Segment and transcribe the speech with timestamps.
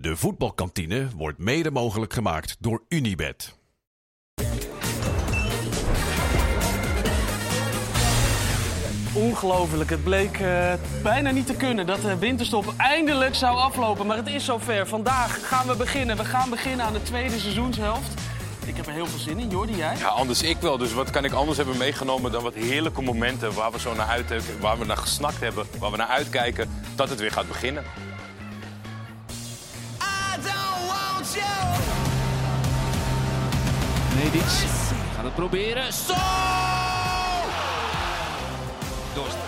[0.00, 3.58] De voetbalkantine wordt mede mogelijk gemaakt door Unibed.
[9.12, 9.90] Ongelooflijk.
[9.90, 10.72] Het bleek eh,
[11.02, 14.06] bijna niet te kunnen dat de winterstop eindelijk zou aflopen.
[14.06, 14.86] Maar het is zover.
[14.86, 16.16] Vandaag gaan we beginnen.
[16.16, 18.20] We gaan beginnen aan de tweede seizoenshelft.
[18.66, 19.50] Ik heb er heel veel zin in.
[19.50, 19.96] Jordi, jij?
[19.98, 20.78] Ja, anders ik wel.
[20.78, 24.06] Dus wat kan ik anders hebben meegenomen dan wat heerlijke momenten waar we zo naar
[24.06, 27.84] uit, waar we naar gesnakt hebben, waar we naar uitkijken, dat het weer gaat beginnen.
[34.14, 34.52] Medic
[35.14, 35.92] gaat het proberen.
[35.92, 36.20] Zo!
[39.14, 39.40] Dorst.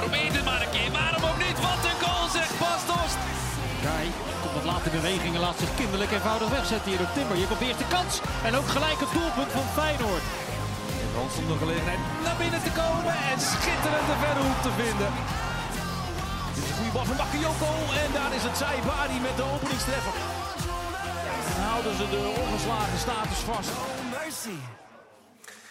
[0.00, 0.90] Probeert het maar een keer.
[1.00, 1.58] Waarom ook niet?
[1.68, 3.20] Wat een goal zegt Bas Dorst.
[3.84, 4.06] Kai
[4.42, 7.36] komt wat laat in beweging en laat zich kinderlijk eenvoudig wegzetten hier door Timber.
[7.36, 8.12] Hier komt de eerste kans
[8.46, 10.26] en ook gelijk het doelpunt van Feyenoord.
[11.16, 15.10] Rans om de gelegenheid naar binnen te komen en schitterend de verre hoek te vinden.
[16.54, 17.70] Dit is een goede bal van Bakayoko
[18.02, 20.14] en daar is het Saibari met de openingstreffer.
[21.56, 23.70] Houden ze de ongeslagen status vast.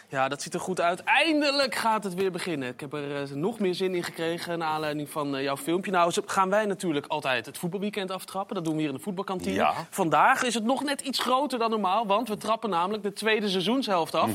[0.10, 1.04] Ja, dat ziet er goed uit.
[1.04, 2.70] Eindelijk gaat het weer beginnen.
[2.70, 5.92] Ik heb er eh, nog meer zin in gekregen naar aanleiding van eh, jouw filmpje.
[5.92, 8.56] Nou zo gaan wij natuurlijk altijd het voetbalweekend aftrappen.
[8.56, 9.56] Dat doen we hier in de voetbalkantine.
[9.56, 9.74] Ja.
[9.90, 13.50] Vandaag is het nog net iets groter dan normaal, want we trappen namelijk de tweede
[13.50, 14.30] seizoenshelft af.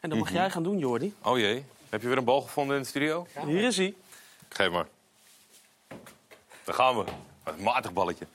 [0.00, 1.14] En dat mag jij gaan doen, Jordi.
[1.22, 3.26] Oh jee, heb je weer een bal gevonden in de studio?
[3.46, 3.94] Hier is hij.
[4.48, 4.86] Geef maar.
[6.64, 7.04] Daar gaan we.
[7.44, 8.26] Een matig balletje.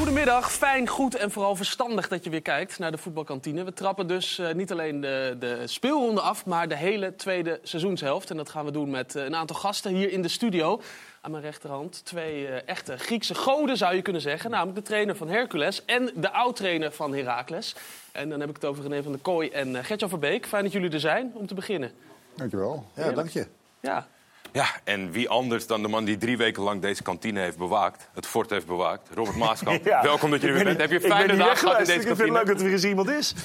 [0.00, 3.64] Goedemiddag, fijn, goed en vooral verstandig dat je weer kijkt naar de voetbalkantine.
[3.64, 8.30] We trappen dus eh, niet alleen de, de speelronde af, maar de hele tweede seizoenshelft.
[8.30, 10.80] En dat gaan we doen met eh, een aantal gasten hier in de studio.
[11.20, 14.50] Aan mijn rechterhand twee eh, echte Griekse goden zou je kunnen zeggen.
[14.50, 17.76] Namelijk de trainer van Hercules en de oud-trainer van Heracles.
[18.12, 20.46] En dan heb ik het over René van der Kooi en Gertjan Verbeek.
[20.46, 21.92] Fijn dat jullie er zijn om te beginnen.
[22.34, 22.84] Dankjewel.
[22.94, 23.46] Ja, dank je.
[23.80, 24.06] Ja,
[24.52, 28.08] Ja, en wie anders dan de man die drie weken lang deze kantine heeft bewaakt,
[28.14, 29.84] het fort heeft bewaakt, Robert Maaskamp.
[29.90, 30.02] Ja.
[30.02, 30.80] Welkom dat je er weer bent.
[30.80, 32.38] Heb je fijne dagen gehad in deze Ik vind het kantine?
[32.38, 33.34] leuk dat er weer eens iemand is.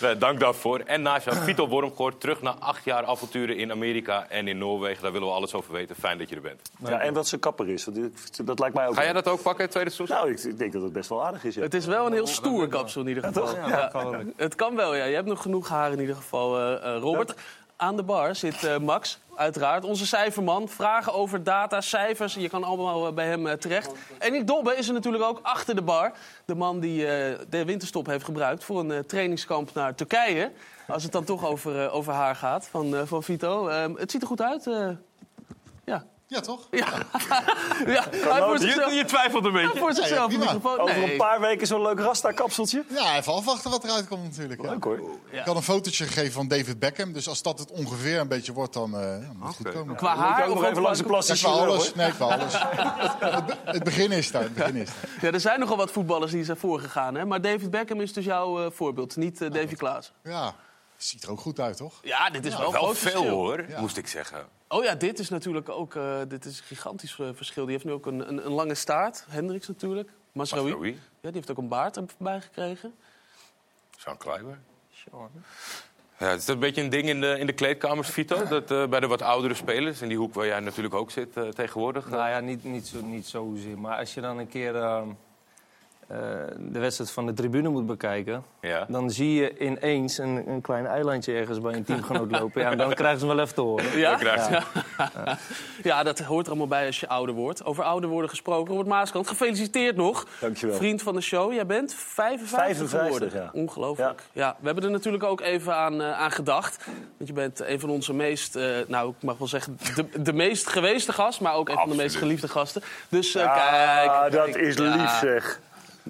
[0.00, 0.78] Nee, dank daarvoor.
[0.78, 5.02] En naast jou, Vito Wormgoort, terug na acht jaar avonturen in Amerika en in Noorwegen.
[5.02, 5.96] Daar willen we alles over weten.
[5.96, 6.60] Fijn dat je er bent.
[6.78, 7.88] Ja, en wat zijn kapper is.
[8.44, 8.94] Dat lijkt mij ook.
[8.94, 10.16] Ga jij dat ook pakken, tweede seizoen?
[10.16, 11.54] Nou, ik, ik denk dat het best wel aardig is.
[11.54, 11.62] Ja.
[11.62, 13.56] het is wel een heel stoer kapsel in ieder geval.
[13.56, 13.90] Ja,
[14.36, 15.04] het kan wel, ja.
[15.04, 17.34] Je hebt nog genoeg haar in ieder geval, eh, eh, Robert.
[17.84, 19.84] Aan de bar zit eh, Max, uiteraard.
[19.84, 20.68] Onze cijferman.
[20.68, 22.34] Vragen over data, cijfers.
[22.34, 23.92] Je kan allemaal eh, bij hem eh, terecht.
[24.18, 26.12] En Nick Dobbe is er natuurlijk ook achter de bar.
[26.44, 27.06] De man die
[27.48, 30.52] de winterstop heeft gebruikt voor een trainingskamp naar Turkije.
[30.88, 33.68] Als het dan toch over, over haar gaat, van, van Vito.
[33.68, 34.68] Ehm, het ziet er goed uit.
[36.26, 36.36] Ja.
[36.36, 36.60] Ja, toch?
[36.70, 36.86] Ja.
[37.86, 38.04] ja.
[38.32, 39.78] Hij voor zichzelf, Je, je twijfelt een beetje.
[39.78, 40.58] voor zichzelf Ja.
[40.62, 42.84] Over een paar weken zo'n leuk Rasta-kapseltje.
[42.88, 44.62] Ja, even afwachten wat eruit komt natuurlijk.
[44.62, 44.70] Ja.
[44.70, 44.98] Leuk hoor.
[45.30, 47.12] Ik had een fotootje gegeven van David Beckham.
[47.12, 49.96] Dus als dat het ongeveer een beetje wordt, dan eh, ja, moet het goed komen.
[49.96, 51.94] Qua Moet je haar ook nog even langs de Ja, plastic alles.
[51.94, 52.52] Nee, qua alles.
[53.18, 54.42] het, be- het begin is daar.
[54.42, 55.10] Het begin is daar.
[55.20, 57.14] Ja, er zijn nogal wat voetballers die zijn voorgegaan.
[57.14, 57.24] Hè?
[57.24, 60.14] Maar David Beckham is dus jouw eh, voorbeeld, niet eh, Davy Klaassen.
[60.22, 60.54] Ja,
[61.04, 62.00] ziet er ook goed uit, toch?
[62.02, 63.34] Ja, dit is wel een Wel groot veel verschil.
[63.34, 63.80] hoor, Ja.
[63.80, 64.46] moest ik zeggen.
[64.68, 67.64] Oh ja, dit is natuurlijk ook eh, dit is een gigantisch eh, verschil.
[67.64, 69.24] Die heeft nu ook een, een, een lange staart.
[69.28, 70.10] Hendricks natuurlijk.
[70.32, 70.70] Masraoui.
[70.70, 70.92] Masraoui.
[70.94, 72.94] Ja, die heeft ook een baard erbij gekregen.
[73.96, 74.58] Sean Kleiber.
[76.18, 78.46] Ja, het is een beetje een ding in de, in de kleedkamers, Vito.
[78.48, 81.36] Dat, eh, bij de wat oudere spelers, in die hoek waar jij natuurlijk ook zit
[81.36, 82.08] eh, tegenwoordig.
[82.08, 83.78] Nou ja, niet, niet, zo, niet zozeer.
[83.78, 84.74] Maar als je dan een keer
[86.08, 86.18] eh,
[86.58, 88.44] de wedstrijd van de tribune moet bekijken...
[88.60, 88.86] Ja.
[88.88, 92.62] dan zie je ineens een, een klein eilandje ergens bij een teamgenoot lopen.
[92.62, 93.98] Ja, en dan krijgen ze hem wel even te horen.
[93.98, 94.18] Ja?
[94.20, 94.62] Ja.
[95.82, 97.64] ja, dat hoort er allemaal bij als je ouder wordt.
[97.64, 98.68] Over ouder worden gesproken.
[98.68, 100.26] Robert Maaskant, gefeliciteerd nog.
[100.40, 100.76] Dankjewel.
[100.76, 101.52] Vriend van de show.
[101.52, 103.30] Jij bent 55, 55, geworden.
[103.32, 103.50] ja.
[103.52, 104.22] Ongelooflijk.
[104.32, 104.56] Ja.
[104.58, 106.84] we hebben er natuurlijk ook even aan, eh, aan gedacht.
[107.16, 110.32] Want je bent een van onze meest, eh, nou ik mag wel zeggen, de, de
[110.32, 111.40] meest geweeste gast.
[111.40, 112.82] Maar ook een van de meest geliefde gasten.
[113.08, 114.32] Dus kijk.
[114.32, 114.96] dat kijk, is ja.
[114.96, 115.60] lief zeg.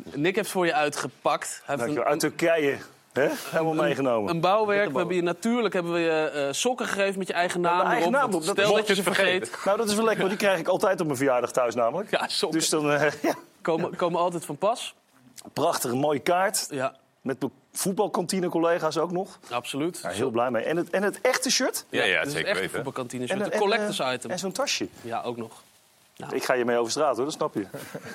[0.02, 1.62] Nick heeft voor je uitgepakt.
[1.64, 2.76] Hij heeft een, Uit Turkije.
[3.12, 3.28] Hè?
[3.50, 4.30] Helemaal meegenomen.
[4.34, 4.90] een bouwwerk.
[4.90, 7.88] We hebben je natuurlijk hebben we je eh, sokken gegeven met je eigen naam mijn
[7.88, 8.20] eigen erop.
[8.20, 9.58] naam op, dat Stel dat je ze vergeet.
[9.64, 12.10] Nou, dat is wel lekker, want die krijg ik altijd op mijn verjaardag thuis namelijk.
[12.10, 13.34] Ja, sokken Dus dan, eh, ja.
[13.62, 14.94] komen, komen altijd van pas.
[15.52, 16.66] Prachtige, mooie kaart.
[16.70, 19.38] Ja, Met mijn voetbalkantine-collega's ook nog.
[19.50, 19.98] absoluut.
[20.02, 20.64] Ja, heel blij mee.
[20.64, 21.84] En het, en het echte shirt.
[21.88, 22.70] Ja, ja, zeker echt een weten.
[22.70, 23.26] voetbalkantine.
[23.26, 24.30] En, Een en, collectors eh, item.
[24.30, 24.88] En zo'n tasje.
[25.02, 25.62] Ja, ook nog.
[26.32, 27.66] Ik ga je mee over straat hoor, dat snap je.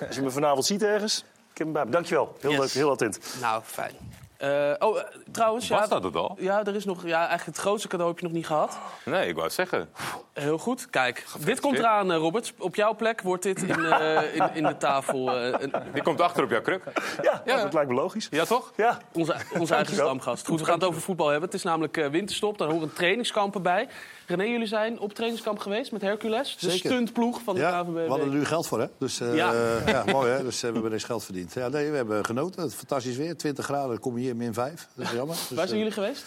[0.08, 1.24] Als je me vanavond ziet ergens,
[1.66, 1.92] bij me.
[1.92, 2.36] Dankjewel.
[2.40, 2.60] Heel Yes.
[2.60, 3.20] leuk, heel attent.
[3.42, 3.92] Nou, fijn.
[4.40, 6.36] Eh, oh, eh, trouwens, ja, Was dat het al?
[6.40, 8.78] ja, er is nog, ja, eigenlijk het grootste cadeau heb je nog niet gehad.
[9.06, 9.90] Nee, ik wou het zeggen.
[10.34, 10.90] Heel goed.
[10.90, 12.54] Kijk, dit komt eraan, eh, Robert.
[12.58, 15.32] Op jouw plek wordt dit in, eh, in, in de tafel.
[15.36, 16.84] eh, een- Die komt achter op jouw kruk.
[17.22, 17.62] Ja, Ja.
[17.64, 18.28] dat lijkt me logisch.
[18.32, 18.72] Ja, toch?
[18.76, 20.48] Ja, onze, onze eigen stamgast.
[20.48, 21.46] Goed, we gaan het over voetbal hebben.
[21.50, 23.88] Het is namelijk eh, winterstop, daar horen trainingskampen bij.
[24.28, 26.58] René, jullie zijn op trainingskamp geweest met Hercules.
[26.58, 26.90] De Zeker.
[26.90, 27.94] stuntploeg van de Ja, KVB.
[27.94, 28.86] we hadden er nu geld voor, hè?
[29.00, 29.54] Dus eh, Ja.
[29.86, 30.04] ja.
[30.12, 30.44] mooi, hè?
[30.44, 31.54] Dus we hebben eens geld verdiend.
[31.54, 32.72] Ja, nee, we hebben genoten.
[32.72, 33.38] Fantastisch weer.
[33.38, 34.88] 20 graden, dan kom je hier min 5.
[34.94, 35.36] Dat is jammer.
[35.36, 36.24] Dus, Waar zijn eh, jullie geweest?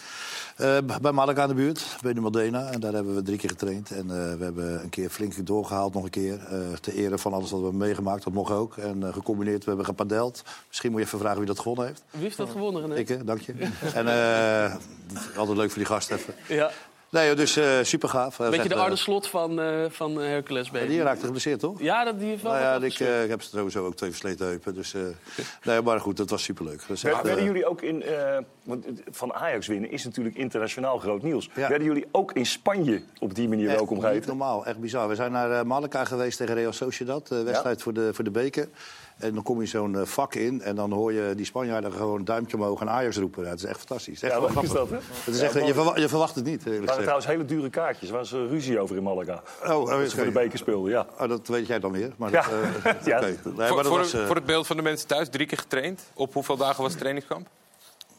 [0.55, 2.69] eh, bij Malaga aan de buurt, bij de Modena.
[2.71, 3.91] En daar hebben we drie keer getraind.
[3.91, 6.39] En eh, we hebben een keer flink doorgehaald nog een keer.
[6.49, 8.23] eh ter ere van alles wat we hebben meegemaakt.
[8.23, 8.77] Dat mocht ook.
[8.77, 10.43] En gecombineerd, we hebben gepadeld.
[10.67, 12.03] Misschien moet je even vragen wie dat gewonnen heeft.
[12.11, 12.95] Wie heeft dat gewonnen, René?
[12.95, 13.53] Ik, dank je.
[13.93, 14.07] en
[15.37, 16.33] altijd leuk voor die gast even.
[16.47, 16.71] Ja.
[17.13, 18.37] Nee, dus eh super gaaf.
[18.37, 20.87] Beetje de Arne Slot van, eh, van eh, Hercules baby.
[20.87, 21.81] Die raakte geblesseerd, toch?
[21.81, 24.45] Ja, dat, die heeft wel Nou ja, ik, eh, ik heb sowieso ook twee versleten
[24.45, 24.73] heupen.
[24.73, 25.01] Dus, eh,
[25.63, 26.79] nee, maar goed, dat was superleuk.
[26.87, 28.03] Dat is echt, Werden eh, jullie ook in...
[28.03, 31.49] eh, want van Ajax winnen is natuurlijk internationaal groot nieuws.
[31.55, 31.69] Ja.
[31.69, 34.27] Werden jullie ook in Spanje op die manier echt welkom geheten?
[34.27, 35.07] normaal, echt bizar.
[35.07, 37.27] We zijn naar eh, Malaga geweest tegen Real Sociedad.
[37.27, 38.67] De wedstrijd voor, de, voor de beker.
[39.17, 42.19] En dan kom je zo'n eh, vak in en dan hoor je die Spanjaarden gewoon
[42.19, 43.47] een duimpje omhoog en Ajax roepen.
[43.49, 44.21] Het is echt fantastisch.
[44.21, 44.95] Het is echt Ja, leuk is dat, hè?
[45.23, 48.09] Het is echt, je, verwacht, je verwacht het niet, Er waren trouwens hele dure kaartjes.
[48.09, 49.43] Er was ruzie over in Malaga.
[49.65, 51.05] Oh, oh, Dat ze voor de beker speelden, ja.
[51.19, 52.11] Oh, dat weet jij dan weer.
[52.17, 52.41] Maar Ja.
[52.41, 52.51] dat,
[52.83, 53.17] eh, Ja.
[53.17, 53.25] oké.
[53.25, 55.57] Nee, voor, maar dat voor, was, voor het beeld van de mensen thuis, drie keer
[55.57, 56.01] getraind.
[56.13, 57.47] Op hoeveel dagen was het trainingskamp?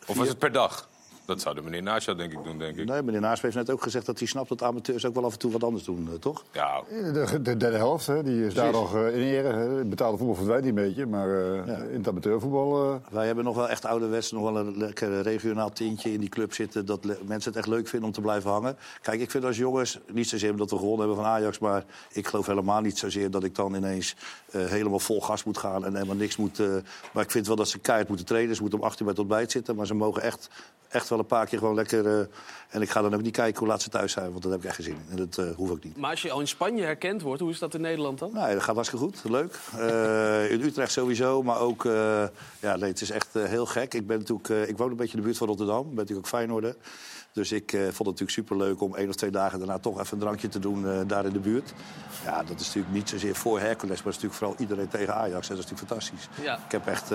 [0.07, 0.89] Of was het per dag?
[1.27, 2.85] Dat zou de meneer Nasja denk ik doen, denk ik.
[2.89, 5.33] Nee, meneer Naasp heeft net ook gezegd dat hij snapt dat amateurs ook wel af
[5.33, 6.45] en toe wat anders doen, eh, toch?
[6.53, 9.49] Ja, De, de derde helft, hè, die is daar nog eh, in ere.
[9.53, 9.69] Hè.
[9.69, 11.77] Het betaalde voetbal verdwijnt niet een beetje, maar eh, Ja.
[11.77, 12.85] in het amateurvoetbal...
[12.93, 16.29] eh, Wij hebben nog wel echt ouderwets, nog wel een lekker regionaal tintje in die
[16.29, 16.87] club zitten.
[16.87, 18.77] Dat le- mensen het echt leuk vinden om te blijven hangen.
[19.03, 21.59] Kijk, ik vind als jongens, niet zozeer omdat we gewonnen hebben van Ajax...
[21.59, 24.17] maar ik geloof helemaal niet zozeer dat ik dan ineens
[24.51, 25.85] eh, helemaal vol gas moet gaan...
[25.85, 26.61] en helemaal niks moet...
[26.61, 26.67] eh,
[27.13, 28.55] maar ik vind wel dat ze keihard moeten trainen.
[28.57, 29.77] Ze moeten om 18 bij tot bijt zitten.
[29.77, 30.49] Maar ze mogen echt,
[30.89, 32.07] echt wel een paar keer gewoon lekker...
[32.07, 32.27] eh,
[32.69, 34.61] en ik ga dan ook niet kijken hoe laat ze thuis zijn, want daar heb
[34.61, 35.11] ik echt geen zin in.
[35.11, 35.97] En dat eh, hoef ik niet.
[35.97, 38.33] Maar als je al in Spanje herkend wordt, hoe is dat in Nederland dan?
[38.33, 39.21] Nee, dat gaat hartstikke goed.
[39.25, 39.59] Leuk.
[39.77, 41.83] Eh, in Utrecht sowieso, maar ook...
[42.61, 43.95] ja, nee, het is echt heel gek.
[43.95, 45.83] Ik, ben natuurlijk, ik woon een beetje in de buurt van Rotterdam.
[45.83, 46.77] Ben natuurlijk ook Feyenoorder.
[47.33, 50.19] Dus ik vond het natuurlijk superleuk om één of twee dagen daarna toch even een
[50.19, 51.73] drankje te doen daar in de buurt.
[52.25, 55.15] Ja, dat is natuurlijk niet zozeer voor Hercules, maar het is natuurlijk vooral iedereen tegen
[55.15, 55.49] Ajax.
[55.49, 56.29] En dat is natuurlijk fantastisch.
[56.43, 56.55] Ja.
[56.55, 57.09] Ik heb echt...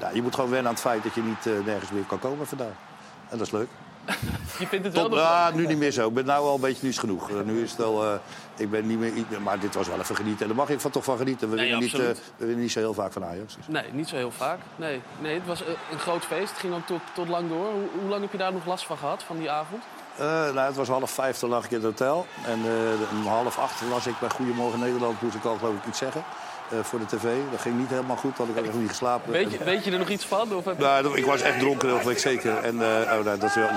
[0.00, 2.46] ja, je moet gewoon wennen aan het feit dat je niet nergens meer kan komen
[2.46, 2.74] vandaag.
[3.28, 3.68] En dat is leuk.
[4.58, 5.20] Je vindt het wel Tot, nog...
[5.20, 6.08] ah, nu niet meer zo.
[6.08, 7.30] Ik ben nou al een beetje, nu het genoeg.
[7.30, 8.14] Eh, nu is het wel, eh,
[8.56, 10.40] ik ben niet meer, maar dit was wel even genieten.
[10.40, 11.50] En daar mag ik van toch van genieten.
[11.50, 12.06] We, Nee, winnen, niet, eh,
[12.36, 13.56] we winnen niet zo heel vaak van Ajax.
[13.56, 13.64] Dus.
[13.68, 14.58] Nee, niet zo heel vaak.
[14.76, 15.62] Nee, nee het was
[15.92, 16.50] een groot feest.
[16.50, 17.66] Het ging ook tot, tot lang door.
[17.72, 19.82] Hoe, hoe lang heb je daar nog last van gehad, van die avond?
[20.18, 22.26] Nou, het was half vijf, toen lag ik in het hotel.
[22.46, 22.60] En
[23.10, 26.24] om half acht was ik bij Goedemorgen Nederland, moest ik al geloof ik iets zeggen.
[26.70, 27.22] Eh, voor de tv.
[27.50, 29.32] Dat ging niet helemaal goed, had ik ook echt niet geslapen.
[29.32, 30.54] Weet je, weet je er nog iets van?
[30.54, 32.56] Of heb Nou, ik was echt dronken, dat weet ik zeker.
[32.56, 33.74] En eh, oh, nou, dat, dat, eh,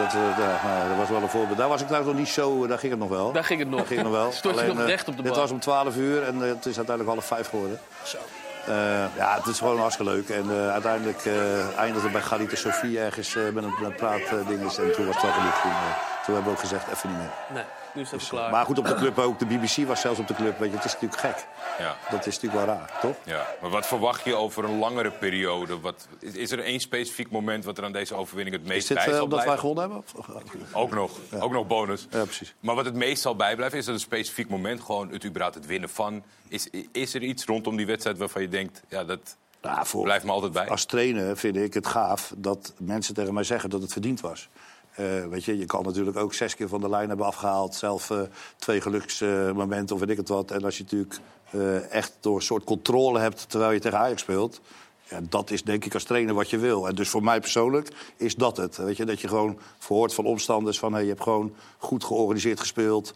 [0.63, 1.57] nou, dat was wel een voorbeeld.
[1.57, 3.31] Daar was ik trouwens nog niet zo, daar ging het nog wel.
[3.31, 3.77] Daar ging het nog.
[3.77, 4.31] Daar ging het nog wel.
[4.31, 5.41] Stond je nog recht op de Het bar?
[5.41, 7.79] was om 12 uur en het is uiteindelijk half vijf geworden.
[8.03, 8.17] Zo.
[9.17, 10.29] Ja, het is gewoon hartstikke leuk.
[10.29, 11.25] En uiteindelijk
[11.77, 14.77] eindigde het bij Galita Sofie ergens met een, praatdinges.
[14.77, 15.61] en toen was het wel genoeg.
[15.61, 15.71] Toen,
[16.25, 17.31] toen hebben we ook gezegd, even niet meer.
[17.53, 17.63] Nee,
[17.93, 18.51] nu is het even Dus, klaar.
[18.51, 19.39] maar goed, op de club ook.
[19.39, 20.59] De BBC was zelfs op de club.
[20.59, 21.47] Weet je, het is natuurlijk gek.
[21.79, 21.95] ja.
[22.09, 23.15] Dat is natuurlijk wel raar, toch?
[23.23, 25.79] Ja, maar wat verwacht je over een langere periode?
[25.79, 28.87] Wat, is, is er één specifiek moment wat er aan deze overwinning het Is meest
[28.87, 30.03] dit bij eh, zal omdat wij gewonnen hebben?
[30.15, 30.27] Of-
[30.73, 32.07] Ook nog, ook nog bonus.
[32.09, 32.55] Ja, precies.
[32.59, 35.65] Maar wat het meest zal bijblijven, is dat een specifiek moment gewoon het überhaupt het
[35.65, 36.23] winnen van.
[36.47, 40.31] Is, is er iets rondom die wedstrijd waarvan je denkt, ja, dat voor, blijft me
[40.31, 40.69] altijd bij?
[40.69, 44.49] Als trainer vind ik het gaaf dat mensen tegen mij zeggen dat het verdiend was.
[44.97, 47.75] Eh, weet je, je kan natuurlijk ook zes keer van de lijn hebben afgehaald.
[47.75, 48.21] Zelf eh,
[48.55, 50.51] twee geluksmomenten of weet ik het wat.
[50.51, 51.19] En als je natuurlijk
[51.51, 54.61] eh, echt door een soort controle hebt terwijl je tegen Ajax speelt...
[55.09, 56.87] Ja, dat is denk ik als trainer wat je wil.
[56.87, 58.77] En dus voor mij persoonlijk is dat het.
[58.77, 60.93] Weet je, dat je gewoon verhoort van omstanders van...
[60.93, 63.13] Hey, je hebt gewoon goed georganiseerd gespeeld,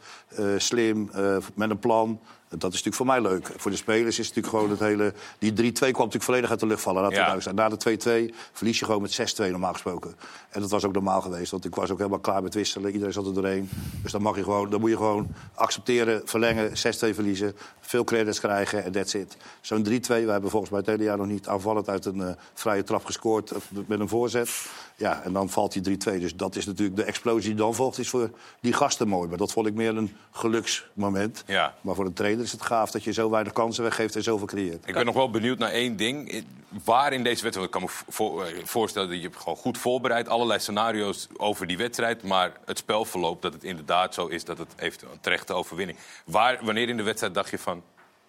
[0.57, 1.09] slim,
[1.53, 2.19] met een plan...
[2.57, 3.51] Dat is natuurlijk voor mij leuk.
[3.57, 5.13] Voor de spelers is het natuurlijk gewoon het hele...
[5.39, 7.01] Die 3-2 kwam natuurlijk volledig uit de lucht vallen.
[7.01, 7.51] Laten Ja.
[7.51, 10.15] Na de 2-2 verlies je gewoon met 6-2 normaal gesproken.
[10.49, 11.51] En dat was ook normaal geweest.
[11.51, 12.91] Want ik was ook helemaal klaar met wisselen.
[12.91, 13.69] Iedereen zat er doorheen.
[14.03, 16.73] Dus dan, mag je gewoon, dan moet je gewoon accepteren, verlengen, 6-2
[17.13, 17.55] verliezen.
[17.91, 19.37] Veel credits krijgen en that's it.
[19.61, 19.89] Zo'n 3-2.
[20.07, 23.05] We hebben volgens mij het hele jaar nog niet aanvallend uit een eh, vrije trap
[23.05, 23.51] gescoord.
[23.51, 23.57] eh,
[23.87, 24.49] Met een voorzet.
[24.95, 26.19] Ja, en dan valt die 3-2.
[26.19, 27.97] Dus dat is natuurlijk de explosie die dan volgt.
[27.97, 28.29] Is voor
[28.59, 29.27] die gasten mooi.
[29.29, 31.43] Maar dat vond ik meer een geluksmoment.
[31.45, 31.75] Ja.
[31.81, 34.47] Maar voor een trainer is het gaaf dat je zo weinig kansen weggeeft en zoveel
[34.47, 34.87] creëert.
[34.87, 36.43] Ik ben nog wel benieuwd naar één ding.
[36.83, 39.77] Waar in deze wedstrijd, ik kan me voor- eh, voorstellen dat je hebt gewoon goed
[39.77, 44.57] voorbereid, allerlei scenario's over die wedstrijd, maar het spelverloop dat het inderdaad zo is dat
[44.57, 45.97] het heeft een terechte overwinning.
[46.25, 47.80] Waar, wanneer in de wedstrijd dacht je van,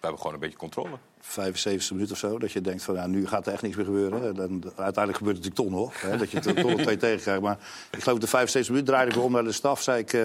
[0.03, 0.97] hebben gewoon een beetje controle.
[1.19, 3.85] 75 minuten of zo, dat je denkt van ja, nu gaat er echt niks meer
[3.85, 4.23] gebeuren.
[4.27, 6.97] En dan, uiteindelijk gebeurt het natuurlijk toch nog, hè, dat je het toch nog twee
[7.07, 7.41] tegen krijgt.
[7.41, 7.57] Maar
[7.91, 10.13] ik geloof de 75 minuten draaide ik om naar de staf, zei ik...
[10.13, 10.23] eh,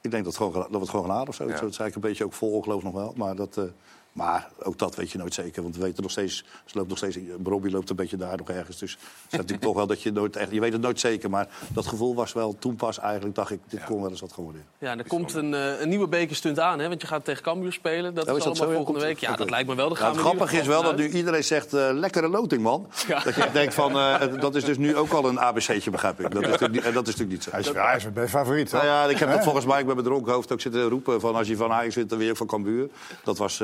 [0.00, 1.48] ik denk dat, het gewoon, dat we het gewoon gaan halen of zo.
[1.48, 1.56] Ja.
[1.56, 3.12] Zo zei ik een beetje ook vol, geloof nog wel.
[3.16, 3.64] Maar, dat, eh,
[4.12, 5.62] maar ook dat weet je nooit zeker.
[5.62, 8.50] Want we weten nog steeds, ze loopt nog steeds, Robbie loopt een beetje daar nog
[8.50, 8.78] ergens.
[8.78, 9.00] Dus het
[9.32, 11.30] is natuurlijk toch wel dat je nooit echt, je weet het nooit zeker.
[11.30, 14.32] Maar dat gevoel was wel toen pas eigenlijk, dacht ik, dit kon wel eens wat
[14.32, 14.64] gaan worden.
[14.78, 16.88] Ja, en er komt een, eh, een nieuwe bekerstunt aan, hè?
[16.88, 18.14] Want je gaat tegen Cambuur spelen.
[18.14, 18.70] Dat Oh, is, is dat allemaal zo?
[18.70, 19.30] Ja, volgende komt- week.
[19.30, 19.88] Ja, dat lijkt me wel.
[19.90, 22.86] Ja, gaan het grappige is wel dat nu iedereen zegt, eh, lekkere loting, man.
[23.08, 23.20] Ja.
[23.20, 26.30] Dat je denkt van, eh, dat is dus nu ook al een ABC'tje, begrijp ik.
[26.30, 27.50] Dat is natuurlijk niet, en dat is natuurlijk niet zo.
[27.50, 28.72] Hij is, ja, hij is mijn best favoriet.
[28.72, 31.20] Nou ja, ik heb dat volgens mij ik ben met dronken hoofd ook zitten roepen
[31.20, 32.88] van als je van Ajax wint, dan weer van Cambuur.
[33.24, 33.62] Dat was,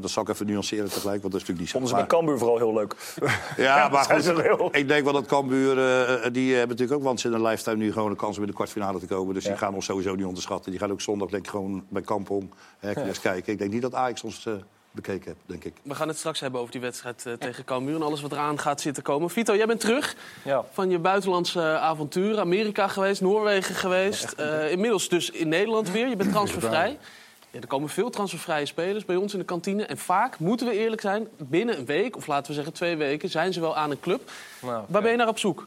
[0.00, 1.72] dat zal ik even nuanceren tegelijk, want dat is natuurlijk niet zo.
[1.72, 2.94] Vonden ze bij Cambuur vooral heel leuk.
[3.56, 7.34] ja, maar ze ik denk wel dat Cambuur, eh, die hebben natuurlijk ook once in
[7.34, 9.34] een lifetime nu gewoon een kans om in de kwartfinale te komen.
[9.34, 10.70] Dus die gaan ons sowieso niet onderschatten.
[10.70, 13.52] Die gaan ook zondag denk ik gewoon bij Kampong Hercules kijken.
[13.52, 14.52] Ik denk niet dat Ajax ons eh,
[14.94, 15.72] bekeken heeft, denk ik.
[15.82, 18.58] We gaan het straks hebben over die wedstrijd eh, tegen Cambuur en alles wat eraan
[18.58, 19.30] gaat zitten komen.
[19.30, 20.64] Vito, jij bent terug Ja.
[20.72, 22.38] van je buitenlandse eh, avonturen.
[22.40, 24.32] Amerika geweest, Noorwegen geweest.
[24.32, 26.08] Eh, inmiddels dus in Nederland weer.
[26.08, 26.98] Je bent transfervrij.
[27.54, 29.84] Ja, er komen veel transfervrije spelers bij ons in de kantine.
[29.84, 33.28] En vaak, moeten we eerlijk zijn, binnen een week, of laten we zeggen twee weken...
[33.28, 34.30] zijn ze wel aan een club.
[34.62, 35.66] Nou, Waar ben je naar op zoek?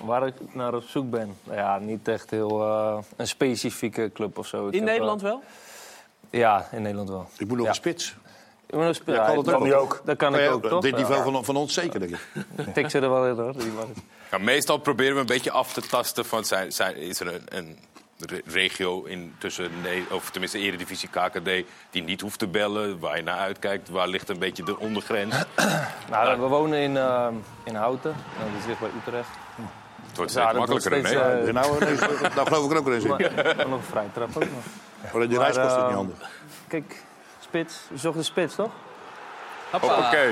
[0.00, 1.36] Waar ik naar op zoek ben?
[1.44, 4.66] Nou Ja, niet echt heel eh, een specifieke club of zo.
[4.68, 5.42] Ik In Nederland eh, wel?
[6.30, 7.26] ja, in Nederland wel.
[7.38, 7.68] Ik moet nog Ja.
[7.68, 8.14] een spits.
[8.66, 8.96] Ik moet nog.
[9.16, 10.02] Ja, kan dat ik- ook?
[10.04, 10.82] Dat kan ik ook, toch?
[10.82, 11.22] Dit niveau Ja.
[11.32, 12.20] van, van ons zeker, denk ik.
[12.74, 13.52] Tik ze er wel in, hoor.
[13.58, 13.72] Die.
[14.30, 17.42] Ja, meestal proberen we een beetje af te tasten van zijn, zijn, is er een,
[17.48, 17.78] een
[18.26, 21.50] re- regio in tussen Ne- of tenminste Eredivisie KKD
[21.90, 25.34] die niet hoeft te bellen, waar je naar uitkijkt, waar ligt een beetje de ondergrens.
[26.10, 27.26] Nou, we wonen in, eh,
[27.64, 28.14] in Houten.
[28.38, 29.28] Nou, dat is dicht bij Utrecht.
[30.06, 31.42] Het wordt Ja, steeds makkelijker, steeds, nee?
[31.46, 32.00] eh, nou, ineens-
[32.34, 33.10] nou geloof ik er ook wel eens in.
[33.10, 35.12] Maar, nog een vrije trap ook nog.
[35.12, 36.30] Maar die Maar, reis kost eh, niet handig.
[36.68, 37.02] Kijk,
[37.40, 37.74] spits.
[37.90, 38.70] Je zocht een spits, toch?
[39.70, 39.86] Hoppa.
[39.86, 40.26] Oh, Oké.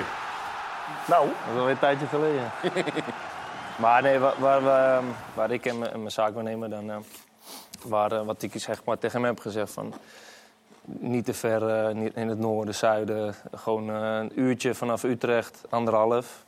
[1.06, 2.50] Nou, Dat is alweer een tijdje geleden.
[3.82, 4.99] maar nee, waar, waar, we,
[5.35, 6.90] waar ik en mijn, zaakwaarnemer dan...
[6.90, 6.97] eh,
[7.84, 9.94] waar, eh, wat ik zeg maar tegen hem heb gezegd van...
[10.84, 13.34] Niet te ver eh, niet in het noorden, zuiden.
[13.54, 16.44] Gewoon eh, een uurtje vanaf Utrecht, anderhalf.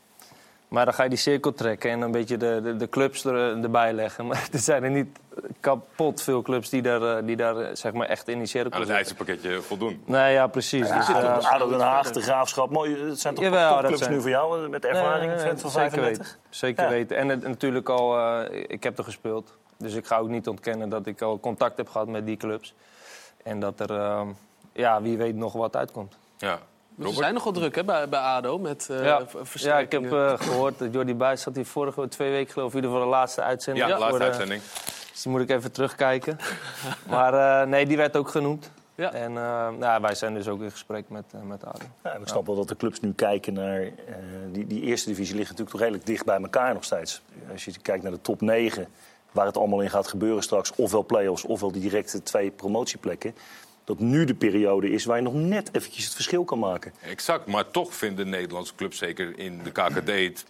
[0.68, 3.62] Maar dan ga je die cirkel trekken en een beetje de, de, de clubs er,
[3.62, 4.26] erbij leggen.
[4.28, 5.18] Maar er zijn er niet
[5.60, 8.88] kapot veel clubs die daar, die daar zeg maar echt in die cirkel Aan het
[8.88, 9.06] zitten.
[9.06, 10.02] eisenpakketje voldoen.
[10.06, 10.88] Nee, ja, precies.
[10.88, 12.70] Dus, ja, eh, ADO Den Haag, de Graafschap.
[12.70, 16.26] Mooi, het zijn toch Jawel, zijn- nu voor jou, met ervaring, van zeker 35?
[16.26, 16.36] Weten.
[16.50, 16.90] Zeker Ja.
[16.90, 17.16] weten.
[17.16, 19.56] En het, natuurlijk al, eh, ik heb er gespeeld.
[19.82, 22.74] Dus ik ga ook niet ontkennen dat ik al contact heb gehad met die clubs.
[23.42, 24.26] En dat er, eh,
[24.72, 26.16] ja, wie weet nog wat uitkomt.
[26.36, 26.58] Ja.
[27.02, 29.22] Ze zijn nogal druk hè, bij, bij ADO met eh ja.
[29.52, 32.74] ja, ik heb eh, gehoord dat Jordi Buijs zat hier vorige twee weken geloof ik
[32.74, 33.86] in ieder geval de laatste uitzending.
[33.86, 34.62] Ja, voor laatste de- uitzending.
[35.12, 36.38] Dus die moet ik even terugkijken.
[37.10, 38.70] maar eh, nee, die werd ook genoemd.
[38.94, 39.12] Ja.
[39.12, 41.84] En eh, nou, wij zijn dus ook in gesprek met, eh, met ADO.
[42.04, 43.80] Ja, ik snap wel dat de clubs nu kijken naar...
[43.80, 43.90] eh,
[44.52, 47.22] die, die eerste divisie ligt natuurlijk toch redelijk dicht bij elkaar nog steeds.
[47.52, 48.86] Als je kijkt naar de top 9,
[49.32, 50.72] waar het allemaal in gaat gebeuren straks...
[50.76, 53.34] ofwel play-offs, ofwel die directe twee promotieplekken...
[53.84, 56.92] dat nu de periode is waar je nog net eventjes het verschil kan maken.
[57.00, 60.44] Exact, maar toch vinden Nederlandse clubs, zeker in de KKD, het,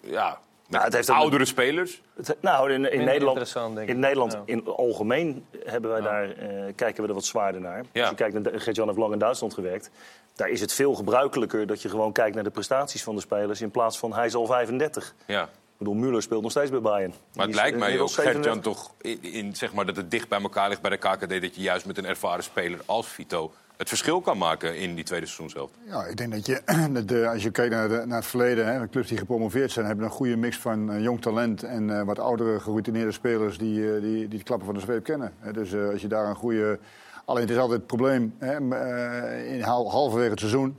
[0.00, 2.02] ja, met Nou, het heeft oudere spelers.
[2.16, 3.54] Het- nou, in, in Nederland,
[3.86, 4.42] in Nederland Ja.
[4.44, 7.84] in het algemeen hebben wij daar, eh, kijken we er wat zwaarder naar.
[7.92, 8.00] Ja.
[8.00, 9.90] Als je kijkt naar Gert-Jan heeft lang in Duitsland gewerkt.
[10.34, 13.60] Daar is het veel gebruikelijker dat je gewoon kijkt naar de prestaties van de spelers...
[13.60, 15.14] in plaats van hij is al 35.
[15.26, 15.48] Ja.
[15.78, 17.14] Ik bedoel, Müller speelt nog steeds bij Bayern.
[17.34, 18.72] Maar het is, lijkt eh, mij ook, Gert-Jan, 37.
[18.72, 21.28] toch in, in, zeg maar, dat het dicht bij elkaar ligt bij de KKD...
[21.42, 25.04] dat je juist met een ervaren speler als Vito het verschil kan maken in die
[25.04, 25.74] tweede seizoenshelft.
[25.86, 26.62] Ja, ik denk dat je,
[27.06, 29.86] de, als je kijkt naar, de, naar het verleden, hè, de clubs die gepromoveerd zijn,
[29.86, 33.94] hebben een goede mix van eh, jong talent en eh, wat oudere, geroutineerde spelers die,
[33.94, 35.32] eh, die, die het klappen van de zweep kennen.
[35.38, 35.52] Hè.
[35.52, 36.78] Dus eh, als je daar een goede.
[37.24, 40.76] Alleen het is altijd het probleem hè, eh, in hal- halverwege het seizoen.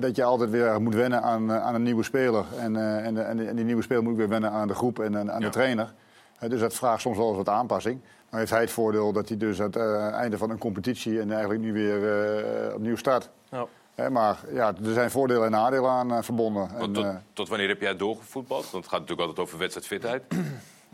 [0.00, 2.44] Dat je altijd weer moet wennen aan, eh, aan een nieuwe speler.
[2.58, 5.16] En, eh, en, en, die nieuwe speler moet ook weer wennen aan de groep en
[5.18, 5.46] aan, aan Ja.
[5.46, 5.92] de trainer.
[6.38, 8.00] Hè, dus dat vraagt soms wel eens wat aanpassing.
[8.30, 11.20] Maar heeft hij het voordeel dat hij dus aan het eh, einde van een competitie
[11.20, 12.24] en eigenlijk nu weer
[12.68, 13.30] eh, opnieuw start.
[13.50, 13.66] Ja.
[13.94, 16.70] Hè, maar ja, er zijn voordelen en nadelen aan eh, verbonden.
[16.78, 18.70] En, tot, eh, tot wanneer heb jij doorgevoetbald?
[18.70, 20.22] Want het gaat natuurlijk altijd over wedstrijdfitheid.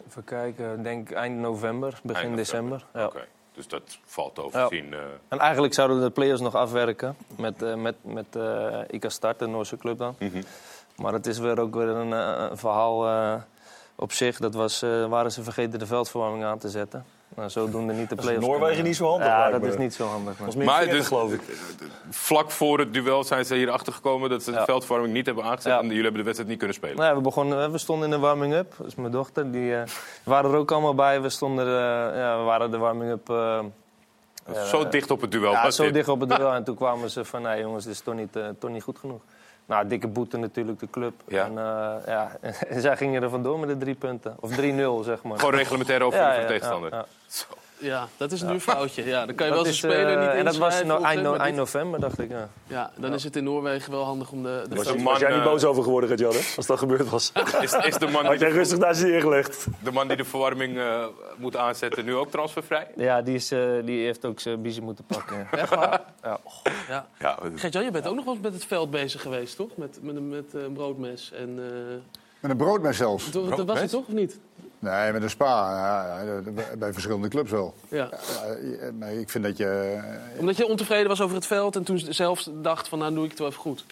[0.09, 2.87] Even kijken, ik denk eind november, begin Eind december.
[2.95, 3.07] Ja.
[3.07, 3.25] Oké,
[3.57, 4.93] dus dat valt overzien.
[4.95, 4.99] eh.
[5.29, 9.39] En eigenlijk zouden we de players nog afwerken met, eh met, met eh ICA Start,
[9.39, 10.15] de Noorse club dan.
[10.19, 10.43] Mhm.
[10.97, 13.07] Maar het is weer ook weer een, een verhaal
[13.95, 14.39] op zich.
[14.39, 17.05] Dat was, waren ze vergeten de veldverwarming aan te zetten.
[17.35, 18.47] Nou, zodoende niet de Dat is play-offs.
[18.49, 20.39] Noorwegen niet zo handig, Ja, dat is niet zo handig.
[20.39, 21.41] Maar 40, dus, geloof ik.
[22.11, 24.65] vlak voor het duel zijn ze hier achter gekomen dat ze de Ja.
[24.65, 25.73] veldverwarming niet hebben aangezet.
[25.73, 25.79] Ja.
[25.79, 26.97] En jullie hebben de wedstrijd niet kunnen spelen.
[26.97, 28.75] Nou, ja, we, begonnen, we stonden in de warming-up.
[28.79, 29.51] Dat is mijn dochter.
[29.51, 29.83] Die eh,
[30.25, 31.21] waren er ook allemaal bij.
[31.23, 31.73] We, stonden, eh,
[32.19, 33.59] ja, we waren de warming-up eh,
[34.65, 35.95] Zo dicht op het duel Ja, zo dit.
[35.95, 36.53] dicht op het duel.
[36.59, 38.99] En toen kwamen ze van, nee jongens, dit is toch niet, eh, toch niet goed
[38.99, 39.21] genoeg.
[39.67, 41.15] Nou, dikke boete natuurlijk, de club.
[41.29, 41.45] Ja.
[41.45, 42.37] En, eh, ja.
[42.69, 44.37] en zij gingen er vandoor met de drie punten.
[44.41, 44.55] Of 3-0,
[45.05, 45.39] zeg maar.
[45.39, 46.95] Gewoon reglementaire overwinning ja, van de tegenstander.
[46.95, 47.07] ja,
[47.79, 47.87] ja.
[47.89, 49.05] Ja, dat is nu een foutje.
[49.05, 51.01] Ja, dan kan je wel Dat als is, speler eh, niet En dat was no,
[51.03, 52.31] eind, no- november, dacht ik.
[52.31, 52.49] Ja.
[52.67, 55.19] Ja, dan is het in Noorwegen wel handig om de, de Was een Was man,
[55.19, 57.33] jij niet eh, boos over geworden, Gert-Jan, als dat gebeurd was?
[57.61, 59.67] Is, is de, man Had die jij de, rustig daar zin gelegd?
[59.83, 61.05] de man die de verwarming eh,
[61.37, 62.87] moet aanzetten nu ook transfervrij?
[62.97, 65.49] Ja, die, is, eh, die heeft ook zijn biezen moeten pakken.
[65.53, 66.01] Echt waar?
[66.23, 66.39] Ja.
[66.89, 67.07] Ja.
[67.19, 69.77] Ja, Gert-Jan, je bent ook nog wel eens met het veld bezig geweest, toch?
[69.77, 71.59] Met, met, een- met een broodmes en...
[71.59, 71.95] eh,
[72.41, 73.31] Met een broodmes zelfs.
[73.31, 74.39] dat- dat was het toch, of niet?
[74.79, 76.15] Nee, met een spa.
[76.79, 77.75] Bij- verschillende clubs wel.
[77.89, 78.09] Ja.
[78.93, 79.99] Nee, ik vind dat je...
[80.39, 83.31] Omdat je ontevreden was over het veld en toen zelf dacht van, nou doe ik
[83.31, 83.85] het wel even goed.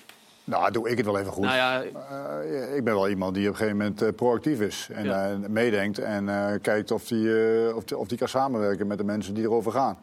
[0.44, 1.44] Nou, doe ik het wel even goed.
[1.44, 4.88] Nou ja, Eh, ik ben wel iemand die op een gegeven moment eh, proactief is.
[4.92, 5.30] En Ja.
[5.30, 8.98] eh, meedenkt en eh, kijkt of die, eh, of, die, of die kan samenwerken met
[8.98, 9.98] de mensen die erover gaan.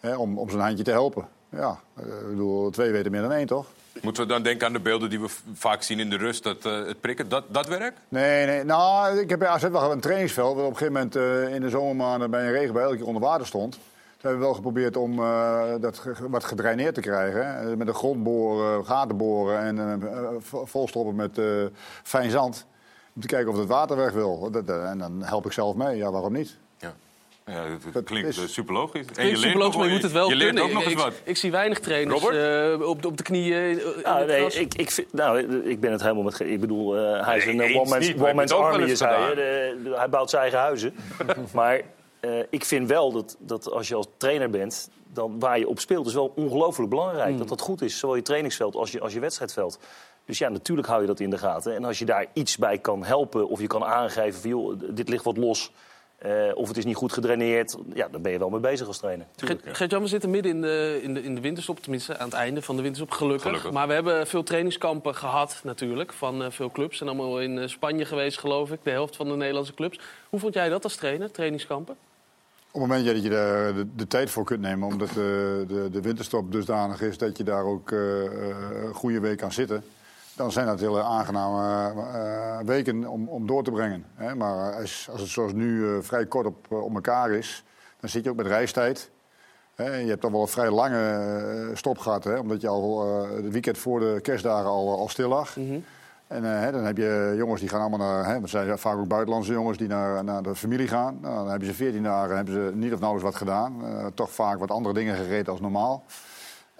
[0.00, 1.28] Hè, om, om zijn handje te helpen.
[1.48, 3.66] Ja, eh, ik bedoel, twee weten meer dan één, toch?
[4.00, 6.64] Moeten we dan denken aan de beelden die we vaak zien in de rust, dat,
[6.64, 7.96] eh, het prikken, dat, dat werk?
[8.08, 8.64] Nee, nee.
[8.64, 10.54] Nou, ik heb bij AZ wel een trainingsveld...
[10.56, 13.22] waar op een gegeven moment eh, in de zomermaanden bij een regenbui elke keer onder
[13.22, 13.72] water stond.
[13.72, 13.80] Toen
[14.30, 17.78] hebben we wel geprobeerd om eh, dat wat gedraineerd te krijgen.
[17.78, 20.02] Met een grondboren, gaten boren en
[20.42, 21.40] vo- volstoppen met
[22.02, 22.66] fijn zand.
[23.14, 24.50] Om te kijken of het water weg wil.
[24.66, 25.96] En dan help ik zelf mee.
[25.96, 26.56] Ja, waarom niet?
[27.46, 27.62] Ja.
[27.92, 29.06] Dat klinkt is- eh, super logisch.
[29.06, 30.64] En klinkt super logisch, maar je moet het wel je leert kunnen.
[30.64, 31.12] ook nog eens ik, wat.
[31.24, 33.80] ik zie weinig trainers eh, op, de, op de knieën.
[33.80, 36.40] eh, het nee, ik, ik, vind, nou, ik ben het helemaal met...
[36.40, 38.52] Ik bedoel, eh, hij is Nee, een eens one-man niet, maar ik heb one het
[38.52, 39.34] ook wel army, is hij.
[39.34, 40.94] De- hij bouwt zijn eigen huizen.
[41.54, 41.80] maar
[42.20, 44.90] eh, ik vind wel dat, dat als je als trainer bent...
[45.14, 47.38] Dan waar je op speelt is wel ongelooflijk belangrijk.
[47.38, 49.78] Dat dat goed is, zowel je trainingsveld als je, als je wedstrijdveld.
[50.24, 51.74] Dus ja, natuurlijk hou je dat in de gaten.
[51.74, 54.40] En als je daar iets bij kan helpen of je kan aangeven...
[54.40, 55.72] van joh, dit ligt wat los...
[56.22, 58.98] eh, of het is niet goed gedraineerd, ja, dan ben je wel mee bezig als
[58.98, 59.26] trainer.
[59.64, 62.62] Gert-Jan, we zitten midden in de, in, de, in de winterstop, tenminste aan het einde
[62.62, 63.42] van de winterstop, gelukkig.
[63.42, 63.70] Gelukkig.
[63.70, 67.00] Maar we hebben veel trainingskampen gehad natuurlijk, van eh, veel clubs.
[67.00, 70.00] En allemaal in eh, Spanje geweest, geloof ik, de helft van de Nederlandse clubs.
[70.28, 71.94] Hoe vond jij dat als trainer, trainingskampen?
[72.70, 75.88] Op het moment dat je daar de, de tijd voor kunt nemen, omdat de, de,
[75.90, 79.84] de winterstop dusdanig is dat je daar ook een goede week kan zitten,
[80.36, 84.04] dan zijn dat hele aangename eh, weken om, om door te brengen.
[84.14, 84.34] Hè?
[84.34, 87.64] Maar als, als het zoals nu eh, vrij kort op, eh, op elkaar is,
[88.00, 89.10] dan zit je ook met reistijd.
[89.74, 89.96] Hè?
[89.96, 92.38] Je hebt dan wel een vrij lange eh, stop gehad, hè?
[92.38, 95.56] omdat je al eh, het weekend voor de kerstdagen al, al stil lag.
[96.32, 98.96] En eh, hè, dan heb je jongens die gaan allemaal naar, hè, want zijn vaak
[98.96, 101.18] ook buitenlandse jongens die naar, naar de familie gaan.
[101.20, 103.84] Nou, dan hebben ze 14 dagen hebben ze niet of nauwelijks wat gedaan.
[103.84, 106.04] Eh, toch vaak wat andere dingen gegeten als normaal.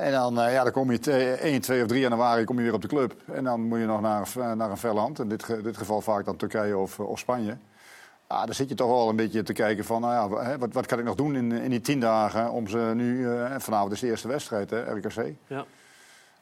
[0.03, 2.63] En dan, eh, ja, dan kom je te- 1, 2 of 3 januari kom je
[2.63, 3.15] weer op de club.
[3.33, 5.19] En dan moet je nog naar, een- naar een ver land.
[5.19, 7.57] In dit, dit geval vaak dan Turkije of, of Spanje.
[8.29, 10.13] Ja, dan zit je toch wel een beetje te kijken van, nou
[10.45, 13.31] ja, wat, wat kan ik nog doen in, in die 10 dagen om ze nu...
[13.33, 15.35] eh, vanavond is de eerste wedstrijd, hè, RKC.
[15.47, 15.65] Ja.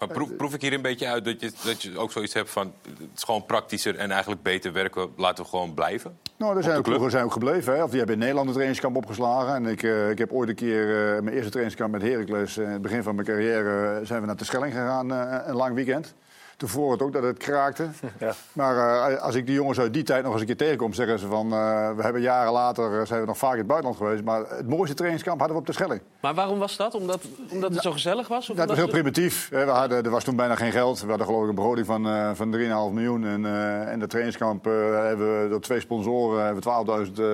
[0.00, 2.50] Maar proef, proef ik hier een beetje uit dat je, dat je ook zoiets hebt
[2.50, 2.72] van...
[2.82, 6.18] het is gewoon praktischer en eigenlijk beter werken, laten we gewoon blijven?
[6.36, 7.74] Nou, er zijn ook ploegen zijn ook gebleven.
[7.74, 7.82] Hè?
[7.82, 9.54] Of die hebben in Nederland een trainingskamp opgeslagen.
[9.54, 12.56] En ik, eh, ik heb ooit een keer eh, mijn eerste trainingskamp met Heracles...
[12.56, 15.38] eh, in het begin van mijn carrière eh, zijn we naar de Schelling gegaan, eh,
[15.46, 16.14] een lang weekend.
[16.60, 17.88] Tevoren het ook dat het kraakte.
[18.18, 18.32] Ja.
[18.52, 18.76] Maar
[19.10, 20.92] eh, als ik die jongens uit die tijd nog eens een keer tegenkom...
[20.92, 23.66] zeggen ze van, eh, we hebben jaren later eh, zijn we nog vaak in het
[23.66, 24.24] buitenland geweest...
[24.24, 26.00] maar het mooiste trainingskamp hadden we op de Schelling.
[26.20, 26.94] Maar waarom was dat?
[26.94, 28.50] Omdat, omdat het zo gezellig was?
[28.50, 29.48] Of Dat was heel primitief.
[29.48, 31.00] We hadden, er was toen bijna geen geld.
[31.00, 32.60] We hadden geloof ik een begroting van, eh van 3,5
[32.92, 33.24] miljoen.
[33.24, 33.46] En,
[33.88, 37.24] en de trainingskamp hebben we door twee sponsoren hebben we 12.000 eh,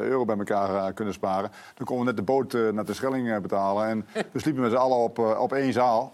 [0.00, 1.50] euro bij elkaar kunnen sparen.
[1.74, 3.86] Toen konden we net de boot naar de Schelling betalen.
[3.86, 6.12] En we sliepen met z'n allen op, op één zaal.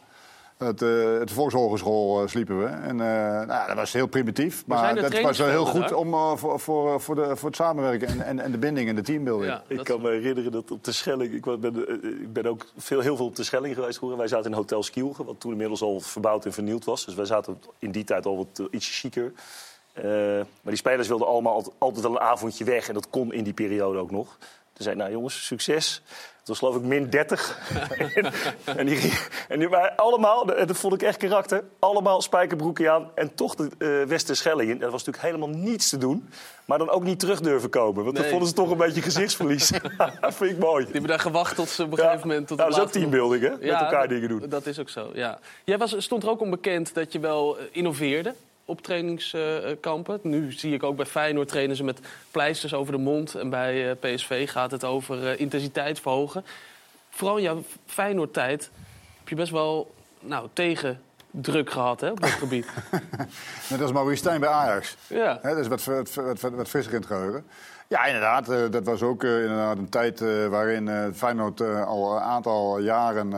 [0.56, 2.66] Het, eh het Volkshogeschool eh, sliepen we.
[2.66, 4.66] En eh, nou, dat was heel primitief.
[4.66, 8.20] Maar dat was wel heel goed om, voor, voor, voor, de, voor het samenwerken en,
[8.20, 9.52] en, en de binding en de teambuilding.
[9.52, 11.34] Ja, Ik kan me herinneren dat op de Schelling...
[11.34, 11.88] Ik ben,
[12.22, 14.18] ik ben ook veel, heel veel op de Schelling geweest vroeger.
[14.18, 17.04] Wij zaten in Hotel Skielge, wat toen inmiddels al verbouwd en vernieuwd was.
[17.04, 19.32] Dus wij zaten in die tijd al wat eh, iets chiquer.
[19.92, 22.88] Eh, maar die spelers wilden allemaal altijd, altijd al een avondje weg.
[22.88, 24.36] En dat kon in die periode ook nog.
[24.72, 26.02] Toen zei ik, nou jongens, succes.
[26.46, 27.58] Het was geloof ik min 30.
[28.14, 28.32] en,
[28.78, 29.12] en, die,
[29.48, 33.10] en die waren allemaal, dat vond ik echt karakter, allemaal spijkerbroekje aan.
[33.14, 34.82] En toch de eh Westerschelling in.
[34.82, 36.28] Er was natuurlijk helemaal niets te doen.
[36.64, 38.02] Maar dan ook niet terug durven komen.
[38.02, 38.30] Want dan Nee.
[38.30, 39.68] vonden ze toch een beetje gezichtsverlies.
[40.20, 40.82] dat vind ik mooi.
[40.84, 42.04] Die hebben daar gewacht tot ze op een Ja.
[42.04, 42.46] gegeven moment...
[42.46, 43.50] Tot Nou, dat is ook teambuilding, hè?
[43.50, 44.42] Met Ja, elkaar dat- dingen doen.
[44.48, 45.38] Dat is ook zo, ja.
[45.64, 48.34] Jij was, stond er ook om bekend dat je wel eh, innoveerde
[48.66, 50.20] op trainingskampen.
[50.22, 52.00] nu zie ik ook bij Feyenoord trainen ze met
[52.30, 53.34] pleisters over de mond.
[53.34, 56.44] En bij eh, PSV gaat het over eh, intensiteit verhogen.
[57.10, 58.70] Vooral in jouw Feyenoord-tijd
[59.18, 61.00] heb je best wel nou, tegen
[61.30, 62.66] druk gehad hè, op dat gebied.
[63.70, 64.96] Net als Maurice Stijn bij Ajax.
[65.06, 65.38] Ja.
[65.42, 67.46] Hè, dat is wat, wat, wat, wat, frisser in het geheugen.
[67.88, 68.48] Ja, inderdaad.
[68.48, 73.32] eh, dat was ook inderdaad een tijd waarin Feyenoord al een aantal jaren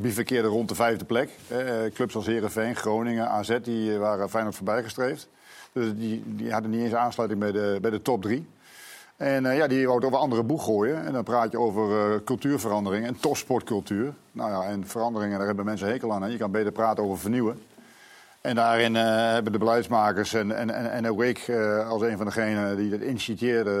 [0.00, 1.30] bivakkeerde rond de vijfde plek.
[1.48, 5.28] Eh, clubs als Herenveen, Groningen, AZ, die eh, waren Feyenoord voorbijgestreefd.
[5.72, 8.46] Dus die, die hadden niet eens aansluiting bij de, bij de top drie.
[9.20, 11.04] En eh, ja, die wou over andere boeg gooien.
[11.04, 14.12] En dan praat je over eh, cultuurverandering en topsportcultuur.
[14.32, 16.30] Nou ja, en veranderingen, daar hebben mensen hekel aan.
[16.30, 17.62] Je kan beter praten over vernieuwen.
[18.40, 22.26] En daarin eh, hebben de beleidsmakers en, en, en, ook ik eh, als een van
[22.26, 23.80] degenen die dat initieerde...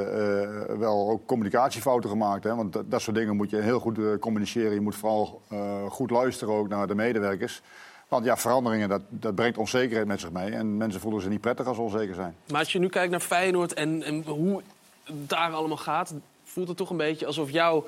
[0.68, 2.44] eh, wel ook communicatiefouten gemaakt.
[2.44, 2.54] Hè?
[2.54, 4.74] Want dat, dat soort dingen moet je heel goed communiceren.
[4.74, 5.42] Je moet vooral
[5.88, 7.62] goed luisteren ook naar de medewerkers.
[8.08, 10.50] Want ja, veranderingen, dat, dat brengt onzekerheid met zich mee.
[10.50, 12.34] En mensen voelen zich niet prettig als ze onzeker zijn.
[12.50, 14.62] Maar als je nu kijkt naar Feyenoord en, en hoe
[15.04, 16.14] het daar allemaal gaat...
[16.44, 17.86] voelt het toch een beetje alsof jouw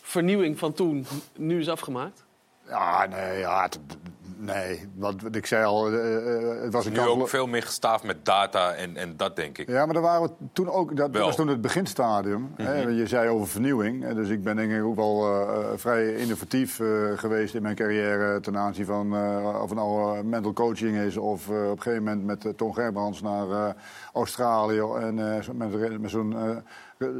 [0.00, 1.06] vernieuwing van toen
[1.36, 2.23] nu is afgemaakt?
[2.68, 3.78] Ja, nee, ja, het-
[4.36, 4.88] nee.
[4.94, 6.16] Want ik zei al, eh,
[6.56, 9.58] eh, het was een Nu ook veel meer gestaafd met data en, en dat denk
[9.58, 9.68] ik.
[9.68, 10.96] Ja, maar daar waren we toen ook.
[10.96, 11.24] Dat Wel.
[11.26, 12.52] was toen het beginstadium.
[12.56, 14.14] hè, je zei over vernieuwing.
[14.14, 16.80] Dus ik ben denk ik ook wel eh, vrij innovatief
[17.16, 19.12] geweest in mijn carrière ten aanzien van
[19.62, 23.74] of het nou mental coaching is of op een gegeven moment met Ton Gerbrands naar
[24.12, 25.14] Australië en
[25.56, 26.34] met, met zo'n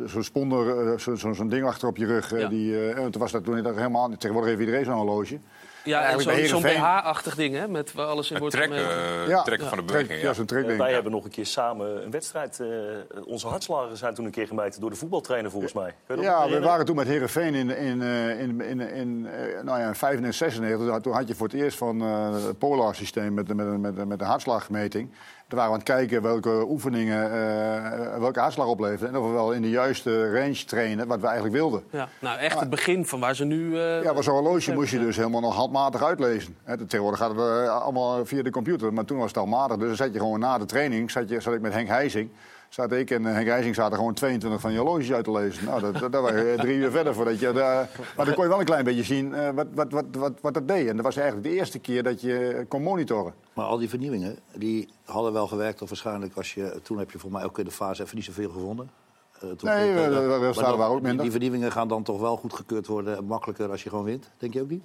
[0.06, 2.32] zo'n sponder, eh, zo- zo- zo'n ding achter op je rug.
[2.32, 2.48] eh, Ja.
[2.48, 4.20] die, eh, en toen was dat toen dat helemaal niet.
[4.20, 5.38] Tegenwoordig heeft iedereen zo'n horloge.
[5.84, 7.68] Ja, zo'n zo'n Heerenveen- BH-achtig ding, hè?
[7.68, 8.78] Met waar alles in Het wordt trekken,
[9.30, 10.20] eh, trekken van de beweging.
[10.20, 10.32] Ja, Ja.
[10.32, 10.78] zo'n trekding.
[10.78, 10.94] Wij Ja.
[10.94, 12.60] hebben nog een keer samen een wedstrijd.
[12.60, 12.68] eh,
[13.26, 15.94] onze hartslagen zijn toen een keer gemeten door de voetbaltrainer, volgens mij.
[16.20, 19.88] Ja, we waren toen met Herenveen in, in, eh, in, in, in, eh, nou ja,
[19.88, 21.00] in 95, 96.
[21.00, 24.24] Toen had je voor het eerst van eh, het Polar-systeem met, met, met, met de
[24.24, 25.10] hartslagmeting.
[25.48, 29.08] Toen waren we aan het kijken welke oefeningen eh, welke hartslag opleverden.
[29.08, 31.82] En of we wel in de juiste range trainen, wat we eigenlijk wilden.
[31.90, 33.78] Ja, nou, echt het begin van waar ze nu...
[33.80, 36.56] eh, Ja, maar zo'n horloge moest je dus helemaal nog handmatig uitlezen.
[36.64, 39.76] Hè, tegenwoordig gaat het allemaal via de computer, maar toen was het al matig.
[39.76, 42.30] Dus dan zat je gewoon na de training, zat, je, zat ik met Henk Heijzing.
[42.74, 45.64] Zat ik en eh, Henk Heijzing zaten gewoon 22 van je horloges uit te lezen.
[45.64, 47.52] Nou, dat, dat waren eh, drie uur verder voordat je...
[47.52, 50.32] daar- maar dan kon je wel een klein beetje zien eh, wat, wat, wat, wat,
[50.40, 50.88] wat dat deed.
[50.88, 53.34] En dat was eigenlijk de eerste keer dat je kon monitoren.
[53.52, 55.82] Maar al die vernieuwingen, die hadden wel gewerkt.
[55.82, 56.80] Of waarschijnlijk als je...
[56.82, 58.90] Toen heb je voor mij ook in de fase even niet zoveel gevonden.
[59.40, 61.22] Eh, Nee, eh, resultaten dan- waren ook die- minder.
[61.22, 63.24] Die vernieuwingen gaan dan toch wel goedgekeurd worden.
[63.24, 64.30] Makkelijker als je gewoon wint.
[64.38, 64.84] Denk je ook niet?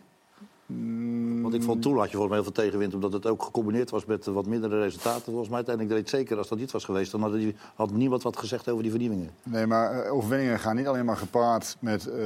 [0.73, 1.41] Mm.
[1.41, 2.93] Want ik vond toen had je volgens mij heel veel tegenwind.
[2.93, 5.23] Omdat het ook gecombineerd was met wat mindere resultaten.
[5.23, 7.11] Volgens mij uiteindelijk deed zeker als dat niet was geweest.
[7.11, 9.29] Dan had, die, had niemand wat gezegd over die vernieuwingen.
[9.43, 12.07] Nee, maar eh, overwinningen gaan niet alleen maar gepaard met...
[12.07, 12.23] eh,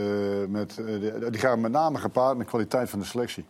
[0.48, 3.46] met eh, die gaan met name gepaard met kwaliteit van de selectie.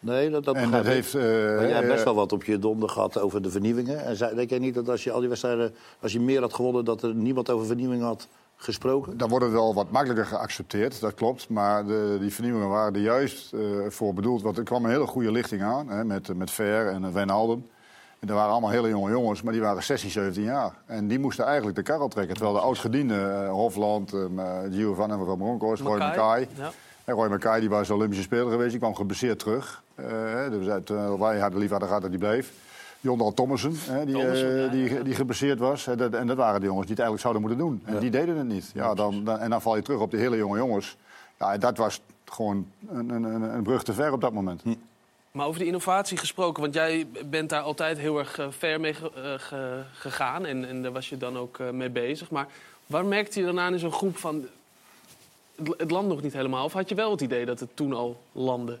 [0.00, 1.14] Nee, dat, dat En dat heeft...
[1.14, 4.04] Maar jij hebt best wel wat op je donder gehad over de vernieuwingen.
[4.04, 6.54] En zei- denk jij niet dat als je al die wedstrijden, als je meer had
[6.54, 8.28] gewonnen, dat er niemand over vernieuwingen had
[8.64, 9.16] gesproken?
[9.16, 11.48] Dan wordt het wel wat makkelijker geaccepteerd, dat klopt.
[11.48, 14.42] Maar de, die vernieuwingen waren er juist eh, voor bedoeld.
[14.42, 17.66] Want er kwam een hele goede lichting aan, hè, met, met Ver en Wijnaldum.
[18.20, 20.72] En dat waren allemaal hele jonge jongens, maar die waren 16, 17 jaar.
[20.86, 22.34] En die moesten eigenlijk de karrel trekken.
[22.34, 24.20] Terwijl de oudgedienden, eh Hofland, eh,
[24.70, 26.16] Giovanni van Bronckhorst, Roy Mackay.
[26.16, 26.48] Mackay...
[26.56, 26.70] Ja.
[27.04, 29.82] En Roy Mackay die was Olympische Speler geweest, die kwam geblesseerd terug.
[29.94, 32.52] Eh, dus uit, eh, wij hadden liever gehad dat hij bleef.
[33.04, 35.02] Jondal Thomassen, hè, die, Thomassen, eh, ja, die, ja.
[35.02, 35.84] die geblesseerd was.
[35.84, 37.82] Hè, dat, en dat waren de jongens die het eigenlijk zouden moeten doen.
[37.94, 38.70] En die deden het niet.
[38.74, 40.96] Ja, dan, dan, en dan val je terug op de hele jonge jongens.
[41.38, 44.62] Ja, en dat was gewoon een, een, een, een brug te ver op dat moment.
[45.32, 48.94] Maar over die innovatie gesproken, want jij bent daar altijd heel erg eh, ver mee
[48.94, 52.30] ge- eh, ge- gegaan en, en daar was je dan ook mee bezig.
[52.30, 52.46] Maar
[52.86, 54.44] waar merkte je dan aan in zo'n groep van
[55.56, 56.64] het, het land nog niet helemaal?
[56.64, 58.78] Of had je wel het idee dat het toen al landde?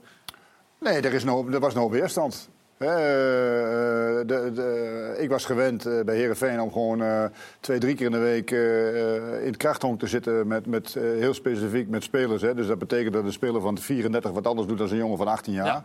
[0.78, 2.48] Nee, er, is no, er was no weerstand.
[2.76, 7.24] Hè, eh, de, de, ik was gewend eh, bij Herenveen om gewoon eh,
[7.60, 10.46] twee, drie keer in de week eh, eh, in het krachthonk te zitten.
[10.46, 12.42] Met, met, eh, heel specifiek met spelers.
[12.42, 12.54] Hè.
[12.54, 15.28] Dus dat betekent dat een speler van 34 wat anders doet dan een jongen van
[15.28, 15.66] 18 jaar.
[15.66, 15.84] Ja.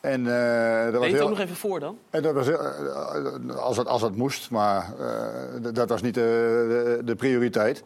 [0.00, 1.98] En, eh, dat was het heel, ook nog even voor dan?
[2.10, 7.00] en dat was, eh, als, het, als het moest, maar eh, dat was niet de,
[7.04, 7.82] de, prioriteit.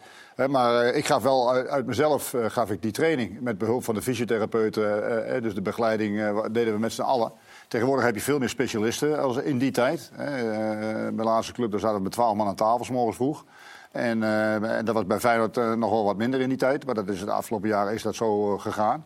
[0.49, 3.95] Maar eh, ik gaf wel uit, mezelf eh, gaf ik die training met behulp van
[3.95, 5.05] de fysiotherapeuten.
[5.09, 7.33] eh, eh, dus de begeleiding eh, deden we met z'n allen.
[7.71, 10.11] Tegenwoordig heb je veel meer specialisten als in die tijd.
[10.15, 10.25] Hè.
[10.25, 13.45] Eh, Bij de laatste club daar zaten we met twaalf man aan tafel, morgens vroeg.
[13.93, 16.87] En, eh, en dat was bij Feyenoord eh, nog wel wat minder in die tijd.
[16.87, 19.05] Maar dat is de afgelopen jaren is dat zo gegaan.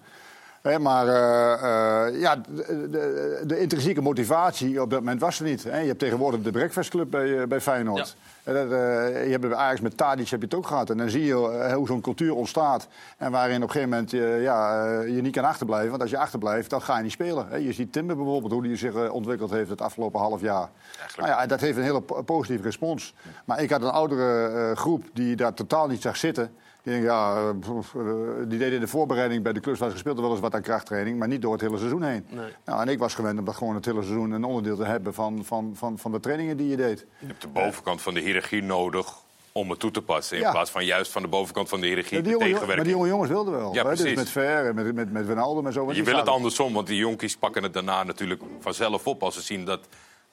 [0.69, 5.45] Hè, maar eh, eh, ja, de, de, de intrinsieke motivatie op dat moment was er
[5.45, 5.65] niet.
[5.65, 5.79] Hè.
[5.79, 8.17] Je hebt tegenwoordig de Breakfast Club bij, eh, bij Feyenoord.
[8.43, 10.91] En dat, je hebt bij Ajax met Tadic heb je het ook gehad.
[10.91, 11.35] En dan zie je
[11.75, 12.89] hoe zo'n cultuur ontstaat.
[13.19, 14.11] En waarin op een gegeven moment
[14.43, 15.91] ja, je niet kan achterblijven.
[15.91, 17.47] Want als je achterblijft, dan ga je niet spelen.
[17.49, 17.57] Hè.
[17.57, 20.69] Je ziet Timber bijvoorbeeld, hoe die zich ontwikkeld heeft het afgelopen half jaar.
[21.17, 23.15] Nou ja, dat heeft een hele po- positieve respons.
[23.45, 26.51] Maar ik had een oudere groep die daar totaal niet zag zitten.
[26.85, 28.01] Die, denken, ja, eh,
[28.49, 31.19] die deden in de voorbereiding bij de clubs waar ze wel eens wat aan krachttraining,
[31.19, 32.27] maar niet door het hele seizoen heen.
[32.31, 32.51] Nee.
[32.65, 35.15] Nou, en ik was gewend om dat gewoon het hele seizoen een onderdeel te hebben
[35.15, 37.07] van, van, van, van de trainingen die je deed.
[37.19, 39.15] Je hebt de bovenkant van de hiërarchie nodig
[39.53, 40.37] om het toe te passen.
[40.37, 40.51] In Ja.
[40.51, 42.67] plaats van juist van de bovenkant van de hiërarchie Ja, tegenwerking.
[42.67, 43.75] maar die jonge jongens wilden wel.
[43.75, 43.83] Ja?
[43.83, 44.17] Dus precies.
[44.17, 45.87] met Ver en met, met, met Wijnaldum en zo.
[45.89, 49.35] Je die wil het andersom, want die jonkies pakken het daarna natuurlijk vanzelf op als
[49.35, 49.81] ze zien dat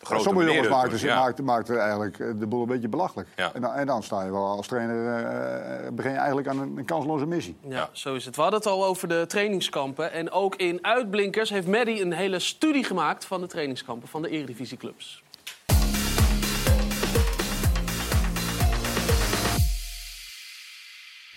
[0.03, 1.01] grote Sommige jongens maakten, doet.
[1.01, 1.19] Ja.
[1.19, 3.27] maakten, maakten eigenlijk eh, de boel een beetje belachelijk.
[3.35, 3.51] Ja.
[3.53, 6.59] En, dan, en dan sta je wel als trainer, eh, eh, begin je eigenlijk aan
[6.59, 7.57] een, een kansloze missie.
[7.67, 8.35] Ja, zo is het.
[8.35, 10.11] We hadden het al over de trainingskampen.
[10.11, 14.29] En ook in Uitblinkers heeft Maddie een hele studie gemaakt van de trainingskampen van de
[14.29, 15.23] Eredivisieclubs.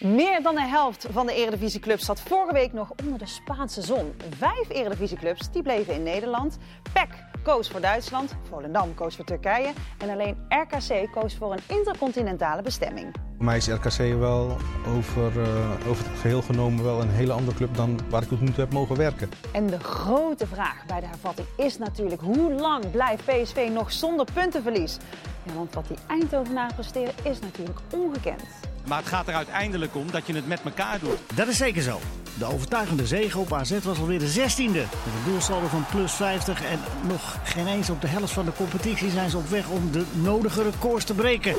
[0.05, 4.15] Meer dan de helft van de Eredivisieclubs zat vorige week nog onder de Spaanse zon.
[4.39, 6.59] Vijf Eredivisieclubs die bleven in Nederland.
[6.93, 7.09] PEC
[7.43, 13.15] koos voor Duitsland, Volendam koos voor Turkije en alleen RKC koos voor een intercontinentale bestemming.
[13.37, 17.57] Voor mij is RKC wel over, eh, over het geheel genomen wel een hele andere
[17.57, 19.31] club dan waar ik tot nu toe heb mogen werken.
[19.53, 24.27] En de grote vraag bij de hervatting is natuurlijk hoe lang blijft PSV nog zonder
[24.33, 24.97] puntenverlies?
[25.43, 28.43] Ja, want wat die Eindhovenaren presteren is natuurlijk ongekend.
[28.87, 31.19] Maar het gaat er uiteindelijk om dat je het met elkaar doet.
[31.35, 31.99] Dat is zeker zo.
[32.39, 34.73] De overtuigende zege op AZ was alweer de 16e.
[34.73, 38.53] Met een doelsaldo van plus 50 en nog geen eens op de helft van de
[38.53, 41.55] competitie zijn ze op weg om de nodige records te breken.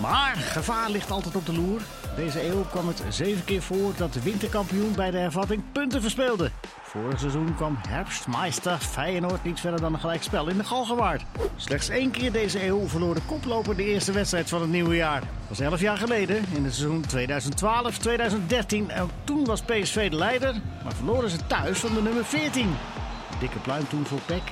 [0.00, 1.80] Maar gevaar ligt altijd op de loer.
[2.16, 6.50] Deze eeuw kwam het zeven keer voor dat de winterkampioen bij de hervatting punten verspeelde.
[6.82, 11.22] Vorig seizoen kwam Herbstmeister Feyenoord niet verder dan een gelijkspel in de Galgenwaard.
[11.56, 15.20] Slechts één keer deze eeuw verloor de koploper de eerste wedstrijd van het nieuwe jaar.
[15.20, 17.04] Dat was elf jaar geleden, in het seizoen
[18.88, 18.90] 2012-2013.
[18.92, 20.54] En toen was PSV de leider,
[20.84, 22.74] maar verloren ze thuis van de nummer 14.
[23.40, 24.42] Dikke pluim toen voor PEC.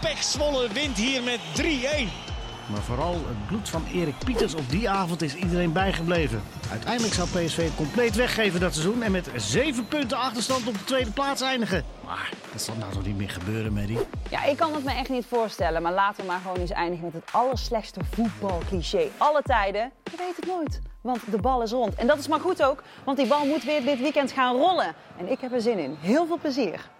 [0.00, 2.23] Pech Zwolle wint hier met 3-1.
[2.70, 6.42] Maar vooral het bloed van Erik Pieters op die avond is iedereen bijgebleven.
[6.70, 11.10] Uiteindelijk zou PSV compleet weggeven dat seizoen en met 7 punten achterstand op de tweede
[11.10, 11.84] plaats eindigen.
[12.04, 13.98] Maar dat zal nou toch niet meer gebeuren, Maddie?
[14.30, 17.04] Ja, ik kan het me echt niet voorstellen, maar laten we maar gewoon eens eindigen
[17.04, 19.08] met het allerslechtste voetbalcliché.
[19.16, 21.94] Alle tijden, je weet het nooit, want de bal is rond.
[21.94, 24.94] En dat is maar goed ook, want die bal moet weer dit weekend gaan rollen.
[25.18, 25.96] En ik heb er zin in.
[26.00, 26.92] Heel veel plezier.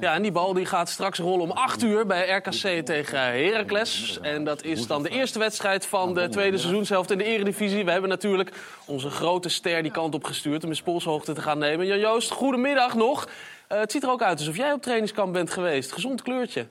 [0.00, 4.18] Ja, en die bal die gaat straks rollen om 8 uur bij RKC tegen Heracles.
[4.22, 7.84] En dat is dan de eerste wedstrijd van de tweede seizoenshelft in de Eredivisie.
[7.84, 8.52] We hebben natuurlijk
[8.86, 11.86] onze grote ster die kant op gestuurd om in polshoogte te gaan nemen.
[11.86, 13.28] Jan Joost, goedemiddag nog.
[13.68, 15.92] Eh, het ziet er ook uit alsof jij op trainingskamp bent geweest.
[15.92, 16.66] Gezond kleurtje.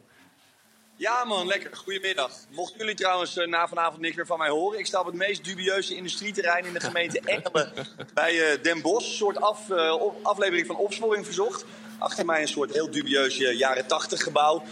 [0.96, 1.76] Ja man, lekker.
[1.76, 2.32] Goedemiddag.
[2.52, 4.80] Mochten jullie trouwens eh, na vanavond niks meer van mij horen...
[4.80, 7.74] ik sta op het meest dubieuze industrieterrein in de gemeente Engelen
[8.14, 9.08] bij eh, Den Bosch.
[9.08, 9.72] Een soort af,
[10.22, 11.66] aflevering van Opsporing Verzocht.
[11.98, 14.64] Achter mij een soort heel dubieus eh, jaren 80 gebouw.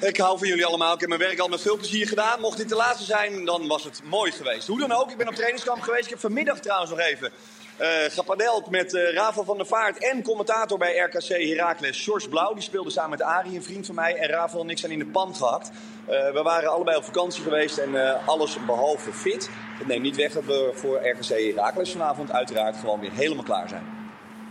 [0.00, 0.94] Ik hou van jullie allemaal.
[0.94, 2.40] Ik heb mijn werk al met veel plezier gedaan.
[2.40, 4.66] Mocht dit de laatste zijn, dan was het mooi geweest.
[4.66, 6.04] Hoe dan ook, ik ben op trainingskamp geweest.
[6.04, 7.30] Ik heb vanmiddag trouwens nog even
[7.76, 12.54] eh gepadeld met eh Rafael van der Vaart en commentator bij RKC Heracles, George Blauw.
[12.54, 14.16] Die speelde samen met Arie, een vriend van mij.
[14.16, 15.70] En Rafael en ik zijn in de pan gehad.
[16.06, 19.50] Eh, we waren allebei op vakantie geweest en alles behalve fit.
[19.78, 23.68] Dat neemt niet weg dat we voor RKC Heracles vanavond uiteraard gewoon weer helemaal klaar
[23.68, 23.97] zijn.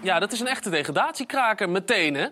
[0.07, 2.27] Ja, dat is een echte degradatiekraker meteen, hè?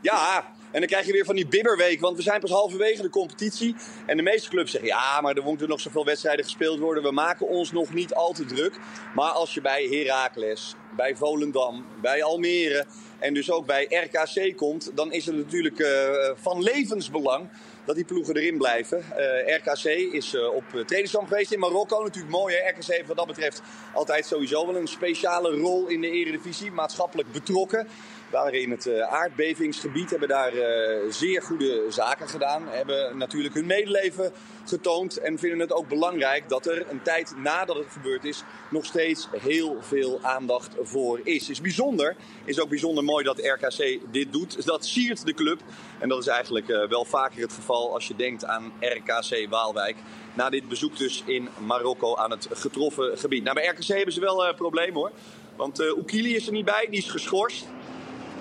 [0.00, 3.10] Ja, en dan krijg je weer van die bibberweek, want we zijn pas halverwege de
[3.10, 3.76] competitie.
[4.06, 7.02] En de meeste clubs zeggen, ja, maar er moeten nog zoveel wedstrijden gespeeld worden.
[7.02, 8.78] We maken ons nog niet al te druk.
[9.14, 12.86] Maar als je bij Heracles, bij Volendam, bij Almere
[13.18, 14.90] en dus ook bij RKC komt...
[14.94, 17.48] dan is het natuurlijk eh, van levensbelang
[17.84, 19.04] dat die ploegen erin blijven.
[19.16, 22.02] Eh, RKC is eh, op uh, trainingskamp geweest in Marokko.
[22.02, 22.70] Natuurlijk mooi, hè?
[22.70, 23.62] RKC heeft wat dat betreft
[23.94, 26.72] altijd sowieso wel een speciale rol in de eredivisie.
[26.72, 27.88] Maatschappelijk betrokken
[28.30, 32.68] waren in het uh, aardbevingsgebied, hebben daar uh, zeer goede zaken gedaan.
[32.68, 34.32] Hebben natuurlijk hun medeleven
[34.66, 38.84] getoond en vinden het ook belangrijk dat er een tijd nadat het gebeurd is nog
[38.84, 41.50] steeds heel veel aandacht voor is.
[41.50, 44.66] Is bijzonder, is ook bijzonder mooi dat RKC dit doet.
[44.66, 45.60] Dat siert de club
[45.98, 49.96] en dat is eigenlijk uh, wel vaker het geval als je denkt aan RKC Waalwijk.
[50.34, 53.42] Na dit bezoek dus in Marokko aan het getroffen gebied.
[53.42, 55.10] Nou, bij RKC hebben ze wel een probleem hoor.
[55.56, 57.66] Want uh, Oekili is er niet bij, die is geschorst.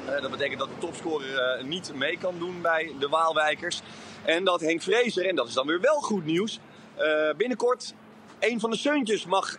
[0.09, 3.81] Uh, dat betekent dat de topscorer uh, niet mee kan doen bij de Waalwijkers.
[4.23, 6.59] En dat Henk Vrezer, en dat is dan weer wel goed nieuws,
[6.99, 7.93] uh, binnenkort
[8.39, 9.57] een van de zeuntjes mag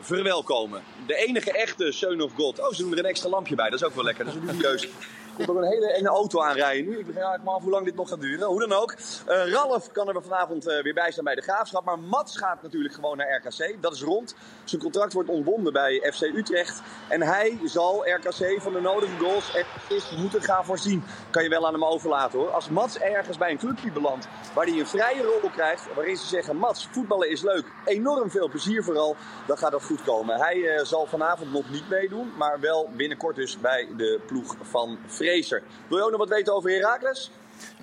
[0.00, 0.82] verwelkomen.
[1.06, 2.60] De enige echte Son of God.
[2.60, 4.40] Oh, ze doen er een extra lampje bij, dat is ook wel lekker, dat is
[4.40, 4.88] dubieus.
[5.34, 6.98] Komt ook een hele enge auto aanrijden nu.
[6.98, 8.46] Ik begrijp eigenlijk maar af hoe lang dit nog gaat duren.
[8.46, 8.94] Hoe dan ook.
[9.26, 11.84] Eh, Ralf kan er vanavond eh, weer bij zijn bij de Graafschap.
[11.84, 13.82] Maar Mats gaat natuurlijk gewoon naar RKC.
[13.82, 14.34] Dat is rond.
[14.64, 16.82] Zijn contract wordt ontbonden bij FC Utrecht.
[17.08, 21.04] En hij zal RKC van de nodige goals en assists moeten gaan voorzien.
[21.30, 22.50] Kan je wel aan hem overlaten hoor.
[22.50, 25.94] Als Mats ergens bij een clubje belandt waar hij een vrije rol krijgt.
[25.94, 27.64] Waarin ze zeggen, Mats, voetballen is leuk.
[27.84, 29.16] Enorm veel plezier vooral.
[29.46, 30.40] Dan gaat dat goed komen.
[30.40, 32.32] Hij eh, zal vanavond nog niet meedoen.
[32.36, 35.62] Maar wel binnenkort dus bij de ploeg van Fraser.
[35.88, 37.30] Wil je ook nog wat weten over Heracles?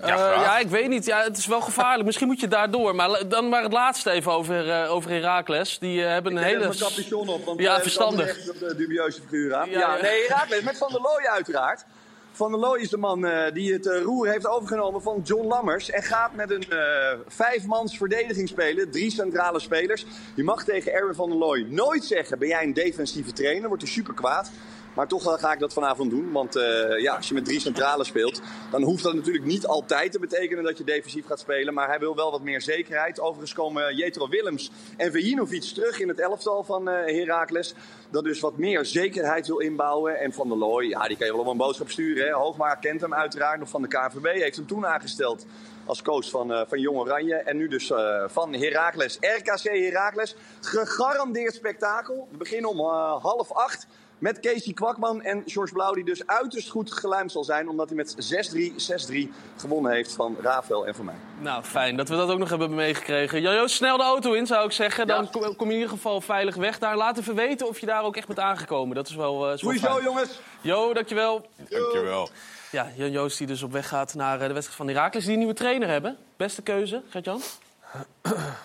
[0.01, 1.05] Ja, ja, ik weet niet.
[1.05, 2.05] Ja, het is wel gevaarlijk.
[2.05, 2.95] Misschien moet je daardoor.
[2.95, 5.79] Maar dan maar het laatste even over, eh over Heracles.
[5.79, 6.67] Die eh, hebben een Ik heb hele...
[6.67, 8.29] mijn capuchon op, want ja, eh, verstandig.
[8.29, 9.69] er echt een dubieuze figuur aan.
[9.69, 10.01] Ja, Ja, ja.
[10.01, 11.85] nee, Herakles met Van der Looy uiteraard.
[12.39, 15.47] Van der Looy is de man eh, die het eh, roer heeft overgenomen van John
[15.47, 15.89] Lammers.
[15.89, 18.91] En gaat met een eh vijfmans verdediging spelen.
[18.91, 20.05] Drie centrale spelers.
[20.35, 23.67] Je mag tegen Erwin van der Looy nooit zeggen: ben jij een defensieve trainer?
[23.67, 24.51] Wordt hij super kwaad.
[24.99, 26.31] Maar toch ga ik dat vanavond doen.
[26.31, 30.11] Want eh, ja, als je met drie centralen speelt, dan hoeft dat natuurlijk niet altijd
[30.11, 31.73] te betekenen dat je defensief gaat spelen.
[31.73, 33.19] Maar hij wil wel wat meer zekerheid.
[33.19, 37.73] Overigens komen Jetro Willems en Vejinovic terug in het elftal van eh Heracles.
[38.09, 40.19] Dat dus wat meer zekerheid wil inbouwen.
[40.19, 42.25] En Van der Looy, ja, die kan je wel op een boodschap sturen.
[42.25, 42.31] Hè.
[42.31, 44.33] Hoogmaar kent hem uiteraard nog van de KNVB.
[44.33, 45.45] Heeft hem toen aangesteld
[45.85, 47.35] als coach van, eh, van Jong Oranje.
[47.35, 47.91] En nu dus
[48.27, 49.17] van Heracles.
[49.21, 50.35] RKC Heracles.
[50.61, 52.27] Gegarandeerd spektakel.
[52.31, 53.87] We beginnen om eh, half acht.
[54.19, 57.69] Met Casey Kwakman en George Blauw, die dus uiterst goed geluimd zal zijn.
[57.69, 58.15] Omdat hij met
[58.53, 58.71] 6-3,
[59.11, 61.15] 6-3 gewonnen heeft van Rafael en van mij.
[61.39, 63.41] Nou, fijn dat we dat ook nog hebben meegekregen.
[63.41, 65.07] Jojo, snel de auto in, zou ik zeggen.
[65.07, 66.97] Dan kom, kom je in ieder geval veilig weg daar.
[66.97, 68.95] Laat even weten of je daar ook echt bent aangekomen.
[68.95, 70.39] Dat is wel, eh is wel zo, jongens.
[70.61, 71.45] Jo, dankjewel.
[71.69, 72.29] Dankjewel.
[72.71, 75.23] Ja, Jan Joost die dus op weg gaat naar eh, de wedstrijd van Heracles.
[75.23, 76.17] Die een nieuwe trainer hebben.
[76.37, 77.41] Beste keuze, Gert-Jan?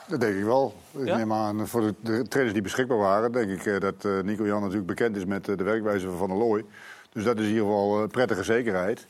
[0.08, 0.74] Dat denk ik wel.
[0.92, 1.16] Ik Ja?
[1.16, 4.46] neem aan, voor de, de trainers die beschikbaar waren, denk ik eh, dat eh, Nico
[4.46, 6.64] Jan natuurlijk bekend is met eh, de werkwijze van Van der Looy.
[7.12, 9.06] Dus dat is in ieder geval eh, prettige zekerheid.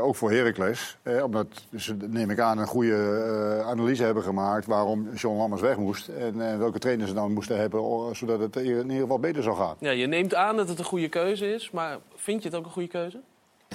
[0.00, 0.96] Ook voor Heracles.
[1.02, 5.76] Eh, omdat ze, neem ik aan, een goede analyse hebben gemaakt waarom John Lammers weg
[5.76, 6.08] moest.
[6.08, 9.74] En welke trainers ze dan moesten hebben, zodat het in ieder geval beter zou gaan.
[9.78, 11.70] Ja, je neemt aan dat het een goede keuze is.
[11.70, 13.20] Maar vind je het ook een goede keuze?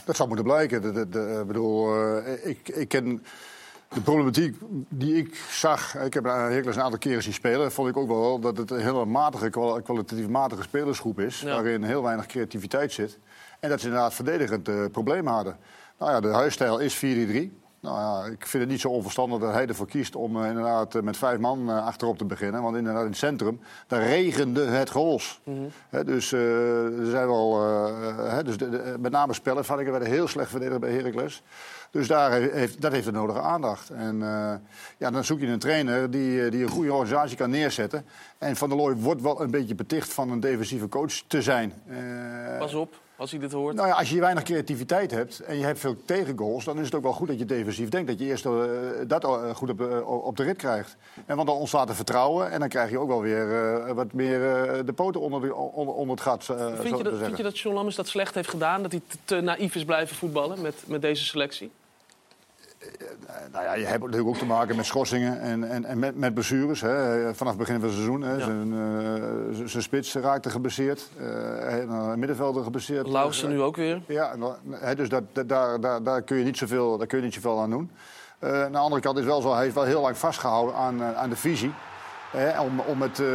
[0.05, 0.81] Dat zou moeten blijken.
[0.81, 0.95] Dat,
[1.41, 1.93] ik bedoel,
[2.43, 3.23] ik, ik ken
[3.93, 4.55] de problematiek
[4.89, 5.95] die ik zag.
[5.97, 7.71] Ik heb Heracles een aantal keren zien spelen.
[7.71, 11.41] Vond ik ook wel dat het een hele matige, kwal- kwalitatief matige spelersgroep is.
[11.41, 11.53] Ja.
[11.53, 13.19] Waarin heel weinig creativiteit zit.
[13.59, 15.57] En dat ze inderdaad verdedigend eh, problemen hadden.
[15.99, 16.99] Nou ja, de huisstijl is 4-3.
[17.81, 20.95] Nou ja, ik vind het niet zo onverstandig dat hij ervoor kiest om eh, inderdaad
[20.95, 22.61] eh, met vijf man eh, achterop te beginnen.
[22.61, 25.41] Want inderdaad in het centrum, daar regende het goals.
[25.89, 27.51] Hè, dus er zijn wel,
[28.43, 31.43] dus de- de- met name spellen ik er werden heel slecht verdedigd bij Heracles.
[31.91, 33.89] Dus daar heeft, dat heeft de nodige aandacht.
[33.89, 34.17] En
[34.97, 38.05] ja, dan zoek je een trainer die, die een goede organisatie kan neerzetten.
[38.37, 41.73] En Van der Looy wordt wel een beetje beticht van een defensieve coach te zijn.
[42.59, 43.75] Pas op, als hij dit hoort.
[43.75, 46.95] nou ja, als je weinig creativiteit hebt en je hebt veel tegengoals, dan is het
[46.95, 48.07] ook wel goed dat je defensief denkt.
[48.07, 48.53] Dat je eerst eh,
[49.07, 50.95] dat eh, goed op, eh, op de rit krijgt.
[51.25, 53.47] En want dan ontstaat er vertrouwen en dan krijg je ook wel weer
[53.95, 54.39] wat meer
[54.85, 56.43] de poten onder, de, onder, onder het gat.
[56.43, 57.25] zo Vind je, te dat, zeggen.
[57.25, 58.81] vind je dat John Lammers dat slecht heeft gedaan?
[58.81, 61.71] Dat hij te, te naïef is blijven voetballen met, met deze selectie?
[63.51, 66.33] Nou ja, je hebt natuurlijk ook te maken met schorsingen en, en, en met, met
[66.33, 66.81] blessures.
[66.81, 67.23] Hè.
[67.35, 68.21] Vanaf het begin van het seizoen.
[68.21, 68.33] Hè.
[68.33, 68.39] Ja.
[68.45, 71.09] Zijn, eh, z- zijn spits raakte geblesseerd.
[71.17, 73.07] eh een middenvelder geblesseerd.
[73.07, 74.01] Lauwsen nu ook weer.
[74.07, 74.35] Ja,
[74.69, 77.33] hè, dus dat, dat- daar, daar, daar, kun je niet zoveel, daar kun je niet
[77.33, 77.91] zoveel aan doen.
[78.39, 81.01] Eh, aan de andere kant is wel zo, hij heeft wel heel lang vastgehouden aan,
[81.01, 81.71] eh, aan de visie.
[82.31, 83.27] Hè, om, om het, eh,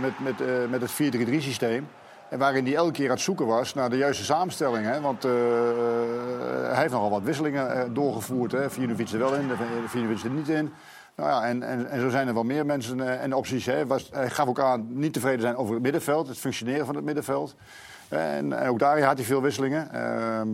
[0.00, 1.88] met, met, eh, met het 4-3-3 systeem.
[2.32, 4.86] En waarin hij elke keer aan het zoeken was naar de juiste samenstelling.
[4.86, 5.00] Hè?
[5.00, 5.32] Want eh,
[6.70, 8.52] hij heeft nogal wat wisselingen eh, doorgevoerd.
[8.52, 8.70] Hè?
[8.70, 9.50] Vinovic er wel in,
[9.86, 10.72] Vinovic er niet in.
[11.16, 13.66] Nou ja, en, en, en zo zijn er wel meer mensen eh, en opties.
[13.66, 13.86] Hè?
[13.86, 17.04] Was, hij gaf ook aan niet tevreden zijn over het middenveld, het functioneren van het
[17.04, 17.54] middenveld.
[18.08, 19.92] En, en ook daar had hij veel wisselingen.
[19.92, 20.48] Ehm,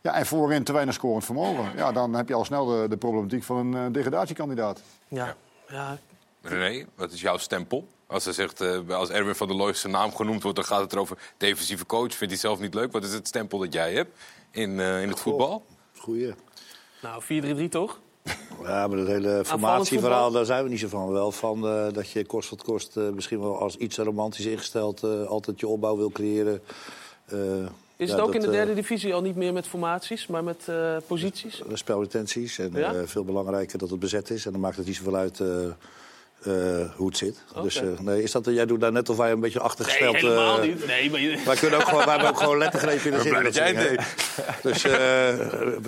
[0.00, 1.64] ja, en voorin te weinig scorend vermogen.
[1.76, 4.82] Ja, dan heb je al snel de, de problematiek van een eh, degradatiekandidaat.
[5.08, 5.34] Ja.
[5.68, 5.98] ja.
[6.42, 7.88] René, wat is jouw stempel?
[8.06, 10.80] Als, er zegt, eh, als Erwin van der Looy zijn naam genoemd wordt, dan gaat
[10.80, 12.14] het erover defensieve coach.
[12.14, 12.92] Vindt hij zelf niet leuk?
[12.92, 14.16] Wat is het stempel dat jij hebt
[14.50, 15.64] in, eh, in het voetbal?
[15.98, 16.34] Goeie.
[17.02, 18.00] Nou, 4-3-3 toch?
[18.62, 21.12] Ja, maar dat hele formatieverhaal, daar zijn we niet zo van.
[21.12, 25.02] Wel van eh, dat je kost wat kost, eh, misschien wel als iets romantisch ingesteld,
[25.02, 26.62] eh, altijd je opbouw wil creëren.
[27.26, 27.38] Eh,
[27.96, 30.44] Is ja, het ook dat, in de derde divisie al niet meer met formaties, maar
[30.44, 31.62] met eh, posities?
[31.72, 32.94] spelretenties en Ja?
[32.94, 34.46] eh, veel belangrijker dat het bezet is.
[34.46, 35.40] En dan maakt het niet zoveel uit
[36.44, 36.52] eh,
[36.96, 37.42] hoe het zit.
[37.62, 40.12] Dus eh, nee, is dat, jij doet daar net of wij een beetje achtergesteld...
[40.12, 40.86] Nee, helemaal eh, niet.
[40.86, 43.42] Nee, maar je- Wij, kunnen ook gewoon, wij hebben ook gewoon lettergrepen in de zin.
[43.42, 43.94] dat jij ding, hè.
[44.62, 44.92] Dus eh,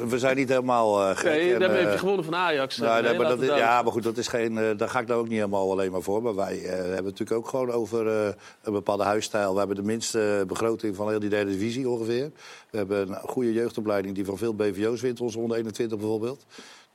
[0.09, 1.25] we zijn niet helemaal eh gek.
[1.25, 2.77] Nee, En, daarmee heb je gewonnen van Ajax.
[2.77, 5.01] nou, nee, nee, maar dat is- ja, maar goed, dat is geen, eh, daar ga
[5.01, 6.23] ik nou ook niet helemaal alleen maar voor.
[6.23, 8.29] Maar wij eh, hebben het natuurlijk ook gewoon over eh,
[8.63, 9.53] een bepaalde huisstijl.
[9.53, 12.31] We hebben de minste begroting van heel die derde divisie ongeveer.
[12.71, 16.45] We hebben een goede jeugdopleiding die van veel BVO's wint, onze 121 bijvoorbeeld.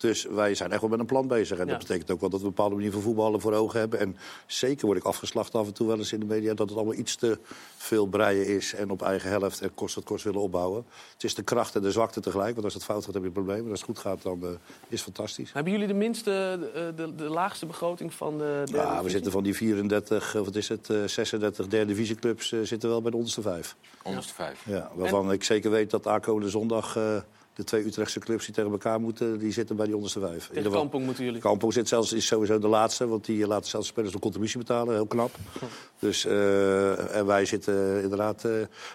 [0.01, 1.57] Dus wij zijn echt wel met een plan bezig.
[1.57, 1.71] En Ja.
[1.71, 3.99] dat betekent ook wel dat we een bepaalde manier van voetballen voor ogen hebben.
[3.99, 6.53] En zeker word ik afgeslacht af en toe wel eens in de media...
[6.53, 7.39] dat het allemaal iets te
[7.77, 10.85] veel breien is en op eigen helft en kost het kost willen opbouwen.
[11.13, 12.51] Het is de kracht en de zwakte tegelijk.
[12.53, 13.61] Want als het fout gaat heb je een probleem.
[13.61, 14.57] Maar als het goed gaat dan eh, is
[14.89, 15.53] het fantastisch.
[15.53, 19.31] Hebben jullie de minste, de, de, de laagste begroting van de derde Ja, we zitten
[19.31, 22.51] van die 34, of wat is het, eh, 36 derde divisieclubs...
[22.51, 23.75] eh, zitten wel bij de onderste vijf.
[24.03, 24.63] Onderste vijf.
[24.65, 26.95] Ja, waarvan ik zeker weet dat aankomende zondag...
[26.95, 27.15] eh,
[27.55, 30.47] de twee Utrechtse clubs die tegen elkaar moeten, die zitten bij die onderste vijf.
[30.47, 31.39] Tegen geval- Kampong moeten jullie.
[31.41, 34.93] Kampong zit zelfs, is sowieso de laatste, want die laten zelfs spelers een contributie betalen.
[34.93, 35.31] Heel knap.
[35.99, 38.45] Dus, eh, en wij zitten inderdaad...
[38.45, 38.51] eh,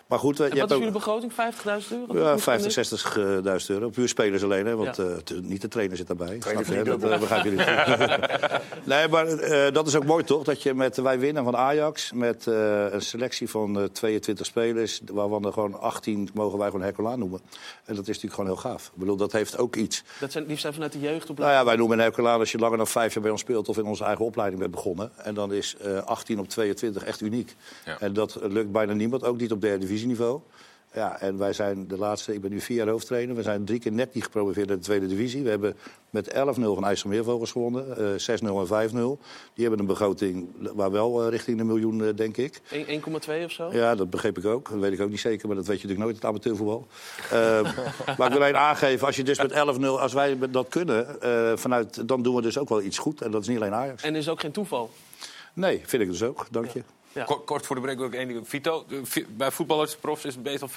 [0.06, 0.82] maar goed, eh, En je wat hebt is ook...
[0.82, 1.32] jullie begroting?
[1.32, 2.24] 50.000 euro?
[2.26, 2.88] Ja, Moet 50,
[3.42, 3.88] dat 60.000 euro.
[3.90, 5.04] Puur spelers alleen, hè, want Ja.
[5.04, 6.38] eh, niet de trainer zit daarbij.
[6.38, 7.64] Trainer je, Dat eh, begrijpen jullie.
[8.84, 10.44] nee, maar eh, dat is ook mooi toch?
[10.44, 15.00] Dat je met wij winnen van Ajax met eh, een selectie van eh, 22 spelers,
[15.12, 17.40] waarvan er gewoon 18 mogen wij gewoon Herculaan noemen.
[17.84, 18.86] En dat is natuurlijk gewoon heel gaaf.
[18.86, 20.02] Ik bedoel, dat heeft ook iets.
[20.20, 21.46] Dat zijn, die zijn vanuit de jeugdopleiding.
[21.46, 23.68] Nou ja, wij noemen een Herculaan als je langer dan vijf jaar bij ons speelt
[23.68, 25.10] of in onze eigen opleiding bent begonnen.
[25.16, 27.54] En dan is eh 18 op 22 echt uniek.
[27.84, 28.00] Ja.
[28.00, 30.40] En dat lukt bijna niemand, ook niet op derde divisieniveau.
[30.96, 33.36] Ja, en wij zijn de laatste, ik ben nu vier jaar hoofdtrainer.
[33.36, 35.42] We zijn drie keer net niet gepromoveerd in de tweede divisie.
[35.42, 35.76] We hebben
[36.10, 39.22] met 11-0 van IJsselmeervogels gewonnen, eh 6-0 en 5-0.
[39.54, 42.60] Die hebben een begroting waar wel eh, richting de miljoen, eh, denk ik.
[42.70, 43.72] 1,2 of zo?
[43.72, 44.70] Ja, dat begreep ik ook.
[44.70, 46.86] Dat weet ik ook niet zeker, maar dat weet je natuurlijk nooit in het amateurvoetbal.
[47.30, 47.62] Eh,
[48.18, 51.56] maar ik wil alleen aangeven, als je dus met 11-0, als wij dat kunnen, eh,
[51.56, 53.22] vanuit, dan doen we dus ook wel iets goed.
[53.22, 54.02] En dat is niet alleen Ajax.
[54.02, 54.90] En is ook geen toeval.
[55.52, 56.46] Nee, vind ik dus ook.
[56.50, 56.78] Dank je.
[56.78, 56.84] Ja.
[57.24, 58.48] Kort, kort voor de break ook één ding.
[58.48, 58.84] Vito,
[59.28, 60.68] bij voetballers, profs is het meestal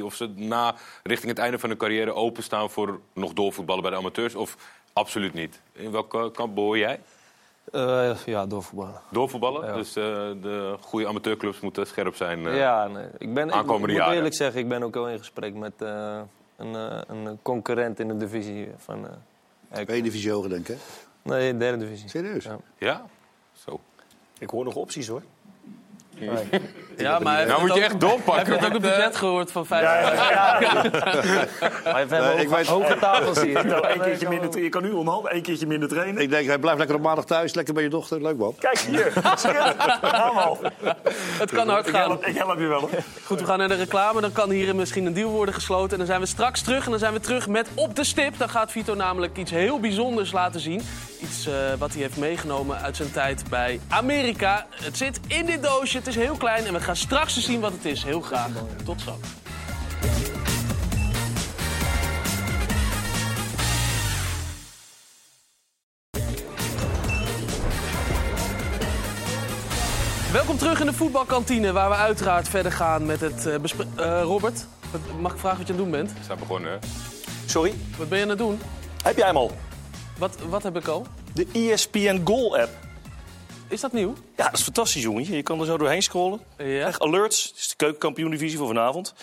[0.00, 0.02] 50-50.
[0.04, 3.96] Of ze na, richting het einde van hun carrière openstaan voor nog doorvoetballen bij de
[3.96, 4.34] amateurs.
[4.34, 4.56] Of
[4.92, 5.60] absoluut niet.
[5.72, 7.00] In welke kamp behoor jij?
[7.72, 9.00] Eh, ja, doorvoetballen.
[9.10, 9.66] Doorvoetballen?
[9.66, 9.74] Ja.
[9.74, 10.04] Dus eh,
[10.42, 12.46] de goede amateurclubs moeten scherp zijn.
[12.46, 13.06] eh, ja, nee.
[13.18, 14.14] ik, ben, ik moet jaren.
[14.14, 16.20] eerlijk zeggen, ik ben ook al in gesprek met eh,
[16.56, 19.06] een, eh, een concurrent in de divisie van...
[19.70, 20.76] eh Eén divisie hoger, denk ik.
[20.76, 20.80] hè?
[21.22, 22.08] Nee, derde divisie.
[22.08, 22.44] Serieus?
[22.44, 22.58] Ja.
[22.78, 23.04] Ja?
[23.52, 23.80] Zo.
[24.38, 25.22] Ik hoor nog opties hoor.
[26.96, 29.66] Ja, maar Nou moet je echt doorpakken, heeft net ook een eh, budget gehoord van
[29.66, 30.58] 5 Maar
[31.82, 33.66] we hebben Nee, hoge, ik weet- hoge tafels hier.
[33.66, 36.22] Nou, keertje minder, je kan nu omhoog, één keertje minder trainen.
[36.22, 38.22] Ik denk, hij blijft lekker op maandag thuis, lekker bij je dochter.
[38.22, 38.54] Leuk man.
[38.58, 39.12] Kijk hier,
[39.42, 39.74] je?
[40.00, 40.58] Allemaal.
[41.38, 42.08] Het kan hard Ik gaan.
[42.10, 42.80] help, ik help je wel.
[42.80, 42.90] hoor.
[43.24, 44.20] Goed, we gaan naar de reclame.
[44.20, 45.90] Dan kan hier misschien een deal worden gesloten.
[45.92, 46.84] En dan zijn we straks terug.
[46.84, 48.38] En dan zijn we terug met Op de Stip.
[48.38, 50.82] Dan gaat Vito namelijk iets heel bijzonders laten zien.
[51.20, 54.66] Iets eh, wat hij heeft meegenomen uit zijn tijd bij Amerika.
[54.70, 55.96] Het zit in dit doosje.
[55.98, 56.66] Het is heel klein.
[56.66, 58.02] En we gaan straks eens zien wat het is.
[58.04, 58.48] Heel graag.
[58.84, 59.18] Tot zo.
[70.32, 74.20] Welkom terug in de voetbalkantine, waar we uiteraard verder gaan met het eh bespre- eh,
[74.22, 76.12] Robert, wat- mag ik vragen wat je aan het doen bent?
[76.18, 76.78] We zijn begonnen?
[77.46, 78.60] Sorry, Wat ben je aan het doen?
[79.02, 79.50] heb jij hem al?
[80.18, 81.06] Wat, wat heb ik al?
[81.34, 82.70] De ESPN Goal app.
[83.72, 84.14] Is dat nieuw?
[84.36, 85.36] Ja, dat is fantastisch, jongetje.
[85.36, 86.40] Je kan er zo doorheen scrollen.
[86.58, 86.86] Ja.
[86.86, 87.44] Echt alerts.
[87.44, 89.14] Het is de keukenkampioen-divisie voor vanavond.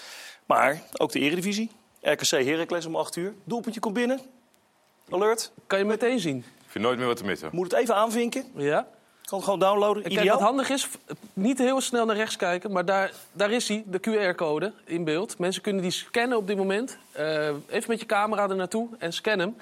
[0.46, 1.72] Maar ook de eredivisie.
[2.02, 3.34] RKC Heracles om 8 uur.
[3.44, 4.20] Doelpuntje komt binnen.
[5.10, 5.52] Alert.
[5.68, 6.38] Kan je meteen zien?
[6.38, 7.50] Ik vind nooit meer wat te missen.
[7.52, 8.46] Moet het even aanvinken.
[8.56, 8.88] Ja.
[9.24, 10.04] Kan het gewoon downloaden.
[10.04, 10.38] En kijk, Ideaal.
[10.38, 10.88] wat handig is,
[11.34, 15.38] niet heel snel naar rechts kijken, maar daar, daar is hij, de QR-code in beeld.
[15.38, 16.98] Mensen kunnen die scannen op dit moment.
[17.12, 19.56] Eh, even met je camera er naartoe en scan hem.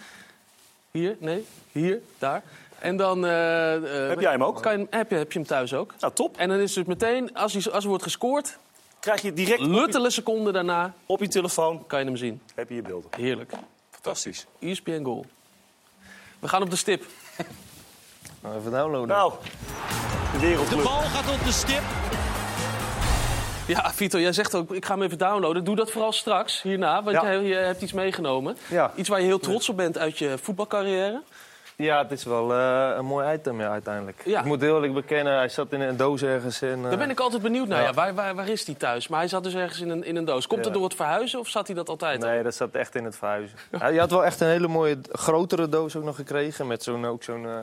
[0.92, 2.44] Hier, nee, hier, daar.
[2.80, 3.26] En dan...
[3.26, 4.62] eh, eh, Heb jij hem ook?
[4.62, 5.94] Kan je, heb, je, heb je hem thuis ook.
[6.00, 6.38] Nou, top.
[6.38, 8.58] En dan is het dus meteen, als, hij, als er wordt gescoord,
[9.00, 11.86] Krijg je direct je, luttele seconden daarna op je telefoon.
[11.88, 12.42] kan je hem zien.
[12.56, 13.10] Heb je je beelden.
[13.18, 13.52] Heerlijk.
[13.92, 14.46] Fantastisch.
[14.60, 15.26] ESPN Goal.
[16.40, 17.04] We gaan op de stip.
[18.42, 19.08] Nou, even downloaden.
[19.08, 19.34] Nou,
[20.32, 20.84] de De wereldclub.
[20.84, 21.82] bal gaat op de stip.
[23.68, 25.64] Ja, Vito, jij zegt ook, ik ga hem even downloaden.
[25.64, 27.24] Doe dat vooral straks, hierna, want Ja.
[27.24, 28.58] jij, je hebt iets meegenomen.
[28.70, 28.92] Ja.
[28.96, 31.22] Iets waar je heel trots op bent uit je voetbalcarrière.
[31.78, 34.22] Ja, het is wel eh, een mooi item ja, uiteindelijk.
[34.26, 34.40] Ja.
[34.40, 36.62] Ik moet heel eerlijk bekennen, hij zat in een doos ergens.
[36.62, 37.82] En, eh, Daar ben ik altijd benieuwd naar.
[37.82, 37.88] Ja.
[37.88, 37.94] ja.
[37.94, 39.08] waar, waar, waar is hij thuis?
[39.08, 40.48] Maar hij zat dus ergens in een, in een doos.
[40.48, 42.30] Komt het door het verhuizen of zat hij dat altijd al?
[42.30, 43.58] Nee, dat zat echt in het verhuizen.
[43.94, 46.68] Je had wel echt een hele mooie, grotere doos ook nog gekregen.
[46.68, 47.58] Met zo'n, ook zo'n, eh,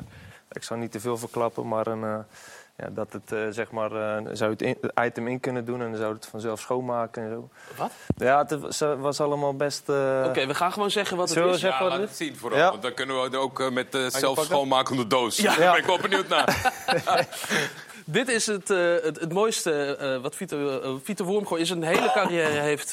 [0.53, 2.19] ik zal niet te veel verklappen, maar een, eh,
[2.77, 5.81] ja, dat het, eh, zeg maar, eh, zou het, in- het item in kunnen doen
[5.83, 7.49] en dan zou het vanzelf schoonmaken en zo.
[7.77, 7.91] Wat?
[8.17, 9.89] Ja, het was, was allemaal best...
[9.89, 11.61] eh, Oké, we gaan gewoon zeggen wat het Zullen we is.
[11.63, 12.27] zeggen Ja, wat laat het het is?
[12.27, 12.59] zien vooral.
[12.59, 12.71] Ja.
[12.71, 15.37] Want dan kunnen we er ook met de zelf schoonmakende doos.
[15.37, 15.57] Ja.
[15.57, 16.73] Daar ben ik wel benieuwd naar.
[18.07, 21.83] Dit is het, eh, het, het mooiste eh, wat Vito, uh, Vito Wormgoor in zijn
[21.83, 22.91] hele carrière heeft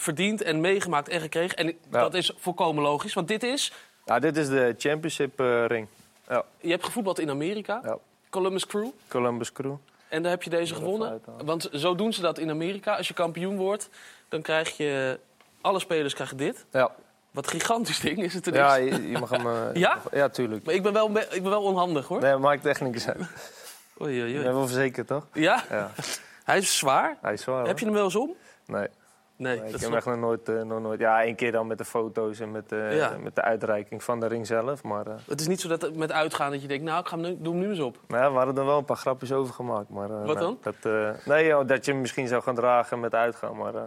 [0.00, 1.56] verdiend en meegemaakt en gekregen.
[1.56, 3.72] En dat is volkomen logisch, want dit is...
[4.04, 5.86] Ja, dit is de championship eh, ring.
[6.28, 7.98] Ja, Je hebt gevoetbald in Amerika, Ja.
[8.34, 8.88] Columbus Crew.
[9.08, 9.74] Columbus Crew.
[10.08, 11.20] En daar heb je deze gewonnen.
[11.44, 12.96] Want zo doen ze dat in Amerika.
[12.96, 13.88] Als je kampioen wordt,
[14.28, 15.20] dan krijg je...
[15.60, 16.64] Alle spelers krijgen dit.
[16.72, 16.90] Ja,
[17.30, 19.46] Wat een gigantisch ding is het ten ja je, je mag hem...
[19.50, 20.02] eh, Ja?
[20.12, 20.64] Ja, tuurlijk.
[20.64, 22.20] Maar ik ben wel, ik ben wel onhandig, hoor.
[22.20, 23.26] Nee, maakt echt niks uit.
[24.00, 25.26] Oei, oei, wel verzekerd, toch?
[25.32, 25.64] Ja?
[25.70, 25.90] Ja.
[26.44, 27.16] Hij is zwaar.
[27.20, 28.34] Hij is zwaar, Heb je hem wel eens om?
[28.66, 28.86] Nee.
[29.36, 31.00] Nee, ik dat heb echt nog nooit, eh, nog nooit...
[31.00, 33.16] Ja, één keer dan met de foto's en met, de Ja.
[33.22, 34.82] met de uitreiking van de ring zelf.
[34.82, 37.06] Maar eh, Het is niet zo dat het met uitgaan dat je denkt, nou, ik
[37.08, 37.96] ga hem nu, doe hem nu eens op.
[38.08, 39.88] nou ja, we hadden er wel een paar grapjes over gemaakt.
[39.88, 40.58] Maar, eh, Wat nee, dan?
[40.62, 43.56] Dat, eh, nee, joh, dat je hem misschien zou gaan dragen met uitgaan.
[43.56, 43.82] Maar, eh,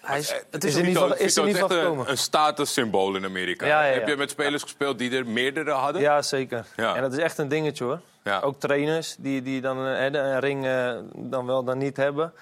[0.00, 2.04] Hij is, het is is er niet Vito- van, is er is van echt gekomen.
[2.04, 3.66] een, een statussymbool in Amerika.
[3.66, 3.94] Ja, ja, ja.
[3.98, 6.00] Heb je met spelers gespeeld die er meerdere hadden?
[6.02, 6.66] Ja, zeker.
[6.76, 6.94] Ja.
[6.96, 8.00] En dat is echt een dingetje hoor.
[8.24, 8.40] Ja.
[8.40, 12.32] Ook trainers die, die dan eh, een ring eh, dan wel dan niet hebben.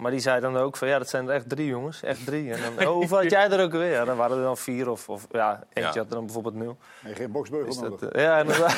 [0.00, 2.02] Maar die zeiden dan ook van ja, dat zijn er echt drie jongens.
[2.02, 2.52] Echt drie.
[2.52, 3.90] En dan, oh, hoeveel had jij er ook weer?
[3.90, 5.86] Ja, dan waren er dan vier of, of ja, eentje Ja.
[5.86, 6.76] had er dan bijvoorbeeld nul.
[7.04, 7.98] Nee, geen boksbeugel Dus nodig.
[8.00, 8.76] dat, eh, ja, inderdaad.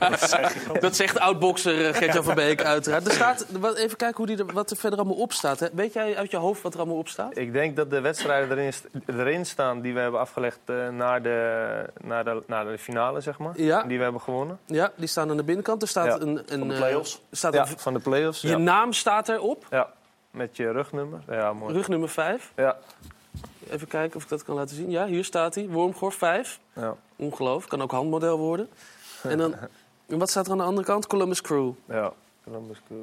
[0.80, 3.06] Dat zegt oud-bokser eh, Gert-Jan van Beek uiteraard.
[3.06, 5.60] Er staat, wat- even kijken hoe die er, wat er verder allemaal op staat.
[5.60, 5.66] Hè.
[5.72, 7.36] Weet jij uit je hoofd wat er allemaal op staat?
[7.38, 8.72] Ik denk dat de wedstrijden erin,
[9.06, 13.38] erin staan die we hebben afgelegd eh, naar, de, naar, de, naar de finale, zeg
[13.38, 13.52] maar.
[13.60, 13.82] Ja.
[13.82, 14.58] Die we hebben gewonnen.
[14.66, 15.82] Ja, die staan aan de binnenkant.
[15.82, 16.36] Er staat Ja, een...
[16.46, 17.22] een van de eh, play-offs.
[17.30, 18.40] staat Ja, een- van de play-offs.
[18.40, 18.56] je Ja.
[18.56, 19.66] naam staat erop.
[19.70, 19.88] ja,
[20.32, 21.20] met je rugnummer.
[21.28, 21.74] Ja, mooi.
[21.74, 22.52] Rug nummer 5.
[22.56, 22.76] Ja,
[23.70, 24.90] Even kijken of ik dat kan laten zien.
[24.90, 25.68] Ja, hier staat hij.
[25.68, 26.58] Wormgoor 5.
[26.72, 27.68] ja, Ongelooflijk.
[27.68, 28.68] Kan ook handmodel worden.
[29.22, 29.54] En dan...
[30.06, 31.06] En wat staat er aan de andere kant?
[31.06, 31.72] Columbus Crew.
[31.88, 32.12] ja.
[32.44, 33.02] Columbus Crew.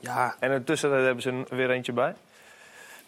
[0.00, 2.14] Ja, En intussen hebben ze er weer eentje bij.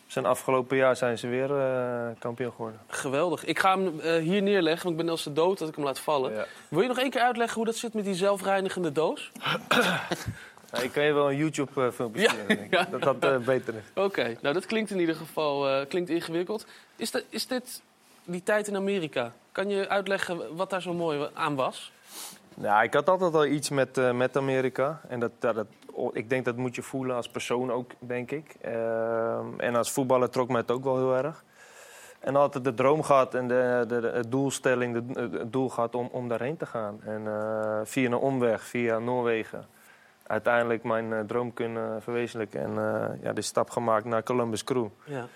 [0.06, 2.80] Zijn afgelopen jaar zijn ze weer eh, kampioen geworden.
[2.86, 3.44] geweldig.
[3.44, 5.84] Ik ga hem eh, hier neerleggen, want ik ben als de dood dat ik hem
[5.84, 6.32] laat vallen.
[6.34, 6.44] Ja.
[6.68, 9.30] Wil je nog één keer uitleggen hoe dat zit met die zelfreinigende doos?
[10.82, 12.70] Ik kan je wel een YouTube-filmpje Ja, sturen, denk ik.
[12.70, 12.84] ja.
[12.90, 14.02] Dat dat eh, beter is.
[14.02, 16.66] Oké, nou dat klinkt in ieder geval eh, klinkt ingewikkeld.
[16.96, 17.82] Is, dat, is dit
[18.24, 19.32] die tijd in Amerika?
[19.52, 21.92] Kan je uitleggen wat daar zo mooi aan was?
[22.60, 25.00] Ja, ik had altijd al iets met, eh, met Amerika.
[25.08, 28.30] En dat, dat, dat- oh, ik denk dat moet je voelen als persoon ook, denk
[28.30, 28.54] ik.
[28.60, 31.44] Ehm, en als voetballer trok mij het ook wel heel erg.
[32.20, 36.08] En altijd de droom gehad en de, de, de doelstelling, de, het doel gehad om,
[36.12, 37.00] om daarheen te gaan.
[37.04, 39.66] En eh, via een omweg, via Noorwegen,
[40.26, 42.60] uiteindelijk mijn eh, droom kunnen verwezenlijken.
[42.60, 44.86] En eh, ja, de stap gemaakt naar Columbus Crew.
[45.04, 45.26] Ja.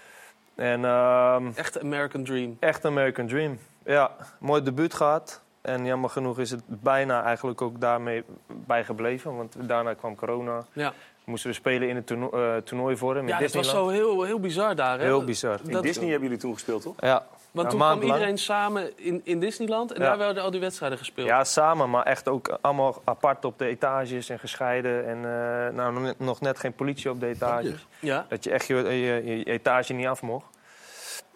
[0.54, 2.56] En ehm, Echt American Dream.
[2.60, 3.58] Echt American Dream.
[3.84, 5.42] Ja, mooi debuut gehad.
[5.60, 9.36] En jammer genoeg is het bijna eigenlijk ook daarmee bijgebleven.
[9.36, 10.64] Want daarna kwam corona.
[10.72, 10.92] Ja,
[11.24, 14.40] Moesten we spelen in het toernooi, eh, toernooivorm in ja dat was zo heel, heel
[14.40, 14.98] bizar daar.
[14.98, 15.04] Hè?
[15.04, 15.60] Heel bizar.
[15.64, 16.94] In Dat- Disney hebben jullie toen gespeeld, toch?
[16.98, 17.26] Ja.
[17.62, 18.12] Want toen kwam lang.
[18.12, 20.08] iedereen samen in, in Disneyland en Ja.
[20.08, 21.28] daar werden al die wedstrijden gespeeld.
[21.28, 25.06] Ja, samen, maar echt ook allemaal apart op de etages en gescheiden.
[25.06, 27.86] En eh, nou, nog net- geen politie op de etages.
[28.00, 28.26] Ja.
[28.28, 30.46] Dat je echt je, je, je etage niet af mocht.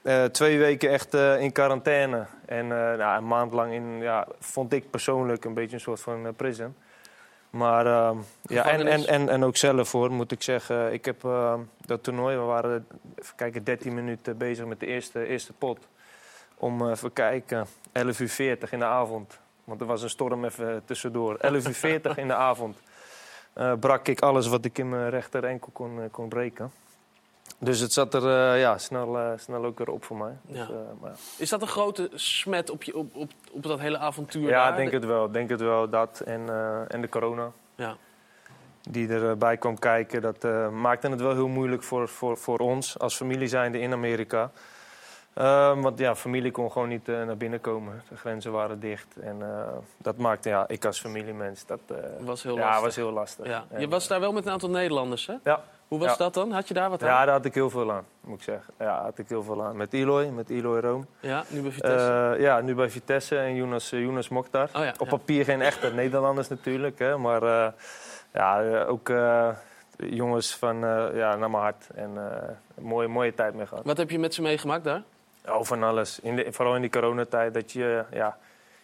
[0.02, 2.26] Eh, twee weken echt eh, in quarantaine.
[2.46, 6.34] En nou, een maand lang in, ja, vond ik persoonlijk een beetje een soort van
[6.36, 6.74] prison.
[7.50, 10.92] Maar ehm, ja, en, en, en, en ook zelf hoor, moet ik zeggen.
[10.92, 11.54] Ik heb eh,
[11.86, 15.78] dat toernooi, we waren even kijken, 13 minuten bezig met de eerste, eerste pot.
[16.62, 19.38] Om eh, even kijken, 11 uur 40 in de avond.
[19.64, 21.36] Want er was een storm even tussendoor.
[21.36, 22.76] 11 uur 40 in de avond
[23.52, 26.72] eh, brak ik alles wat ik in mijn rechter enkel kon, eh, kon breken.
[27.58, 30.36] Dus het zat er eh, ja, snel, eh, snel ook weer op voor mij.
[30.42, 30.62] Dus, Ja.
[30.64, 31.16] eh, maar ja.
[31.38, 34.76] Is dat een grote smet op, je, op, op, op dat hele avontuur Ja, daar?
[34.76, 35.30] denk het wel.
[35.30, 35.88] Denk het wel.
[35.88, 37.50] Dat en, eh, en de corona.
[37.74, 37.96] Ja.
[38.90, 42.98] Die erbij kwam kijken, dat eh, maakte het wel heel moeilijk voor, voor, voor ons
[42.98, 44.50] als familie zijnde in Amerika.
[45.34, 48.02] Ehm, want ja, familie kon gewoon niet eh, naar binnen komen.
[48.08, 49.16] De grenzen waren dicht.
[49.20, 52.84] En eh, dat maakte, ja, ik als familiemens, dat eh, was heel ja, lastig.
[52.84, 53.46] was heel lastig.
[53.46, 53.64] Ja.
[53.70, 55.34] En, Je was daar wel met een aantal Nederlanders, hè?
[55.44, 55.60] Ja.
[55.88, 56.16] Hoe was Ja.
[56.16, 56.52] dat dan?
[56.52, 57.08] Had je daar wat aan?
[57.08, 58.74] Ja, daar had ik heel veel aan, moet ik zeggen.
[58.78, 59.76] Ja, had ik heel veel aan.
[59.76, 61.06] Met Eloy, met Eloy Room.
[61.20, 62.36] Ja, nu bij Vitesse.
[62.38, 64.68] Ja, nu bij Vitesse en Jonas, Jonas Mokhtar.
[64.76, 67.72] Oh ja, Op papier geen echte Nederlanders natuurlijk, hè, maar
[68.32, 69.12] ja, ook
[69.96, 70.76] jongens van
[71.14, 71.86] ja, naar mijn hart.
[71.94, 72.16] En
[72.76, 73.84] een mooie, mooie tijd mee gehad.
[73.84, 75.02] Wat heb je met ze meegemaakt daar?
[75.48, 76.20] Oh, van alles.
[76.20, 78.38] In de, vooral in die coronatijd dat je ja,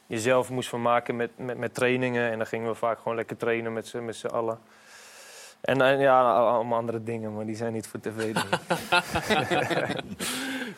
[0.06, 2.30] jezelf moest vermaken met, met, met trainingen.
[2.30, 4.58] En dan gingen we vaak gewoon lekker trainen met z'n met z'n allen.
[5.60, 8.32] En, en ja, allemaal andere dingen, maar die zijn niet voor tv.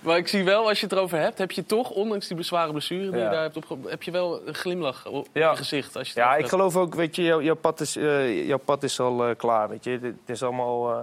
[0.00, 2.70] Maar ik zie wel, als je het erover hebt, heb je toch, ondanks die zware
[2.72, 3.76] blessure die je daar hebt opge...
[3.86, 5.50] heb je wel een glimlach op Ja.
[5.50, 5.96] je gezicht.
[5.96, 6.48] Als je het Ja, ik hebt.
[6.48, 9.68] geloof ook, weet je, jouw, jouw, pad, is, eh, jouw pad is al eh, klaar,
[9.68, 9.90] weet je.
[10.02, 10.90] Het is allemaal...
[10.90, 10.98] eh,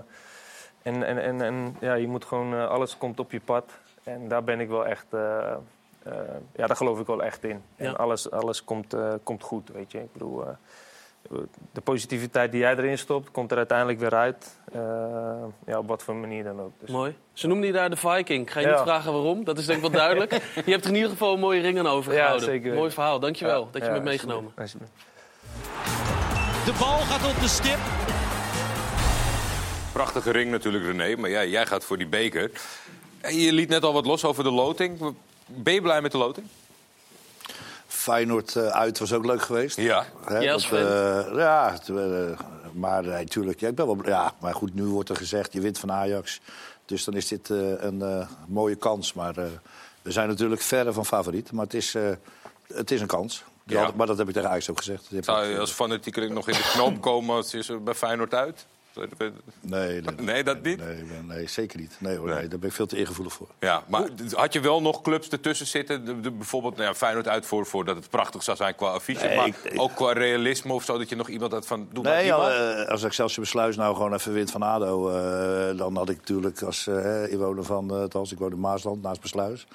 [0.81, 2.53] en en, en, en ja, je moet gewoon...
[2.53, 3.71] eh, alles komt op je pad.
[4.07, 5.05] En daar ben ik wel echt...
[5.09, 5.51] eh,
[6.03, 6.13] eh,
[6.55, 7.61] ja, daar geloof ik wel echt in.
[7.75, 7.85] Ja.
[7.85, 9.97] En alles, alles komt, eh, komt goed, weet je.
[9.97, 10.45] Ik bedoel...
[10.47, 10.49] eh,
[11.71, 14.57] de positiviteit die jij erin stopt, komt er uiteindelijk weer uit.
[14.73, 14.79] Eh,
[15.65, 16.71] ja, op wat voor manier dan ook.
[16.79, 16.89] Dus.
[16.89, 17.15] Mooi.
[17.33, 18.41] Ze noemden je daar de Viking.
[18.41, 18.73] Ik ga je Ja.
[18.73, 20.31] niet vragen waarom, dat is denk ik wel duidelijk.
[20.65, 22.39] je hebt er in ieder geval een mooie ring aan overgehouden.
[22.47, 22.73] Ja, zeker.
[22.73, 24.51] Mooi verhaal, dankjewel Ja, dat je ja, me hebt meegenomen.
[24.57, 24.91] alsjeblieft.
[26.65, 27.77] De bal gaat op de stip.
[29.93, 31.15] Prachtige ring natuurlijk, René.
[31.15, 32.51] Maar ja, jij gaat voor die beker.
[33.21, 35.15] Je liet net al wat los over de loting.
[35.45, 36.47] Ben je blij met de loting?
[37.87, 39.77] Feyenoord eh, uit was ook leuk geweest.
[39.77, 40.05] Ja.
[40.27, 42.39] Dat, eh, ja, eh,
[42.71, 43.59] maar nee, tuurlijk.
[43.59, 46.39] Ja, ik ben wel, ja, maar goed, nu wordt er gezegd, je wint van Ajax.
[46.85, 49.13] Dus dan is dit eh, een eh, mooie kans.
[49.13, 49.45] Maar eh,
[50.01, 51.51] we zijn natuurlijk verre van favoriet.
[51.51, 52.09] Maar het is, eh,
[52.73, 53.43] het is een kans.
[53.63, 53.81] Ja.
[53.81, 55.07] Ja, maar dat heb ik tegen Ajax ook gezegd.
[55.21, 58.65] Zou je als fanatiekeling nog in de knoop komen als je bij Feyenoord uit?
[59.61, 60.01] Nee, nee,
[60.33, 60.77] Nee, dat niet?
[60.77, 61.95] nee, nee, zeker niet.
[61.99, 62.47] Nee, hoor, Nee.
[62.47, 63.47] daar ben ik veel te eergevoelig voor.
[63.59, 66.05] Ja, maar had je wel nog clubs ertussen zitten?
[66.05, 68.87] De, de- bijvoorbeeld nou ja, Feyenoord uit voor, voor dat het prachtig zou zijn qua
[68.89, 69.35] affiche.
[69.35, 71.87] Maar ik- ik- ook qua realisme of zo, dat je nog iemand had van...
[71.91, 72.51] Doe Nee, die ja, maar.
[72.79, 75.09] eh, als Excelsior Besluis nou gewoon even wint van ADO...
[75.09, 77.93] eh, dan had ik natuurlijk als eh, inwoner van...
[77.93, 79.67] Uh, althans, ik woon in Maasland, naast Besluis.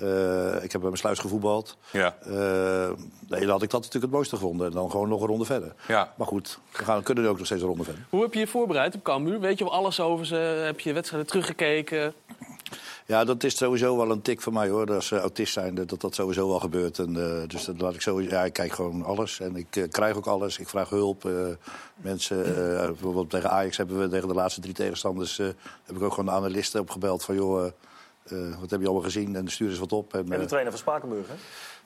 [0.00, 1.76] Eh, ik heb bij Besluis gevoetbald.
[1.90, 2.16] Ja.
[2.22, 2.90] Eh,
[3.28, 4.66] nee, dan had ik dat natuurlijk het mooiste gevonden.
[4.66, 5.72] En dan gewoon nog een ronde verder.
[5.88, 6.12] Ja.
[6.16, 8.04] Maar goed, we gaan, kunnen nu ook nog steeds een ronde verder.
[8.10, 9.40] Hoe heb je je voorbereid op Cambuur?
[9.40, 10.34] Weet je wel alles over ze?
[10.64, 12.14] Heb je wedstrijden teruggekeken?
[13.06, 14.94] Ja, dat is sowieso wel een tik van mij hoor.
[14.94, 16.98] Als uh, autist zijnde, dat dat sowieso wel gebeurt.
[16.98, 18.34] En, uh, dus dat laat ik sowieso.
[18.34, 19.40] Ja, ik kijk gewoon alles.
[19.40, 20.58] En ik uh, krijg ook alles.
[20.58, 21.24] Ik vraag hulp.
[21.24, 21.32] Uh,
[21.96, 22.42] mensen,
[22.86, 25.36] bijvoorbeeld tegen Ajax hebben we tegen de laatste drie tegenstanders.
[25.36, 27.72] heb ik ook gewoon de analisten opgebeld van joh.
[28.60, 29.36] Wat heb je allemaal gezien?
[29.36, 30.14] En stuur eens wat op.
[30.14, 31.34] En, en de trainer van Spakenburg, hè?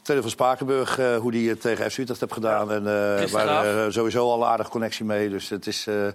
[0.03, 2.69] trainer van Spakenburg, uh, hoe die het tegen FC Utrecht heeft gedaan.
[2.69, 2.75] Ja.
[2.75, 5.29] En uh, waar uh, sowieso al een aardige connectie mee.
[5.29, 5.87] Dus het is.
[5.87, 6.07] uh,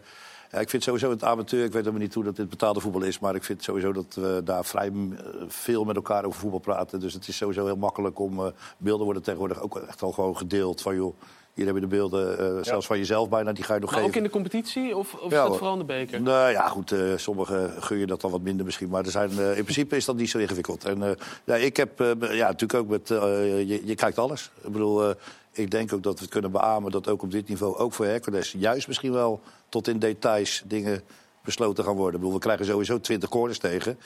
[0.52, 3.02] ja, ik vind sowieso het amateur, ik weet helemaal niet hoe dat dit betaalde voetbal
[3.02, 5.18] is, maar ik vind sowieso dat we daar vrij uh,
[5.48, 7.00] veel met elkaar over voetbal praten.
[7.00, 8.46] Dus het is sowieso heel makkelijk om uh,
[8.78, 11.16] beelden worden tegenwoordig ook echt al gewoon gedeeld van joh.
[11.54, 12.64] Hier heb je de beelden, uh, ja.
[12.64, 14.14] zelfs van jezelf bijna, die ga je nog maar geven.
[14.14, 16.22] ook in de competitie of, of is dat vooral in de beker?
[16.22, 18.90] Nou ja, goed, uh, sommigen gun je dat dan wat minder misschien.
[18.90, 20.86] Maar er zijn, uh, in principe is dat niet zo ingewikkeld.
[20.86, 23.08] En ja, ik heb ja, natuurlijk ook met.
[23.08, 24.52] je, je kijkt alles.
[24.64, 25.14] Ik bedoel,
[25.52, 28.06] ik denk ook dat we het kunnen beamen dat ook op dit niveau, ook voor
[28.06, 31.02] Hercules, juist misschien wel tot in details dingen
[31.44, 32.14] besloten gaan worden.
[32.14, 33.98] Ik bedoel, we krijgen sowieso 20 corners tegen.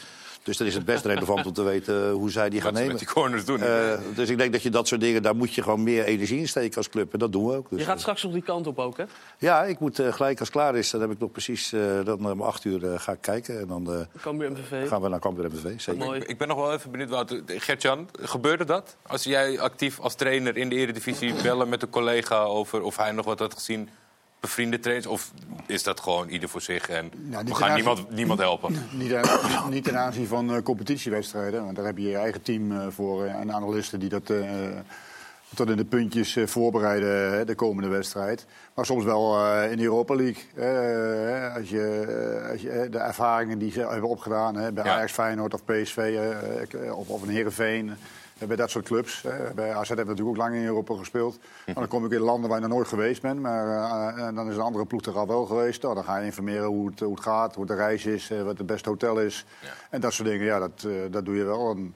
[0.44, 2.88] Dus dan is het best relevant om te weten hoe zij die gaan nemen.
[2.88, 3.60] met die corners doen.
[3.60, 6.40] Uh, dus ik denk dat je dat soort dingen, daar moet je gewoon meer energie
[6.40, 7.14] in steken als club.
[7.14, 7.70] En dat doen we ook.
[7.70, 9.04] Dus, je gaat straks nog die kant op ook, hè?
[9.38, 12.06] Ja, ik moet uh, gelijk als het klaar is, dan heb ik nog precies, uh,
[12.06, 13.60] dan om acht uur uh, ga ik kijken.
[13.60, 14.88] En dan MVV.
[14.88, 16.16] gaan we naar Cambuur MVV, zeker.
[16.16, 17.42] Ik, ik ben nog wel even benieuwd, Wouter.
[17.46, 18.96] Gert-Jan, gebeurde dat?
[19.08, 23.12] Als jij actief als trainer in de Eredivisie bellen met een collega over of hij
[23.12, 23.90] nog wat had gezien
[24.44, 25.08] bevriende trainers?
[25.08, 25.32] Of
[25.66, 28.74] is dat gewoon ieder voor zich en Nou, we gaan niemand, niemand helpen?
[28.92, 31.64] Niet, aan- niet ten aanzien van eh, competitiewedstrijden.
[31.64, 34.40] Want daar heb je je eigen team eh, voor eh, en analisten die dat eh,
[35.56, 38.46] tot in de puntjes voorbereiden de komende wedstrijd.
[38.74, 40.44] Maar soms wel in de Europa League.
[41.56, 44.96] als je, als je de ervaringen die ze hebben opgedaan bij Ja.
[44.96, 46.18] Ajax, Feyenoord of PSV
[46.94, 47.92] of, of een Heerenveen.
[48.44, 49.24] Eh, bij dat soort clubs.
[49.24, 51.40] eh, bij AZ hebben we natuurlijk ook lang in Europa gespeeld.
[51.66, 53.40] Maar dan kom ik in landen waar je nog nooit geweest bent.
[53.40, 55.82] Maar eh, en dan is een andere ploeg er al wel geweest.
[55.82, 58.42] Nou, dan ga je informeren hoe het, hoe het gaat, hoe de reis is, eh,
[58.44, 59.46] wat het beste hotel is.
[59.90, 61.72] En dat soort dingen, ja, dat, eh, dat doe je wel.
[61.72, 61.96] En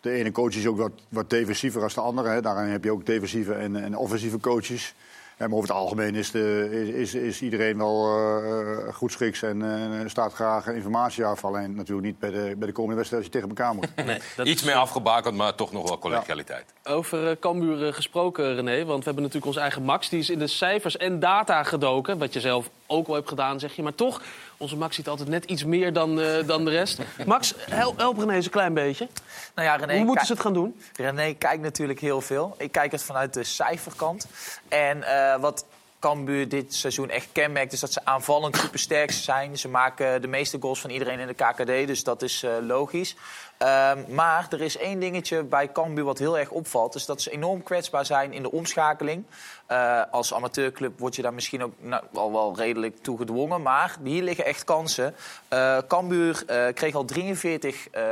[0.00, 2.28] de ene coach is ook wat, wat defensiever als de andere.
[2.28, 2.40] Hè.
[2.40, 4.94] Daarin heb je ook defensieve en, en offensieve coaches.
[5.38, 9.42] Ja, maar over het algemeen is, de, is, is, is iedereen wel uh, goed schiks
[9.42, 11.44] en uh, staat graag informatie af.
[11.44, 13.88] Alleen natuurlijk niet bij de, bij de komende wedstrijd als je tegen elkaar moet.
[14.06, 14.18] Nee,
[14.52, 16.64] Iets is- meer afgebakend, maar toch nog wel collegialiteit.
[16.84, 18.84] Over uh, Cambuur gesproken, René.
[18.84, 20.08] Want we hebben natuurlijk onze eigen Max.
[20.08, 22.18] Die is in de cijfers en data gedoken.
[22.18, 23.82] Wat je zelf ook wel hebt gedaan, zeg je.
[23.82, 24.22] Maar toch,
[24.56, 26.98] onze Max ziet altijd net iets meer dan, uh, dan de rest.
[27.26, 29.08] Max, help, help René eens een klein beetje.
[29.54, 30.80] Nou ja, René, Hoe moeten ze het gaan doen?
[30.96, 32.54] René kijkt natuurlijk heel veel.
[32.58, 34.26] Ik kijk het vanuit de cijferkant.
[34.68, 35.64] En eh, wat
[35.98, 37.72] Cambuur dit seizoen echt kenmerkt...
[37.72, 39.58] is dat ze aanvallend supersterk zijn.
[39.58, 43.16] Ze maken de meeste goals van iedereen in de KKD, dus dat is eh, logisch.
[43.56, 46.94] Ehm, maar er is één dingetje bij Cambuur wat heel erg opvalt.
[46.94, 49.24] is dat ze enorm kwetsbaar zijn in de omschakeling.
[49.66, 53.62] Eh, als amateurclub word je daar misschien ook nou, al wel redelijk toe gedwongen.
[53.62, 55.14] Maar hier liggen echt kansen.
[55.48, 56.44] Eh Cambuur
[56.74, 58.02] kreeg al 43 eh,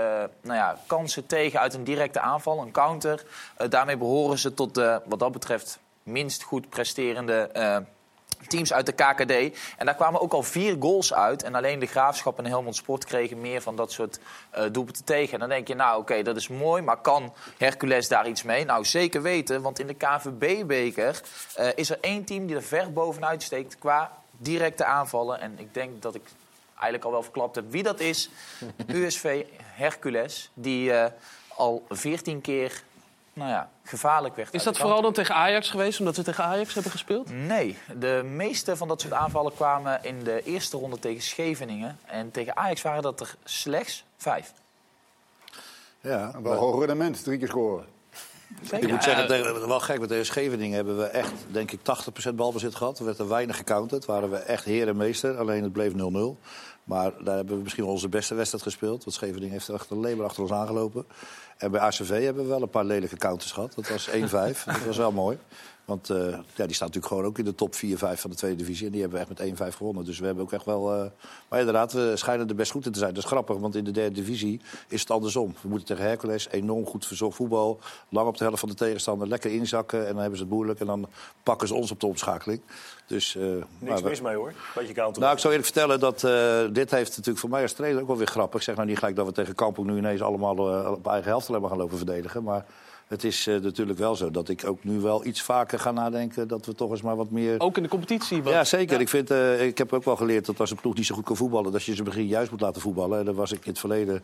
[0.40, 3.24] nou ja, kansen tegen uit een directe aanval, een counter.
[3.68, 7.76] Daarmee behoren ze tot de, wat dat betreft, minst goed presterende eh,
[8.46, 9.58] teams uit de KKD.
[9.76, 11.42] En daar kwamen ook al vier goals uit.
[11.42, 14.18] En alleen de Graafschap en Helmond Sport kregen meer van dat soort
[14.50, 15.32] eh doelpunten tegen.
[15.32, 18.64] En dan denk je, nou oké, dat is mooi, maar kan Hercules daar iets mee?
[18.64, 21.20] Nou, zeker weten, want in de KVB-beker
[21.54, 25.40] eh, is er één team die er ver bovenuit steekt qua directe aanvallen.
[25.40, 26.22] En ik denk dat ik
[26.72, 28.30] eigenlijk al wel verklapt heb wie dat is.
[28.86, 30.92] USV Hercules, die
[31.56, 32.82] al 14 keer
[33.34, 34.54] nou ja, gevaarlijk werd.
[34.54, 37.30] Is dat vooral dan tegen Ajax geweest, omdat we tegen Ajax hebben gespeeld?
[37.30, 41.98] Nee, de meeste van dat soort aanvallen kwamen in de eerste ronde tegen Scheveningen.
[42.04, 44.52] En tegen Ajax waren dat er slechts vijf.
[46.00, 47.86] Ja, Wel hoog rendement, drie keer scoren.
[48.70, 51.80] Ik moet zeggen, tegen, wel gek, met deze Scheveningen hebben we echt, denk ik,
[52.30, 52.98] 80% balbezit gehad.
[52.98, 55.38] Er werd er weinig gecounterd, waren we echt heer en meester.
[55.38, 55.96] Alleen het bleef 0-0.
[56.84, 59.04] Maar daar hebben we misschien onze beste wedstrijd gespeeld.
[59.04, 61.06] Want Scheveningen heeft er echt alleen maar achter ons aangelopen.
[61.56, 63.74] En bij ACV hebben we wel een paar lelijke counters gehad.
[63.74, 64.12] Dat was 1-5,
[64.64, 65.38] dat was wel mooi.
[65.84, 66.16] Want eh,
[66.54, 68.86] ja, die staat natuurlijk gewoon ook in de top 4-5 van de tweede divisie.
[68.86, 70.04] En die hebben we echt met 1-5 gewonnen.
[70.04, 70.92] Dus we hebben ook echt wel...
[70.94, 71.04] eh,
[71.48, 73.14] Maar inderdaad, we schijnen er best goed in te zijn.
[73.14, 75.54] Dat is grappig, want in de derde divisie is het andersom.
[75.60, 77.78] We moeten tegen Hercules enorm goed verzorgd voetbal.
[78.08, 80.00] Lang op de helft van de tegenstander, lekker inzakken.
[80.00, 80.80] En dan hebben ze het moeilijk.
[80.80, 81.06] En dan
[81.42, 82.60] pakken ze ons op de omschakeling.
[83.06, 84.52] Dus, eh, Niks maar we- mis mee hoor.
[84.74, 86.20] Beetje nou, ik zou eerlijk vertellen dat
[86.74, 88.58] dit heeft natuurlijk voor mij als trainer ook wel weer grappig.
[88.60, 90.56] Ik zeg nou niet gelijk dat we tegen Kampong nu ineens allemaal
[90.92, 92.42] op eigen helft hebben gaan lopen verdedigen.
[92.42, 92.64] Maar
[93.08, 96.48] het is eh, natuurlijk wel zo dat ik ook nu wel iets vaker ga nadenken
[96.48, 97.60] dat we toch eens maar wat meer...
[97.60, 98.42] Ook in de competitie?
[98.42, 99.00] wat- Ja, zeker.
[99.00, 101.24] Ik, vind, eh, ik heb ook wel geleerd dat als een ploeg niet zo goed
[101.24, 101.72] kan voetballen...
[101.72, 103.18] dat je ze begin juist moet laten voetballen.
[103.18, 104.22] En daar was ik in het verleden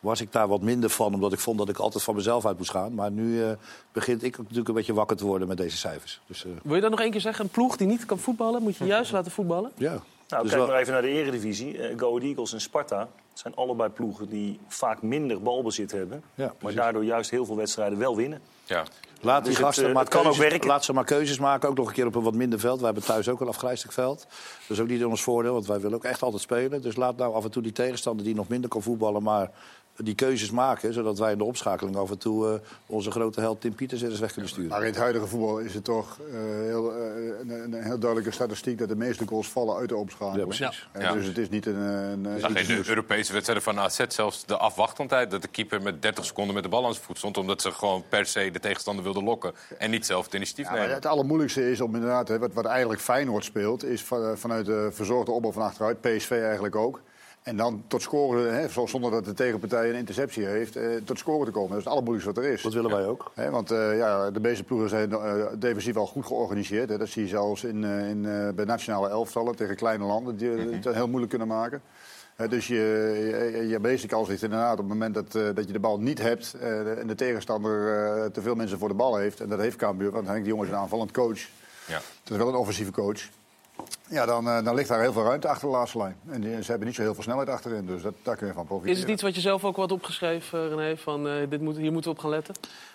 [0.00, 1.14] was ik daar wat minder van...
[1.14, 2.94] omdat ik vond dat ik altijd van mezelf uit moest gaan.
[2.94, 3.50] Maar nu eh,
[3.92, 6.20] begint ik ook natuurlijk een beetje wakker te worden met deze cijfers.
[6.26, 7.44] Dus, Wil je dat nog één keer zeggen?
[7.44, 9.70] Een ploeg die niet kan voetballen, moet je juist laten voetballen?
[9.76, 10.02] ja.
[10.32, 11.78] Nou, Dus kijk maar even naar de eredivisie.
[11.78, 12.98] Eh Go Ahead Eagles en Sparta.
[13.30, 16.22] Het zijn allebei ploegen die vaak minder balbezit hebben.
[16.34, 18.40] Ja, maar daardoor juist heel veel wedstrijden wel winnen.
[18.64, 18.84] Ja.
[19.20, 20.68] Laat die Dus gasten eh, maar het kan ook keuzes, werken.
[20.68, 21.68] laat ze maar keuzes maken.
[21.68, 22.78] Ook nog een keer op een wat minder veld.
[22.78, 24.18] We hebben thuis ook een afgrijzelijk veld.
[24.18, 26.82] Dat is ook niet in ons voordeel, want wij willen ook echt altijd spelen.
[26.82, 29.22] Dus laat nou af en toe die tegenstander die nog minder kan voetballen...
[29.22, 29.50] maar
[29.96, 32.48] die keuzes maken, zodat wij in de opschakeling af en toe...
[32.52, 32.54] eh,
[32.86, 34.70] onze grote held Tim Pieters er eens weg kunnen sturen.
[34.70, 36.34] Maar in het huidige voetbal is het toch eh,
[36.66, 36.98] heel, eh,
[37.40, 40.54] een, een heel duidelijke statistiek dat de meeste goals vallen uit de opschakeling.
[40.54, 40.88] Ja, precies.
[40.98, 41.12] Ja.
[41.12, 41.76] Dus het is niet een.
[41.76, 42.88] een, een Ik zag iets in de.
[42.88, 45.30] Europese wedstrijden van AZ zelfs de afwachtendheid.
[45.30, 47.36] Dat de keeper met 30 seconden met de bal aan zijn voet stond.
[47.38, 49.52] Omdat ze gewoon per se de tegenstander wilden lokken.
[49.78, 50.94] En niet zelf het initiatief Ja, maar nemen.
[50.94, 54.88] het allermoeilijkste is om inderdaad, hè, wat, wat eigenlijk Feyenoord speelt, is van- vanuit de
[54.92, 57.00] verzorgde opbouw van achteruit, PSV eigenlijk ook.
[57.42, 61.18] En dan tot scoren, hè, zo- zonder dat de tegenpartij een interceptie heeft, eh, tot
[61.18, 61.68] scoren te komen.
[61.68, 62.62] Dat is het allermoeilijkste wat er is.
[62.62, 63.30] Dat willen wij ook.
[63.34, 66.88] Hè, want eh, ja, de meeste ploegen zijn eh, defensief al goed georganiseerd.
[66.88, 66.98] Hè.
[66.98, 70.50] Dat zie je zelfs in, eh, in, eh, bij nationale elftallen tegen kleine landen die
[70.50, 70.72] Mhm.
[70.72, 71.82] het heel moeilijk kunnen maken.
[72.36, 72.74] Hè, dus je,
[73.56, 75.98] je, je basic kans ligt inderdaad op het moment dat, eh, dat je de bal
[76.00, 79.40] niet hebt eh, en de tegenstander eh, te veel mensen voor de bal heeft.
[79.40, 81.40] En dat heeft Cambuur, want Henk de Jong is een aanvallend coach.
[81.86, 81.94] Ja.
[82.22, 83.20] Het is wel een offensieve coach.
[84.08, 86.16] Ja, dan, eh, dan ligt daar heel veel ruimte achter de laatste lijn.
[86.30, 88.52] En die- ze hebben niet zo heel veel snelheid achterin, dus dat, daar kun je
[88.52, 88.94] van profiteren.
[88.96, 90.96] Is het iets wat je zelf ook wat opgeschreven, eh, René?
[90.96, 92.54] Van eh, dit moet, hier moeten we op gaan letten?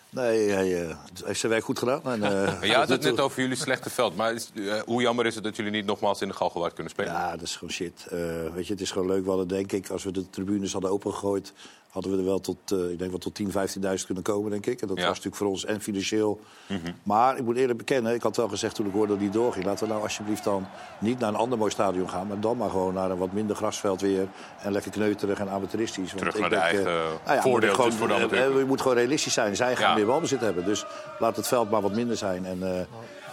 [0.09, 2.01] Nee, hij eh, heeft zijn werk goed gedaan.
[2.03, 4.15] En, eh, had het net over jullie slechte veld.
[4.15, 6.91] Maar is- eh, hoe jammer is het dat jullie niet nogmaals in de Galgenwaard kunnen
[6.91, 7.11] spelen?
[7.13, 8.05] Ja, dat is gewoon shit.
[8.09, 8.19] Eh,
[8.53, 9.23] weet je, het is gewoon leuk.
[9.23, 11.53] We hadden, denk ik, als we de tribunes hadden opengegooid...
[11.89, 14.65] hadden we er wel tot, eh, ik denk wel tot 10, 15.000 kunnen komen, denk
[14.65, 14.81] ik.
[14.81, 15.01] En dat Ja.
[15.03, 16.39] was natuurlijk voor ons en financieel.
[16.67, 16.79] Mhm.
[17.03, 19.65] Maar ik moet eerlijk bekennen, ik had wel gezegd toen ik hoorde dat die doorging...
[19.65, 20.67] laten we nou alsjeblieft dan
[20.99, 22.27] niet naar een ander mooi stadion gaan...
[22.27, 24.27] maar dan maar gewoon naar een wat minder grasveld weer...
[24.61, 26.13] en lekker kneuterig en amateuristisch.
[26.13, 26.93] Want Terug ik naar de denk, eigen eh,
[27.25, 28.59] nou ja, voordeeltjes moet gewoon, voor de eh, amateur.
[28.59, 29.55] Je moet gewoon realistisch zijn.
[29.55, 29.95] Zij gaan Ja.
[29.95, 30.65] meer balbezit hebben.
[30.65, 30.85] Dus
[31.19, 32.45] laat het veld maar wat minder zijn.
[32.45, 32.81] En, eh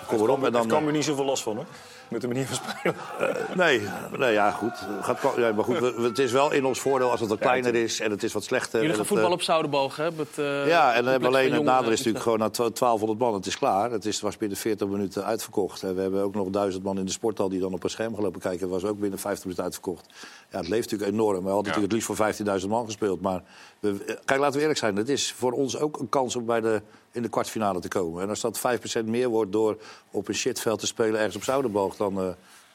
[0.07, 0.37] kom erop.
[0.37, 1.65] En Daar dan, kan we niet zoveel last van hoor.
[2.09, 2.97] Met de manier van spelen.
[3.19, 3.83] eh, nee,
[4.19, 4.73] nee, ja, goed.
[5.01, 7.75] Gaat, ja, maar goed we- het is wel in ons voordeel als het wat kleiner
[7.75, 8.73] is en het is wat slechter.
[8.81, 10.05] Jullie gaan het, voetballen eh, op Zoudenboog, hè?
[10.05, 13.35] Het, eh, ja, en hebben alleen het nadeel is natuurlijk gewoon na twa- 1200 man,
[13.35, 13.91] het is klaar.
[13.91, 15.83] Het is, was binnen 40 minuten uitverkocht.
[15.83, 18.15] En we hebben ook nog 1000 man in de sporthal die dan op een scherm
[18.15, 18.69] gelopen kijken.
[18.69, 20.07] Was ook binnen 50 minuten uitverkocht.
[20.51, 21.45] Ja, het leeft natuurlijk enorm.
[21.45, 22.17] We hadden natuurlijk het liefst voor
[22.61, 23.21] 15.000 man gespeeld.
[23.21, 23.43] Maar
[23.81, 24.97] we, kijk, laten we eerlijk zijn.
[24.97, 26.83] Het is voor ons ook een kans om bij de,
[27.15, 28.23] in de kwartfinale te komen.
[28.23, 28.61] En als dat
[29.03, 29.77] 5% meer wordt door
[30.11, 32.27] op een shitveld te spelen ergens op Zoudenboog, dan eh,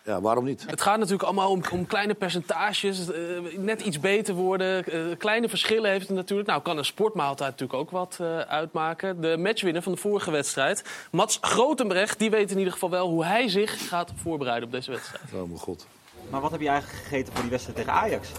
[0.04, 0.66] ja, waarom niet?
[0.68, 3.20] Het gaat natuurlijk allemaal om, om kleine percentages, eh,
[3.58, 4.86] net iets beter worden.
[4.86, 6.48] eh, kleine verschillen heeft het natuurlijk.
[6.50, 9.22] Nou, kan een sportmaaltijd natuurlijk ook wat eh, uitmaken.
[9.22, 13.26] De matchwinner van de vorige wedstrijd, Mats Grotenbrecht, die weet in ieder geval wel hoe
[13.26, 15.24] hij zich gaat voorbereiden op deze wedstrijd.
[15.34, 15.88] Oh mijn god.
[16.30, 18.30] Maar wat heb je eigenlijk gegeten voor die wedstrijd tegen Ajax?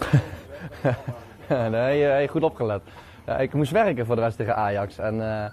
[1.71, 2.81] nee, goed opgelet.
[3.25, 4.97] Ja, ik moest werken voor de wedstrijd tegen Ajax.
[4.97, 5.51] En eh,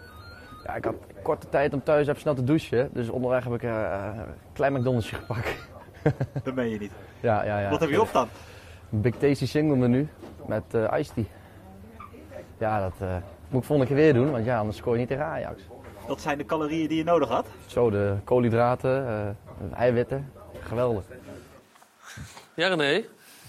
[0.64, 2.90] ja, ik had korte tijd om thuis even snel te douchen.
[2.92, 3.70] Dus onderweg heb ik eh,
[4.16, 5.54] een klein McDonald'sje gepakt.
[6.44, 6.92] Dat meen je niet.
[7.20, 7.70] ja, ja, ja.
[7.70, 8.28] Wat heb je op dan?
[8.92, 10.08] Een Big Tasty single menu
[10.46, 11.24] met eh iced tea.
[12.58, 13.16] Ja, dat eh,
[13.48, 15.62] moet ik volgende keer weer doen, want ja, anders scoor je niet tegen Ajax.
[16.06, 17.46] Dat zijn de calorieën die je nodig had.
[17.66, 20.32] Zo, de koolhydraten, eh, eiwitten.
[20.60, 21.04] geweldig.
[22.54, 23.04] Ja, René.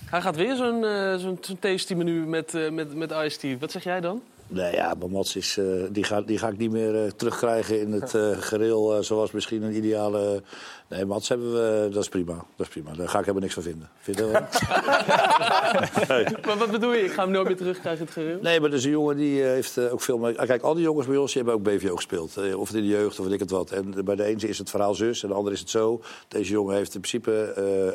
[0.10, 3.58] Hij gaat weer zo'n eh, zo'n zo'n tasty menu met, eh, met, met iced tea.
[3.58, 4.22] Wat zeg jij dan?
[4.52, 7.82] Nee, ja, maar Mats is, eh, die, ga, die ga ik niet meer eh, terugkrijgen
[7.82, 10.44] in het eh gereel zoals misschien een ideale...
[10.90, 12.34] Nee, Mats hebben we, dat is prima.
[12.34, 12.92] Dat is prima.
[12.94, 13.90] Daar ga ik helemaal niks van vinden.
[14.00, 14.32] Vind je dat
[16.10, 16.26] nee.
[16.46, 17.04] Maar wat bedoel je?
[17.04, 18.38] Ik ga hem nooit meer terugkrijgen het gereel?
[18.42, 20.40] Nee, maar dat is een jongen die eh, heeft eh, ook veel mee...
[20.40, 22.38] Ah, Kijk, al die jongens bij ons die hebben ook BVO gespeeld.
[22.38, 23.72] Eh, Of het in de jeugd of weet ik het wat.
[23.72, 26.02] En bij de ene is het verhaal zus en de andere is het zo.
[26.28, 27.54] Deze jongen heeft in principe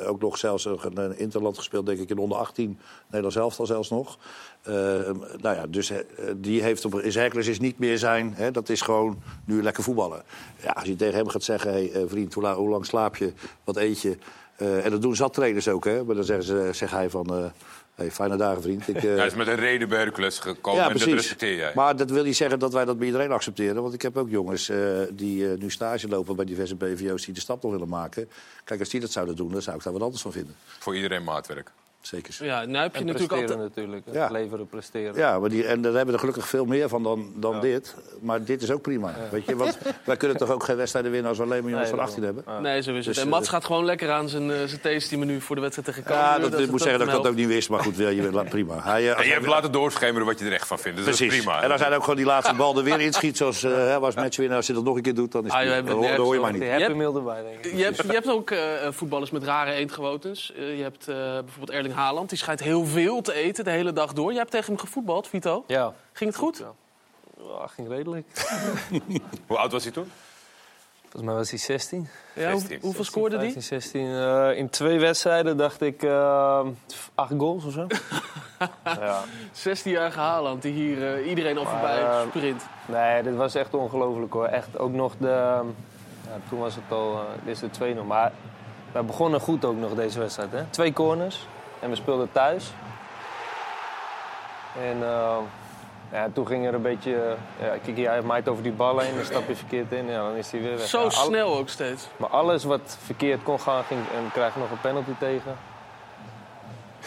[0.09, 2.79] ook nog zelfs een, interland gespeeld, denk ik, in onder 18.
[3.07, 4.19] Nederlands elftal zelfs nog.
[4.63, 4.73] Eh,
[5.41, 5.93] nou ja, dus
[6.37, 8.33] die heeft op, is Hercules is niet meer zijn.
[8.37, 10.23] Hè, dat is gewoon nu lekker voetballen.
[10.63, 13.17] Ja, als je tegen hem gaat zeggen, hey, eh, vriend, hoe, la- hoe lang slaap
[13.17, 13.33] je?
[13.65, 14.19] Wat eet je?
[14.57, 16.05] Eh, en dat doen zat trainers ook, hè?
[16.05, 17.45] Maar dan zeggen ze, zegt hij van, eh,
[17.95, 18.89] hey, fijne dagen, vriend.
[18.89, 21.73] Ik, eh, Hij is met een reden bij Hercules gekomen ja, en dat respecteer jij.
[21.75, 23.83] Maar dat wil niet zeggen dat wij dat bij iedereen accepteren.
[23.83, 24.71] Want ik heb ook jongens
[25.11, 28.29] die nu stage lopen bij diverse BVO's die de stap nog willen maken.
[28.65, 30.55] Kijk, als die dat zouden doen, dan zou ik daar wat anders van vinden.
[30.79, 31.71] Voor iedereen maatwerk.
[32.07, 32.35] Zeker.
[32.45, 33.77] Ja, nou heb je En natuurlijk presteren altijd...
[33.77, 34.03] natuurlijk.
[34.13, 34.29] Ja.
[34.31, 35.15] Leveren, presteren.
[35.17, 37.95] Ja, maar die, en daar hebben we er gelukkig veel meer van dan, dan dit.
[38.21, 39.15] Maar dit is ook prima.
[39.31, 41.89] Weet je, want wij kunnen toch ook geen wedstrijden winnen als we alleen maar jongens
[41.91, 42.45] Nee, van 18 hebben.
[42.63, 43.05] Nee, zo is het.
[43.15, 45.63] Dus, en eh, Mats gaat gewoon lekker aan zijn, eh, zijn tasty menu voor de
[45.63, 46.45] wedstrijd tegen Cambuur.
[46.45, 47.69] Ja, dat, ik moet zeggen dat ik dat ook niet wist.
[47.69, 48.81] Maar goed, je, laat- prima.
[48.83, 50.97] Hij, eh, En je hebt laten doorschemeren wat je er echt van vindt.
[50.97, 51.37] Dus dat Precies.
[51.39, 51.63] is prima.
[51.63, 54.15] En als hij dan ook gewoon die laatste bal er weer inschiet, zoals hè, was
[54.15, 56.05] matchwinnaar, als hij dat nog een keer doet, dan, is Ah, het dan, bent hoor-
[56.05, 56.53] je mij over.
[56.53, 56.63] niet.
[56.63, 56.87] Je hebt-
[57.63, 58.07] denk ik.
[58.07, 58.59] Je hebt, ook eh,
[58.91, 60.53] voetballers met rare eendgewotens.
[60.57, 62.29] Je hebt eh, bijvoorbeeld Erling Haaland.
[62.29, 64.29] Die schijnt heel veel te eten de hele dag door.
[64.31, 65.65] Jij hebt tegen hem gevoetbald, Vito.
[65.67, 65.93] Ja.
[66.13, 66.65] Ging het goed?
[67.39, 68.27] Ja, ging redelijk.
[69.47, 70.11] Hoe oud was hij toen?
[71.03, 72.09] Volgens mij was hij 16.
[72.35, 73.53] Ja, hoe- hoeveel scoorde die?
[73.53, 74.15] 15, 16.
[74.15, 76.61] Eh, in twee wedstrijden dacht ik eh,
[77.15, 77.87] acht goals of zo.
[78.85, 79.23] ja.
[79.53, 82.63] 16-jarige Haaland die hier eh, iedereen al voorbij eh, sprint.
[82.87, 84.47] Nee, dit was echt ongelooflijk hoor.
[84.47, 85.27] Echt ook nog de.
[86.27, 87.13] Ja, toen was het al.
[87.15, 88.07] eh, dit is de 2-0.
[88.07, 88.33] Maar
[88.93, 90.53] we begonnen goed ook nog deze wedstrijd.
[90.53, 90.65] Hè?
[90.71, 91.47] Twee corners.
[91.85, 92.73] En we speelden thuis.
[94.81, 95.37] En eh,
[96.13, 97.37] ja, toen ging er een beetje.
[97.61, 99.15] ja, kijk, hij maait over die bal heen.
[99.17, 100.07] Dan stap je verkeerd in.
[100.07, 100.87] Ja, dan is hij weer weg.
[100.87, 102.09] Zo Ja, al- snel ook steeds.
[102.17, 105.57] Maar alles wat verkeerd kon gaan, ging, en we krijgen nog een penalty tegen.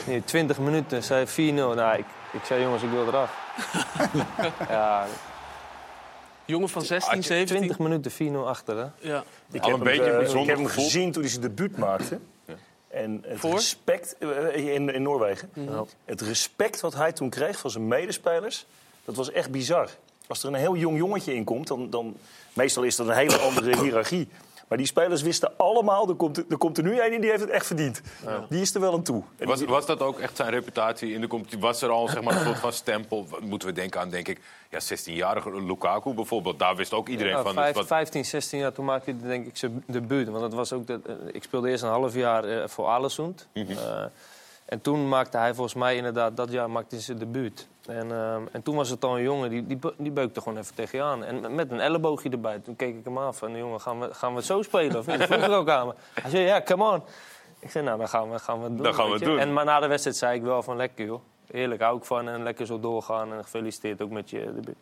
[0.05, 1.53] Nee, 20 minuten, zei 4-0.
[1.53, 3.55] Nou, ik, ik zei jongens, ik wil eraf.
[4.69, 5.05] ja,
[6.45, 7.57] Jongen van 16, 17.
[7.57, 9.09] 20 minuten 4-0 achter, hè?
[9.09, 9.23] Ja.
[9.51, 12.19] Ik heb, een beetje hem, eh, ik heb hem gezien toen hij zijn debuut maakte.
[12.97, 13.53] En het Voor?
[13.53, 15.49] respect eh, in, in Noorwegen.
[15.53, 15.83] Mhm.
[16.05, 18.65] Het respect wat hij toen kreeg van zijn medespelers,
[19.05, 19.89] dat was echt bizar.
[20.27, 22.17] Als er een heel jong jongetje in komt, dan, dan
[22.53, 24.27] meestal is dat een hele andere hiërarchie.
[24.67, 27.41] Maar die spelers wisten allemaal, er komt, er komt er nu een in die heeft
[27.41, 28.01] het echt verdiend.
[28.49, 29.23] Die is er wel aan toe.
[29.39, 31.59] Was, was dat ook echt zijn reputatie in de competitie?
[31.59, 33.27] Was er al zeg maar, een soort van stempel?
[33.29, 34.39] Wat Moeten we denken aan, denk ik,
[34.69, 36.59] ja, 16-jarige Lukaku bijvoorbeeld.
[36.59, 37.53] Daar wist ook iedereen Ja, van.
[37.53, 40.27] vijf- wat- 15, 16 jaar, toen maakte hij denk ik zijn debuut.
[40.27, 43.47] Want dat was ook de, eh, ik speelde eerst een half jaar eh, voor Alessund.
[43.53, 43.71] Mhm.
[43.71, 43.77] Eh,
[44.67, 47.67] en toen maakte hij volgens mij inderdaad, dat jaar maakte hij zijn debuut.
[47.85, 50.75] En, eh, en toen was het al een jongen, die, die, die beukte gewoon even
[50.75, 51.23] tegen je aan.
[51.23, 52.59] En met een elleboogje erbij.
[52.59, 54.97] Toen keek ik hem af van, jongen, gaan we, gaan we het zo spelen?
[54.97, 55.19] Of niet?
[55.19, 55.93] Dat vroeg ik ook aan me.
[56.21, 57.03] Hij zei, ja, come on.
[57.59, 58.83] Ik zei, nou, dan gaan we, gaan we het doen.
[58.83, 59.39] Dan gaan we het doen.
[59.39, 61.21] En, maar na de wedstrijd zei ik wel van, lekker joh.
[61.51, 63.33] Eerlijk, hou ik van en lekker zo doorgaan.
[63.33, 64.77] En gefeliciteerd ook met je debuut.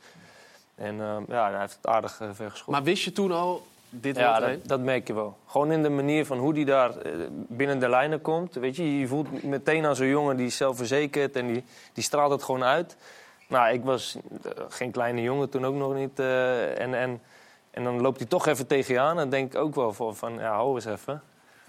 [0.75, 2.71] En eh, ja, hij heeft het aardig uh, vergeschoten.
[2.71, 3.65] Maar wist je toen al,
[4.01, 5.37] dit Ja, dat, dat merk je wel.
[5.45, 8.53] Gewoon in de manier van hoe die daar eh, binnen de lijnen komt.
[8.55, 12.31] Weet je, je voelt meteen aan zo'n jongen die is zelfverzekerd en die, die straalt
[12.31, 12.95] het gewoon uit.
[13.47, 16.19] Nou, ik was eh, geen kleine jongen toen ook nog niet.
[16.19, 17.21] eh, en, en,
[17.71, 19.09] en dan loopt hij toch even tegen je aan.
[19.09, 21.21] En dan denk ik ook wel van, van ja, hou eens even.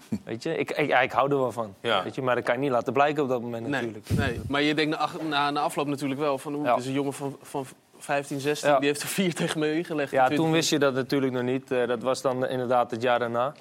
[0.25, 1.73] Weet je, ik, ik, ja, ik hou er wel van.
[1.81, 2.03] Ja.
[2.03, 4.09] Weet je, maar dat kan je niet laten blijken op dat moment Nee, natuurlijk.
[4.09, 6.53] nee, maar je denkt na, na, na afloop natuurlijk wel van...
[6.55, 6.75] Oeh, Ja.
[6.75, 7.65] is een jongen van, van
[8.07, 8.77] 15, 16, Ja.
[8.79, 10.11] die heeft er vier tegen me ingelegd.
[10.11, 11.71] Ja, toen wist je dat natuurlijk nog niet.
[11.71, 13.53] Eh, dat was dan inderdaad het jaar daarna.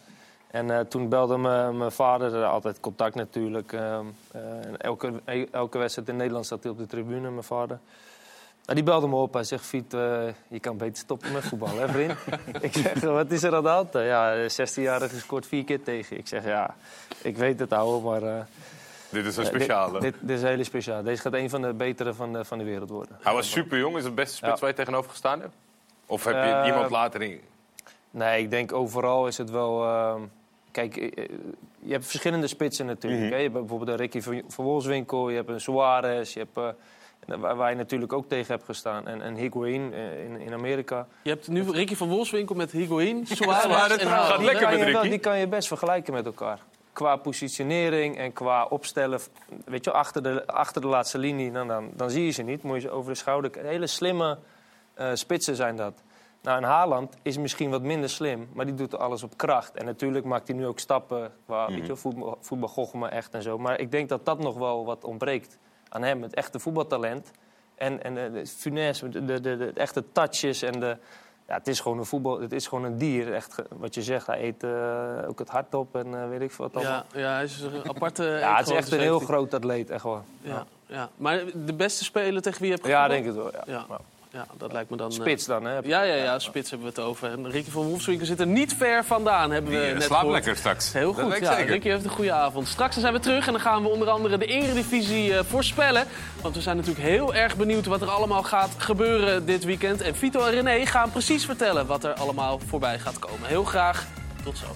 [0.50, 3.72] En eh, toen belde me- mijn vader, altijd contact natuurlijk.
[3.72, 5.12] eh, eh, en elke,
[5.50, 7.78] elke wedstrijd in Nederland zat hij op de tribune, mijn vader.
[8.64, 9.32] Nou, die belde me op.
[9.34, 9.90] Hij zegt, Fiet,
[10.48, 12.12] je kan beter stoppen met voetbal, hè vriend?
[12.60, 13.92] ik zeg, wat is er aan de hand?
[13.92, 16.16] Ja, 16-jarige scoort vier keer tegen.
[16.18, 16.74] Ik zeg, ja,
[17.22, 18.46] ik weet het ouwe, maar...
[19.22, 20.00] Dit is een eh, speciale.
[20.00, 21.02] Dit, dit is een hele speciaal.
[21.02, 23.16] Deze gaat een van de betere van de, van de wereld worden.
[23.22, 23.96] Hij was super jong.
[23.96, 24.58] Is het beste spits Ja.
[24.60, 25.54] waar je tegenover gestaan hebt?
[26.06, 27.40] Of heb je Eh, iemand later in?
[28.10, 29.84] Nee, ik denk overal is het wel.
[29.84, 30.20] ehm,
[30.70, 31.24] kijk, eh,
[31.78, 33.22] je hebt verschillende spitsen natuurlijk.
[33.22, 33.30] Mhm.
[33.30, 33.36] hè.
[33.36, 36.56] Je hebt bijvoorbeeld een Ricky van van Wolfswinkel, je hebt een Suarez, je hebt,
[37.28, 39.06] eh, waar, waar je natuurlijk ook tegen hebt gestaan.
[39.08, 41.06] En, en Higuain in, in Amerika.
[41.22, 44.40] Je hebt nu Ricky van Wolfswinkel met Higuain, Suarez Ja, en Haaland.
[44.40, 46.58] die kan je wel- Die kan je best vergelijken met elkaar.
[46.96, 49.20] Qua positionering en qua opstellen.
[49.64, 52.62] Weet je, achter de, achter de laatste linie, dan, dan, dan zie je ze niet.
[52.62, 53.50] Moet je ze over de schouder.
[53.58, 54.38] Hele slimme
[54.94, 56.02] eh, spitsen zijn dat.
[56.42, 59.76] Nou, en Haaland is misschien wat minder slim, maar die doet alles op kracht.
[59.76, 63.58] En natuurlijk maakt hij nu ook stappen qua weet je, voetbal, voetbalgochme echt en zo.
[63.58, 67.30] Maar ik denk dat dat nog wel wat ontbreekt aan hem, het echte voetbaltalent.
[67.74, 70.96] En, en de, de, de, de, de echte touches en de...
[71.48, 73.34] Ja, het is gewoon een voetbal, het is gewoon een dier.
[73.34, 76.50] Echt, wat je zegt, hij eet eh, ook het hart op en eh, weet ik
[76.50, 77.04] veel wat allemaal.
[77.12, 78.24] Ja, ja, hij is een aparte...
[78.40, 79.54] Ja, het is echt een heel groot.
[79.54, 80.24] atleet, echt wel.
[80.40, 81.08] Ja, ja.
[81.16, 83.62] Maar de beste speler tegen wie je hebt Ja, denk het wel, ja.
[83.66, 83.86] Ja,
[84.36, 85.10] ja dat lijkt me dan...
[85.10, 85.78] eh, Spits dan, hè?
[85.82, 87.30] Ja, ja, ja, spits hebben we het over.
[87.30, 90.32] En Ricky van Wolfswinkel zit er niet ver vandaan, hebben we eh, net gehoord.
[90.32, 90.92] lekker straks.
[90.92, 91.54] Heel goed, ja.
[91.56, 91.72] zeker.
[91.72, 92.68] Ricky heeft een goede avond.
[92.68, 96.04] Straks zijn we terug en dan gaan we onder andere de Eredivisie eh, voorspellen.
[96.42, 100.00] Want we zijn natuurlijk heel erg benieuwd wat er allemaal gaat gebeuren dit weekend.
[100.00, 103.48] En Vito en René gaan precies vertellen wat er allemaal voorbij gaat komen.
[103.48, 104.06] Heel graag,
[104.44, 104.66] tot zo.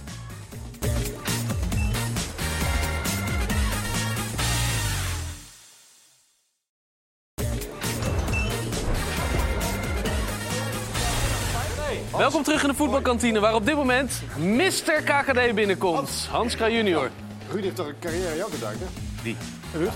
[12.21, 15.03] Welkom terug in de voetbalkantine, waar op dit moment Mr.
[15.05, 16.29] KKD binnenkomt.
[16.31, 16.61] Hans K.
[16.61, 17.11] junior.
[17.51, 18.87] Ruud heeft toch een carrière jou bedankt, hè?
[19.23, 19.37] Wie?
[19.75, 19.91] Ruud?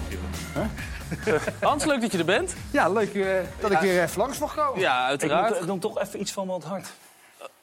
[1.60, 2.54] Hans, leuk dat je er bent.
[2.70, 3.26] Ja, leuk eh,
[3.60, 4.80] dat ik weer even langs mag komen.
[4.80, 6.92] Ja, Ik moet, ik noem toch even iets van me aan het hart.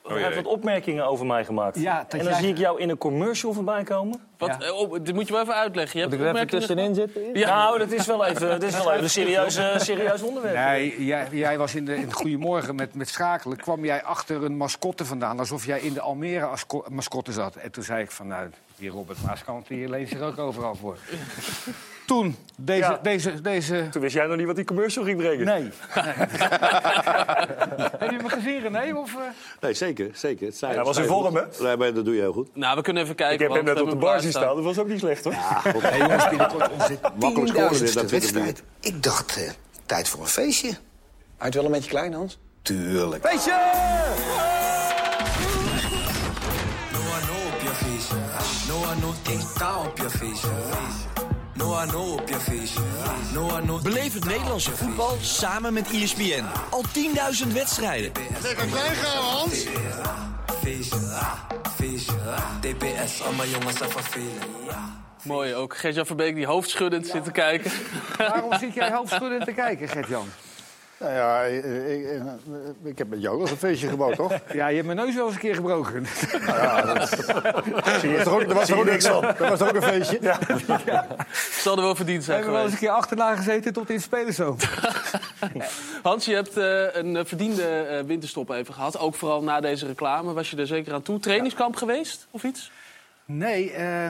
[0.04, 1.80] Oh, Hij heeft wat opmerkingen over mij gemaakt.
[1.80, 4.20] Ja, dat en dan jij- zie ik jou in een commercial voorbij komen.
[4.38, 6.00] Wat, eh, oh, dit moet je wel even uitleggen.
[6.00, 7.40] Je hebt Moet ik er even opmerkingen tussenin zitten?
[7.40, 7.56] Ja.
[7.56, 10.56] Nou, dat is wel even, dat is wel even een serieus, serieus onderwerp.
[10.56, 13.58] Nee, jij, jij was in de in Goedemorgen met, met schakelen.
[13.58, 15.40] kwam jij achter een mascotte vandaan.
[15.40, 17.56] Alsof jij in de Almere asco- mascotte zat.
[17.56, 20.98] En toen zei ik van, nou, die Robert Maaskant die leent zich ook overal voor.
[22.12, 23.00] Toen, deze, Ja.
[23.04, 23.88] deze, deze...
[23.92, 25.46] Toen wist jij nog niet wat die commercial ging brengen.
[25.46, 25.62] Nee.
[28.00, 28.96] Heb je me gezien, René?
[28.96, 29.22] Of, eh?
[29.62, 30.10] Nee, zeker.
[30.14, 30.46] zeker.
[30.46, 31.44] Het zijn, Hij was in vorm, hè?
[31.60, 32.56] Nee, maar dat doe je heel goed.
[32.56, 33.36] Nou, we kunnen even kijken.
[33.36, 34.56] Ik heb hem net op de bar zien hem staan.
[34.56, 35.34] Dat was ook niet slecht, hoor.
[35.34, 36.98] Ja, Hey jongens, binnenkort onze
[37.44, 38.64] tienduizendste dat vind ik wedstrijd.
[38.80, 39.50] Ik dacht, eh,
[39.86, 40.68] tijd voor een feestje.
[40.68, 40.78] Hij
[41.38, 42.40] het wel een beetje klein, Hans?
[42.62, 43.28] Tuurlijk.
[43.28, 43.52] Feestje!
[46.92, 48.16] No, know op je feestje.
[48.68, 50.50] No, I know 10k op je feestje.
[51.62, 52.80] No, I know op je feestje.
[53.34, 53.80] No.
[53.84, 56.46] Beleef het Nederlandse voetbal samen met ESPN.
[56.70, 56.84] Al
[57.46, 58.12] 10.000 wedstrijden.
[58.44, 59.66] Lekker klein gaan, Hans.
[60.62, 60.98] Feestje,
[61.76, 62.14] feestje.
[62.60, 65.00] TPS, allemaal jongens even velen.
[65.24, 65.78] Mooi ook.
[65.78, 67.72] Gert-Jan Verbeek die hoofdschuddend zit te kijken.
[68.18, 70.28] Waarom zit jij hoofdschuddend te kijken, Gert-Jan?
[71.02, 72.22] Nou ja, ik, ik, ik-
[72.84, 74.34] ik heb met jou wel eens een feestje gebouwd, toch?
[74.54, 76.06] Ja, je hebt mijn neus wel eens een keer gebroken.
[76.46, 77.10] Ja, dat,
[78.00, 79.22] Zie je, toch ook, dat was ook niks van.
[79.22, 80.20] Dat was ook een feestje?
[81.62, 83.96] Zal er wel verdiend We zijn hebben wel eens een keer achterna gezeten tot in
[83.96, 84.60] het spelerzoon.
[86.04, 88.98] Hans, je hebt eh, een eh, verdiende eh, winterstop even gehad.
[89.00, 90.34] Ook vooral na deze reclame.
[90.34, 91.20] Was je er zeker aan toe?
[91.20, 92.72] Trainingskamp geweest of iets?
[93.26, 94.10] Nee, eh,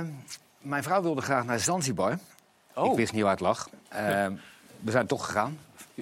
[0.62, 2.12] mijn vrouw wilde graag naar Zanzibar.
[2.84, 3.70] Ik wist niet waar het lag.
[3.90, 4.26] Eh,
[4.80, 5.58] we zijn toch gegaan.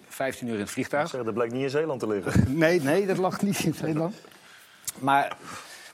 [0.08, 1.10] 15 uur in het vliegtuig.
[1.10, 2.44] Zeg, dat blijkt niet in Zeeland te liggen.
[2.58, 4.16] Nee, nee, dat lag niet in Nederland.
[5.00, 5.38] Maar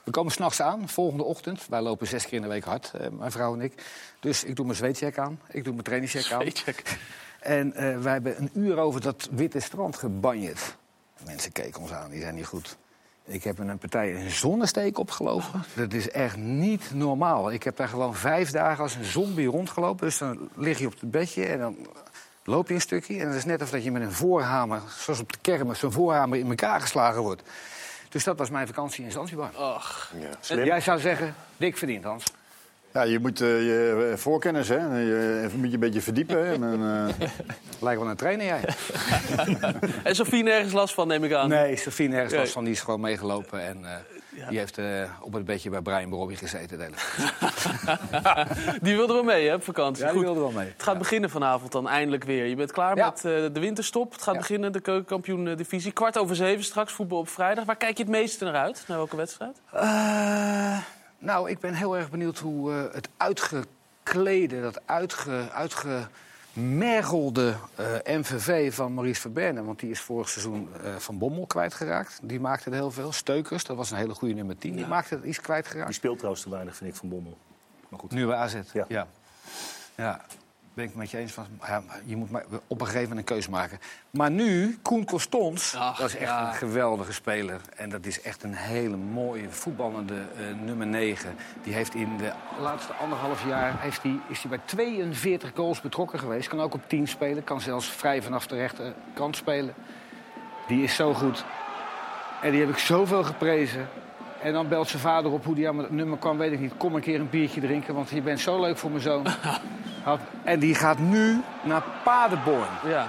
[0.04, 1.66] we komen s'nachts aan, volgende ochtend.
[1.68, 3.84] Wij lopen zes keer in de week hard, eh, mijn vrouw en ik.
[4.20, 6.40] Dus ik doe mijn zweetcheck aan, ik doe mijn trainingscheck aan.
[6.40, 6.98] Zweetcheck.
[7.40, 10.76] En eh, wij hebben een uur over dat witte strand gebanjerd.
[11.24, 12.76] Mensen keken ons aan, die zijn niet goed.
[13.24, 15.64] Ik heb in een partij een zonnesteek opgelopen.
[15.74, 17.52] Dat is echt niet normaal.
[17.52, 20.06] Ik heb daar gewoon vijf dagen als een zombie rondgelopen.
[20.06, 21.76] Dus dan lig je op het bedje en dan
[22.46, 23.20] loop je een stukje.
[23.20, 25.92] En het is net alsof dat je met een voorhamer, zoals op de kermis, zo'n
[25.92, 27.42] voorhamer in elkaar geslagen wordt.
[28.08, 29.50] Dus dat was mijn vakantie in Zanzibar.
[29.56, 30.12] Och.
[30.48, 32.24] En jij zou zeggen, dik verdiend, Hans.
[32.92, 34.98] Ja, je moet eh, je eh, voorkennis, hè.
[34.98, 36.46] Je even moet je een beetje verdiepen.
[36.46, 36.52] hè.
[36.52, 37.28] En, dan, eh,
[37.80, 38.60] Lijkt wel een trainer, jij.
[40.04, 41.48] En Sofie nergens last van, neem ik aan.
[41.48, 42.40] Nee, Sofie nergens Nee.
[42.40, 42.64] last van.
[42.64, 43.60] Die is gewoon meegelopen.
[43.60, 43.84] En
[44.48, 46.78] die heeft eh, op het bedje bij Brian Brobby gezeten.
[46.78, 46.88] de.
[48.82, 50.04] Die wilde wel mee, hè, op vakantie.
[50.04, 50.68] Ja, die wilde wel mee.
[50.68, 52.44] Het gaat beginnen vanavond dan eindelijk weer.
[52.46, 53.04] Je bent klaar Ja.
[53.04, 54.12] met eh, de winterstop.
[54.12, 55.92] Het gaat beginnen, de keukenkampioen-divisie.
[55.92, 57.64] Kwart over zeven straks, voetbal op vrijdag.
[57.64, 58.84] Waar kijk je het meeste naar uit?
[58.88, 59.60] Naar welke wedstrijd?
[59.72, 60.78] Eh,
[61.18, 65.48] nou, ik ben heel erg benieuwd hoe het uitgeklede, dat uitge,
[66.56, 69.64] uitgemergelde eh, MVV van Maurice Verberne...
[69.64, 72.18] want die is vorig seizoen eh, van Bommel kwijtgeraakt.
[72.22, 73.12] Die maakte er heel veel.
[73.12, 74.76] Steukers, dat was een hele goede nummer 10.
[74.76, 75.86] Die maakte het iets kwijtgeraakt.
[75.86, 77.38] Die speelt trouwens te weinig, vind ik, van Bommel.
[77.88, 78.10] Maar goed.
[78.10, 78.84] Nu bij AZ, Ja.
[78.88, 79.06] ja.
[79.96, 80.24] ja.
[80.76, 83.34] Ben ik met je eens van, ja, je moet maar op een gegeven moment een
[83.34, 83.78] keuze maken.
[84.10, 86.48] Maar nu, Koen Costons, Ach, dat is echt ja.
[86.48, 87.60] een geweldige speler.
[87.76, 91.36] En dat is echt een hele mooie voetballende eh, nummer 9.
[91.62, 96.18] Die heeft in de laatste anderhalf jaar heeft die, is hij bij 42 goals betrokken
[96.18, 96.48] geweest.
[96.48, 99.74] Kan ook op 10 spelen, kan zelfs vrij vanaf de rechterkant spelen.
[100.66, 101.44] Die is zo goed.
[102.42, 103.88] En die heb ik zoveel geprezen.
[104.42, 106.72] En dan belt zijn vader op hoe die aan het nummer kwam, weet ik niet.
[106.76, 109.26] Kom een keer een biertje drinken, want je bent zo leuk voor mijn zoon.
[110.04, 112.68] Had- En die gaat nu naar Paderborn.
[112.86, 113.06] Ja.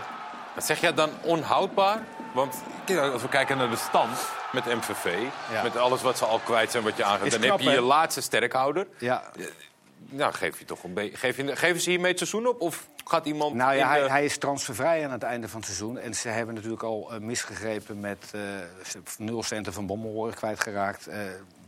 [0.55, 1.99] Wat zeg jij dan onhoudbaar?
[2.33, 2.55] Want
[2.85, 5.17] kijk, als we kijken naar de stand met MVV...
[5.51, 5.63] Ja.
[5.63, 7.25] met alles wat ze al kwijt zijn wat je aangeeft...
[7.25, 8.87] Is dan knap, heb je je laatste sterkhouder.
[8.97, 9.23] Ja.
[10.09, 11.17] Nou, geef je toch een beetje...
[11.17, 12.61] Geef je, geven ze hiermee het seizoen op?
[12.61, 13.55] Of gaat iemand...
[13.55, 15.97] Nou ja, hij, hij is transfervrij aan het einde van het seizoen.
[15.97, 18.41] En ze hebben natuurlijk al eh, misgegrepen met eh,
[18.85, 21.07] ze- nul centen van Bommelhoor kwijtgeraakt.
[21.07, 21.19] Eh,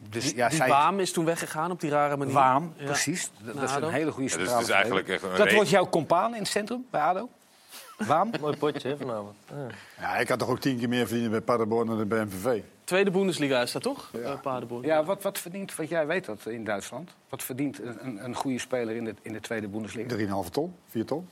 [0.10, 0.68] dus Die, ja, die zij...
[0.68, 2.34] Waam is toen weggegaan op die rare manier.
[2.34, 2.86] Waam, Ja.
[2.86, 3.32] precies.
[3.40, 6.34] Dat, is een hele goede Ja, dus centrale eigenlijk echt een Dat wordt jouw compaan
[6.34, 7.30] in het centrum bij ADO?
[7.98, 8.32] Waam?
[8.40, 9.36] Mooi potje hè, vanavond.
[10.00, 12.62] Ja, ik had toch ook tien keer meer verdiend bij Paderborn dan bij MVV.
[12.90, 14.10] Tweede Bundesliga is dat toch?
[14.14, 14.36] Ja.
[14.36, 14.84] Paderborn.
[14.86, 17.12] Ja, wat, wat verdient, want jij weet dat in Duitsland.
[17.30, 20.18] Wat verdient een, een, een goede speler in de, in de tweede Bundesliga?
[20.46, 21.30] 3,5 ton, 4 ton.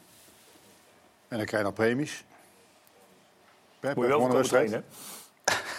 [1.28, 2.24] En dan krijg je nog premies.
[3.82, 4.84] Moet je wel komen trainen,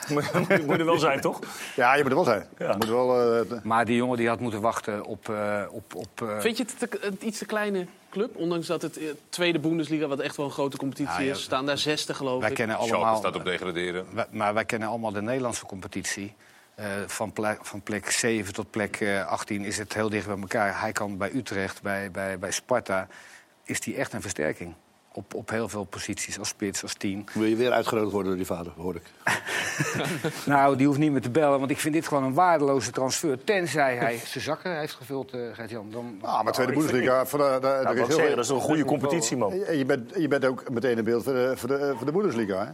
[0.06, 0.14] hè?
[0.66, 1.38] Moet er wel zijn, toch?
[1.76, 2.46] Ja, je moet er wel zijn.
[2.58, 5.28] Je moet wel, eh, Maar die jongen die had moeten wachten op...
[5.28, 8.36] eh, op, op eh, Vind je het te- een iets te kleine club?
[8.36, 11.42] Ondanks dat het eh, tweede Bundesliga, wat echt wel een grote competitie Ja, ja, is,
[11.42, 12.54] staan daar zesde geloof wij ik.
[12.56, 13.16] kennen Schalke allemaal...
[13.16, 14.06] staat op degraderen.
[14.14, 16.34] Wij- maar wij kennen allemaal de Nederlandse competitie.
[16.74, 20.38] Eh, van, plek, van plek 7 tot plek eh, 18 is het heel dicht bij
[20.38, 20.80] elkaar.
[20.80, 23.06] Hij kan bij Utrecht, bij, bij, bij Sparta,
[23.64, 24.74] is die echt een versterking.
[25.18, 27.26] Op, op heel veel posities, als spits, als tien.
[27.32, 29.02] Wil je weer uitgenodigd worden door die vader, hoor ik.
[30.46, 33.44] Nou, die hoeft niet meer te bellen, want ik vind dit gewoon een waardeloze transfer.
[33.44, 35.90] Tenzij hij zijn zakken heeft gevuld, eh Gert-Jan.
[35.90, 36.18] Dan...
[36.20, 38.50] Ah, maar tweede Oh, Bundesliga, voor de, de, er wou is heel zeggen, dat is
[38.50, 39.52] een goede competitie, man.
[39.52, 42.12] En je bent, je bent ook meteen een beeld voor de, voor de, voor de
[42.12, 42.64] Bundesliga.
[42.64, 42.70] Hè?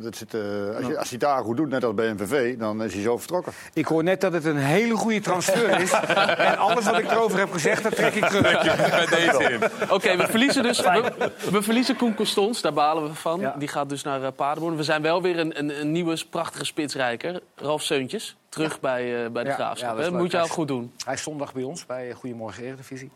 [0.00, 0.40] Dat zit, eh,
[0.76, 3.02] als, je, als hij het daar goed doet, net als bij MVV, dan is hij
[3.02, 3.52] zo vertrokken.
[3.72, 5.92] Ik hoor net dat het een hele goede transfer is.
[6.36, 8.62] en alles wat ik erover heb gezegd, dat trek ik terug.
[8.62, 9.90] Bij deze in.
[9.90, 10.80] Oké, we verliezen dus.
[10.80, 11.12] We,
[11.50, 13.40] we verliezen Koen Costons, daar balen we van.
[13.40, 13.54] Ja.
[13.58, 14.76] Die gaat dus naar eh, Paderborn.
[14.76, 17.40] We zijn wel weer een, een, een nieuwe prachtige spitsrijker.
[17.56, 19.96] Ralf Seuntjes, terug bij, eh, bij de Ja, Graafschap.
[19.98, 20.12] ja, dat.
[20.12, 20.92] Moet je al goed doen.
[21.04, 23.10] Hij is zondag bij ons bij Goedemorgen Eredivisie.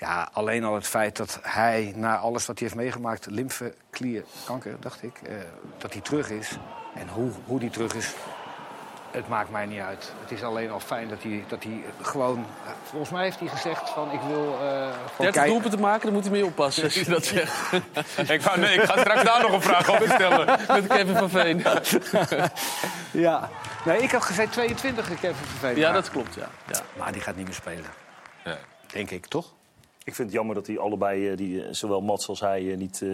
[0.00, 3.26] Ja, alleen al het feit dat hij, na alles wat hij heeft meegemaakt...
[3.26, 5.34] lymfeklierkanker, dacht ik, eh,
[5.78, 6.56] dat hij terug is.
[6.94, 8.14] En hoe, hoe die terug is,
[9.10, 10.12] het maakt mij niet uit.
[10.20, 12.36] Het is alleen al fijn dat hij, dat hij gewoon...
[12.64, 14.44] eh, Volgens mij heeft hij gezegd van, ik wil...
[14.52, 17.72] eh gewoon 30 kei- doelpunten maken, dan moet hij mee oppassen als je dat zegt.
[18.30, 20.46] ik, ga, nee, ik ga straks daar nog een vraag over stellen.
[20.68, 21.64] Met Kevin van Veen.
[23.10, 23.48] Ja.
[23.84, 25.76] Nee, ik had gezegd 22 Kevin Verveen.
[25.76, 26.48] Ja, maar- dat klopt, ja.
[26.72, 26.80] ja.
[26.98, 27.90] Maar die gaat niet meer spelen.
[28.44, 28.56] Ja.
[28.86, 29.56] Denk ik, toch?
[30.08, 32.76] Ik vind het jammer dat die allebei, eh, die, eh, zowel Mats als hij, eh,
[32.76, 33.08] niet eh,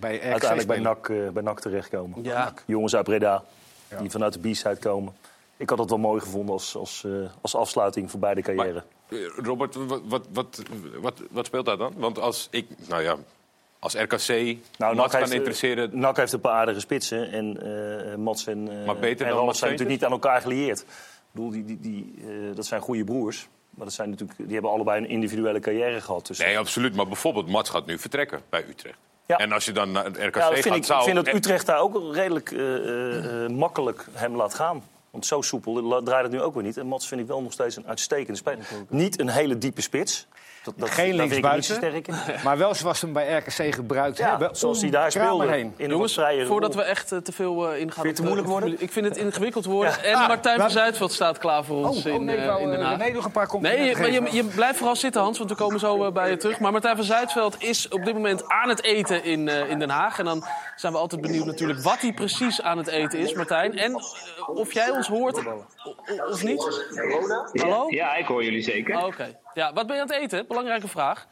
[0.00, 0.78] Bij RKC uiteindelijk bij.
[0.78, 2.22] NAC, eh, bij NAC terechtkomen.
[2.24, 2.52] Ja.
[2.66, 3.44] Jongens uit Breda,
[4.00, 5.12] die vanuit de B-side komen.
[5.56, 8.82] Ik had het wel mooi gevonden als, als, eh, als afsluiting voor beide carrière.
[9.08, 10.62] Eh, Robert, wat, wat, wat,
[11.00, 11.92] wat, wat speelt daar dan?
[11.96, 13.16] Want als ik, nou ja,
[13.78, 15.98] als RKC Nou, Mats NAC kan heeft, eh, interesseren...
[15.98, 17.30] NAC heeft een paar aardige spitsen.
[17.32, 17.62] En
[18.10, 20.80] eh Mats en, eh Maar beter en dan Ralf zijn natuurlijk niet aan elkaar gelieerd.
[20.80, 20.86] Ik
[21.32, 23.48] bedoel, die, die, die, eh, dat zijn goede broers.
[23.76, 26.26] Maar dat zijn natuurlijk, die hebben allebei een individuele carrière gehad.
[26.26, 26.94] Dus, Nee, absoluut.
[26.94, 28.98] Maar bijvoorbeeld, Mats gaat nu vertrekken bij Utrecht.
[29.26, 29.36] Ja.
[29.36, 30.98] En als je dan naar het RKC ja, dat gaat, ik, zou...
[30.98, 34.82] ik vind dat Utrecht daar ook redelijk eh, eh, eh, makkelijk hem laat gaan.
[35.10, 36.76] Want zo soepel draait het nu ook weer niet.
[36.76, 38.66] En Mats vind ik wel nog steeds een uitstekende speler.
[38.88, 40.26] Niet een hele diepe spits.
[40.66, 42.02] Dat, dat, Geen linksbuiten,
[42.44, 44.56] maar wel zoals ze hem bij RKC gebruikt Ja, hebben.
[44.56, 45.46] zoals hij daar speelde.
[45.46, 45.74] Heen.
[45.76, 48.02] In Jongens, voordat we echt eh, te veel eh, ingaan...
[48.02, 48.76] Vind je het op, te moeilijk worden?
[48.78, 50.04] Ik vind het ingewikkeld worden.
[50.04, 52.62] En Ah, Martijn van Zuidveld staat klaar voor ons Oh, oh, in, nee, ik wou,
[52.62, 52.98] in Den eh, Haag.
[52.98, 55.56] René nog een paar complimenten Nee, maar je, je blijft vooral zitten, Hans, want we
[55.56, 56.60] komen zo bij je terug.
[56.60, 60.18] Maar Martijn van Zuidveld is op dit moment aan het eten in, in Den Haag.
[60.18, 60.44] En dan
[60.76, 63.78] zijn we altijd benieuwd natuurlijk wat hij precies aan het eten is, Martijn.
[63.78, 63.94] En
[64.46, 65.38] of jij ons hoort
[66.30, 66.84] of niet.
[67.52, 67.86] Hallo?
[67.88, 68.96] Ja, ik hoor jullie zeker.
[68.96, 69.44] Oh, Oké.
[69.56, 70.46] Ja, wat ben je aan het eten?
[70.48, 71.26] Belangrijke vraag.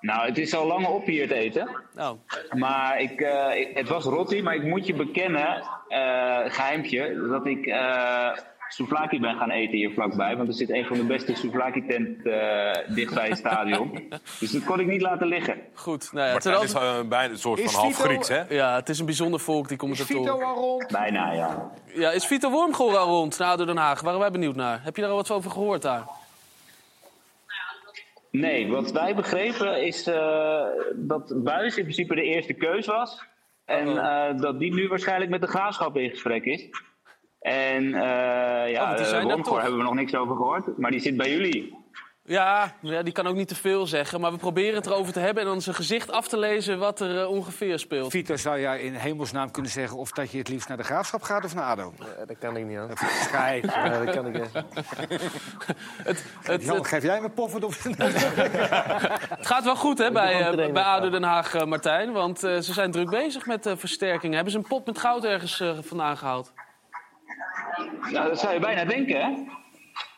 [0.00, 1.68] Nou, het is al lang op hier het eten.
[1.94, 2.16] Nou,
[2.50, 7.46] Maar ik, eh, ik- het was rotti, maar ik moet je bekennen, eh geheimpje, dat
[7.46, 8.28] ik eh
[8.68, 10.36] souvlaki ben gaan eten hier vlakbij.
[10.36, 14.08] Want er zit een van de beste souvlaki tent eh dicht bij het stadion.
[14.40, 15.56] Dus dat kon ik niet laten liggen.
[15.74, 16.12] goed.
[16.12, 18.42] Nou ja, het, Martijn zijn is bijna een soort Is van half Vito- Grieks, hè?
[18.48, 20.22] ja, het is een bijzonder volk, die Is commentatoren.
[20.24, 20.86] Vito al rond?
[20.92, 21.70] Bijna, ja.
[21.86, 24.00] Ja, is Vito Wormgoor al rond naar ADO Den Haag?
[24.00, 24.80] Waren wij benieuwd naar.
[24.82, 26.02] Heb je daar al wat over gehoord daar?
[28.30, 30.64] Nee, wat wij begrepen is eh,
[30.94, 33.26] dat Buis in principe de eerste keus was.
[33.64, 36.68] En eh, dat die nu waarschijnlijk met de graafschap in gesprek is.
[37.40, 39.60] En Oh, ja, uh, Wormgoor toch?
[39.60, 40.78] hebben we nog niks over gehoord.
[40.78, 41.77] Maar die zit bij jullie.
[42.28, 44.20] Ja, ja, die kan ook niet te veel zeggen.
[44.20, 47.00] Maar we proberen het erover te hebben en dan zijn gezicht af te lezen wat
[47.00, 48.10] er eh, ongeveer speelt.
[48.10, 51.22] Vito, zou jij in hemelsnaam kunnen zeggen of dat je het liefst naar de graafschap
[51.22, 51.92] gaat of naar ADO?
[51.98, 52.90] Ja, dat kan ik niet aan.
[53.22, 53.64] Schijt.
[53.64, 54.36] Ja, dat kan ik.
[56.02, 57.94] Het, het, Jan, het, geef jij me poffen op zijn
[59.38, 61.10] het gaat wel goed hè, bij, eh, bij ADO.
[61.10, 62.12] Den Haag, eh, Martijn.
[62.12, 64.34] Want eh, ze zijn druk bezig met eh, versterkingen.
[64.34, 66.52] Hebben ze een pot met goud ergens eh, vandaan gehaald?
[68.10, 69.34] Nou, dat zou je bijna denken, hè?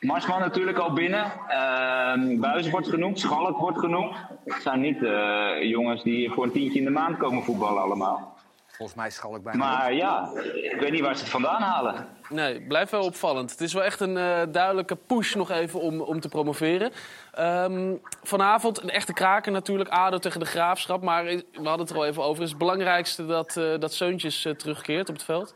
[0.00, 1.32] Marsman natuurlijk al binnen.
[1.48, 3.18] Ehm Buis wordt genoemd.
[3.18, 4.16] Schalk wordt genoemd.
[4.44, 8.38] Het zijn niet eh, jongens die voor een tientje in de maand komen voetballen allemaal.
[8.66, 9.58] Volgens mij schalk ik bijna.
[9.58, 12.06] Maar ja, ik weet niet waar ze het vandaan halen.
[12.28, 13.50] Nee, blijft wel opvallend.
[13.50, 16.92] Het is wel echt een eh, duidelijke push nog even om, om te promoveren.
[17.32, 19.90] Ehm, vanavond een echte kraker natuurlijk.
[19.90, 21.02] ADO tegen de Graafschap.
[21.02, 22.42] Maar we hadden het er al even over.
[22.42, 25.54] Is het belangrijkste dat, eh dat Seuntjes terugkeert op het veld?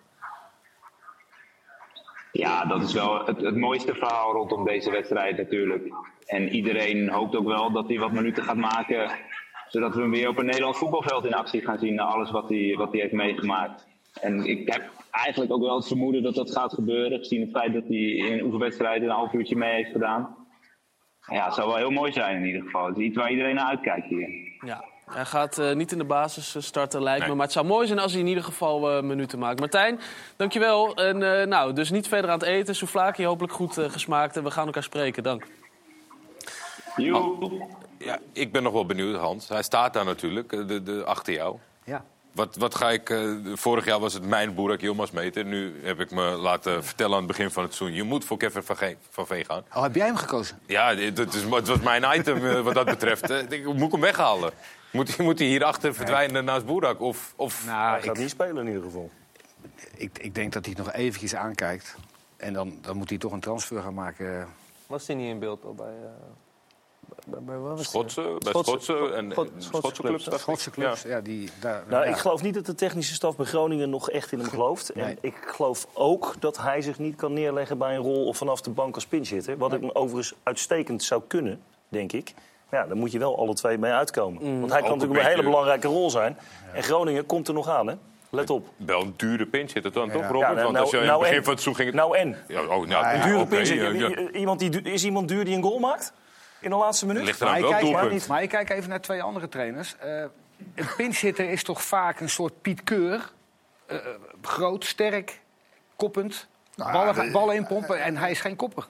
[2.36, 5.94] Ja, dat is wel het, het mooiste verhaal rondom deze wedstrijd natuurlijk.
[6.26, 9.10] En iedereen hoopt ook wel dat hij wat minuten gaat maken.
[9.68, 11.94] Zodat we hem weer op een Nederlands voetbalveld in actie gaan zien.
[11.94, 13.86] Na alles wat hij, wat hij heeft meegemaakt.
[14.20, 17.18] En ik heb eigenlijk ook wel het vermoeden dat dat gaat gebeuren.
[17.18, 20.36] Gezien het feit dat hij in een oefenwedstrijd een half uurtje mee heeft gedaan.
[21.26, 22.86] Ja, het zou wel heel mooi zijn in ieder geval.
[22.86, 24.28] Het is iets waar iedereen naar uitkijkt hier.
[24.64, 24.84] Ja.
[25.10, 27.34] Hij gaat eh, niet in de basis eh, starten, lijkt me.
[27.34, 29.60] Maar het zou mooi zijn als hij in ieder geval eh, minuten maakt.
[29.60, 30.00] Martijn,
[30.36, 30.94] dankjewel.
[30.94, 32.74] En eh, nou, dus niet verder aan het eten.
[32.74, 34.36] Souvlaki hopelijk goed gesmaakt.
[34.36, 35.22] En we gaan elkaar spreken.
[35.22, 35.46] Dank.
[37.98, 39.48] Ja, ik ben nog wel benieuwd, Hans.
[39.48, 41.56] Hij staat daar natuurlijk, de, de, achter jou.
[41.84, 42.04] Ja.
[42.32, 43.10] Wat, wat ga ik...
[43.10, 45.44] eh, vorig jaar was het mijn Boerak Yilmaz meter.
[45.44, 47.96] Nu heb ik me laten vertellen aan het begin van het seizoen...
[47.98, 49.64] je moet voor Kevin van, Ge- van Veen gaan.
[49.74, 50.58] Oh, heb jij hem gekozen?
[50.66, 53.30] Ja, het, is, het was mijn item wat dat betreft.
[53.30, 54.50] Ik moet ik hem weghalen.
[54.94, 57.00] Moet, hij- moet hij hierachter verdwijnen naast Boerak?
[57.00, 57.66] Of, of...
[57.66, 59.10] Nou, Hij gaat ik, niet spelen in ieder geval.
[59.96, 61.96] ik, ik denk dat hij het nog eventjes aankijkt.
[62.36, 64.48] En dan, dan moet hij toch een transfer gaan maken.
[64.86, 65.86] Was hij niet in beeld al bij...
[65.86, 67.84] eh, bij?
[67.84, 70.28] Schotse, bij Schotse en Schotse Schotse clubs.
[70.40, 71.20] Schotse clubs, ja.
[71.20, 72.10] die, daar, Nou, ja.
[72.10, 74.90] ik geloof niet dat de technische staf bij Groningen nog echt in hem gelooft.
[74.90, 75.16] En Nee.
[75.20, 78.70] ik geloof ook dat hij zich niet kan neerleggen bij een rol of vanaf de
[78.70, 79.56] bank als pinchitter.
[79.56, 82.34] Wat ik overigens uitstekend zou kunnen, denk ik.
[82.68, 84.60] Maar ja, dan moet je wel alle twee mee uitkomen.
[84.60, 86.38] Want hij kan Ook natuurlijk een hele belangrijke rol zijn.
[86.74, 87.94] En Groningen komt er nog aan, hè?
[88.30, 88.68] Let op.
[88.76, 90.52] Wel een dure pinch zit het dan, toch, Ja, Robert?
[90.54, 91.44] nou, Want als je in nou het begin en.
[91.44, 91.96] van het seizoen ging...
[91.96, 92.36] het- Nou en?
[92.48, 94.30] Ja, oh, nou, Een dure ja.
[94.30, 96.12] Iemand die, is iemand duur die een goal maakt?
[96.60, 97.24] In de laatste minuut?
[97.24, 98.12] Ligt Maar eraan ik, welk kijk, doelpunt.
[98.12, 99.96] niet, maar ik kijk even naar twee andere trainers.
[99.98, 100.22] Eh,
[100.74, 103.30] een pinchitter is toch vaak een soort Piet Keur.
[103.86, 104.02] Eh, eh,
[104.42, 105.40] groot, sterk,
[105.96, 106.46] koppend.
[106.76, 108.86] Nou, ballen, de- ballen inpompen en hij is geen kopper.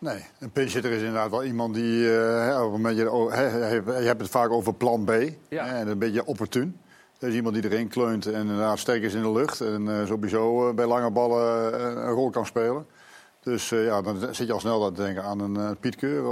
[0.00, 2.18] Nee, een pinchitter is inderdaad wel iemand die...
[2.18, 5.12] eh, op een oh, hè, je hebt het vaak over plan B.
[5.48, 5.66] Ja.
[5.66, 6.80] en een beetje opportun.
[7.18, 9.60] Dat is iemand die erin kleunt en inderdaad sterk is in de lucht.
[9.60, 12.86] En eh, sowieso eh, bij lange ballen een rol kan spelen.
[13.42, 16.22] Dus ja, dan zit je al snel te denken aan een Piet Keur.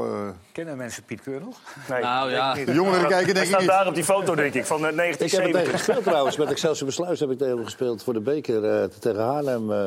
[0.59, 1.57] Kennen mensen Piet Keur nog?
[1.89, 2.01] Nee.
[2.03, 2.55] Nou ja.
[2.55, 3.69] De jongeren kijken denk ik staat niet.
[3.69, 5.71] daar op die foto, denk ik, van eh, Ik heb er tegen 1970.
[5.73, 6.37] gespeeld trouwens.
[6.37, 9.73] Met Excelsior Besluis heb ik tegen hem gespeeld voor de beker eh, tegen Haarlem.
[9.73, 9.79] eh,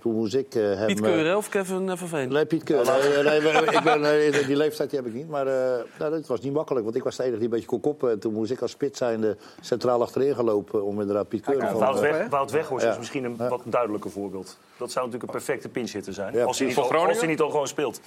[0.00, 0.86] toen moest ik eh, hem...
[0.86, 2.28] Piet Keur of Kevin van Veen?
[2.32, 2.84] Nee, Piet Keur.
[2.84, 5.28] Nee, nee, nee, ik ben, die leeftijd die heb ik niet.
[5.28, 6.84] Maar eh nou, dat was niet makkelijk.
[6.84, 8.10] Want ik was de enige die een beetje kon koppen.
[8.10, 10.84] En toen moest ik als spits zijnde centraal achterin gelopen.
[10.84, 11.56] Om inderdaad Piet Keur...
[11.56, 12.92] Ja, van, Wout, Weg, Wout Weghorst Ja.
[12.92, 14.58] is misschien een wat duidelijker voorbeeld.
[14.76, 16.34] Dat zou natuurlijk een perfecte pinchitter zijn.
[16.34, 18.00] Ja, als, hij al, als hij niet al gewoon speelt.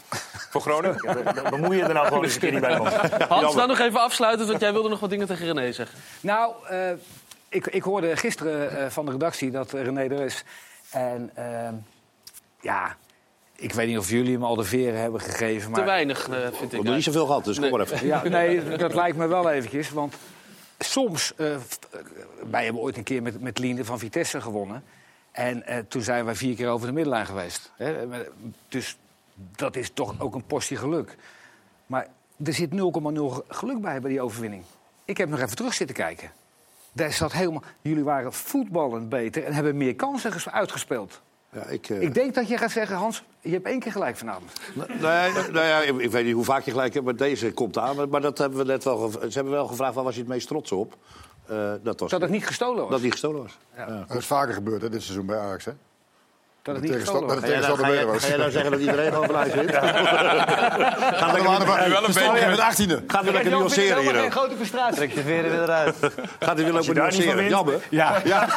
[0.51, 0.97] Voor Groningen?
[1.01, 2.75] Ja, dan- dan bemoei je er nou gewoon eens een keer niet bij.
[3.27, 5.99] Hans, nou nog even afsluiten, want jij wilde nog wat dingen tegen René zeggen.
[6.21, 6.91] Nou, eh,
[7.49, 10.43] ik, ik hoorde gisteren eh, van de redactie dat eh, René er is.
[10.91, 11.73] En ehm,
[12.61, 12.95] ja,
[13.55, 15.71] ik weet niet of jullie hem al de veren hebben gegeven.
[15.71, 15.79] Maar...
[15.79, 16.61] Te weinig, eh, vind ik.
[16.61, 18.07] Ik heb nog niet zoveel gehad, dus kom maar even.
[18.07, 19.89] Ja, nee, dat lijkt me wel eventjes.
[19.89, 20.15] Want
[20.79, 21.61] soms, eh, eh,
[22.49, 24.83] wij hebben ooit een keer met, met Liende van Vitesse gewonnen.
[25.31, 27.71] En eh, toen zijn wij vier keer over de middenlijn geweest.
[27.75, 28.07] Hè?
[28.67, 28.97] Dus
[29.35, 31.15] dat is toch ook een portie geluk.
[31.85, 32.07] Maar
[32.45, 32.75] er zit 0,0
[33.47, 34.63] geluk bij bij die overwinning.
[35.05, 36.31] Ik heb nog even terug zitten kijken.
[36.91, 41.21] Daar zat helemaal, jullie waren voetballend beter en hebben meer kansen ges- uitgespeeld.
[41.49, 44.17] Ja, ik, eh, Ik denk dat je gaat zeggen, Hans, je hebt één keer gelijk
[44.17, 44.51] vanavond.
[44.87, 47.77] Nee, nou ja, ik, ik weet niet hoe vaak je gelijk hebt, maar deze komt
[47.77, 47.95] aan.
[47.95, 50.29] Maar, maar dat hebben we net wel Ze hebben wel gevraagd, waar was je het
[50.29, 50.97] meest trots op?
[51.45, 52.83] Eh, dat was Dat het niet gestolen was.
[52.83, 53.57] dat het niet gestolen was.
[54.07, 55.65] Dat is vaker gebeurd hè, dit seizoen bij Ajax.
[55.65, 55.71] Hè?
[56.65, 58.21] Dat het De niet gestolen tegenstander jij, beter nou, was.
[58.23, 59.75] ga jij nou zeggen dat iedereen gewoon blij zit?
[59.75, 63.05] Gaat lekker wel een beetje- met 18e.
[63.07, 64.95] Gaat we lekker nuanceren hier geen grote frustratie.
[64.95, 65.95] Trek je veren weer eruit.
[66.39, 67.49] Gaat hij weer lopen nuanceren?
[67.49, 67.79] Jammer.
[67.89, 68.13] Ja.
[68.25, 68.47] Ja.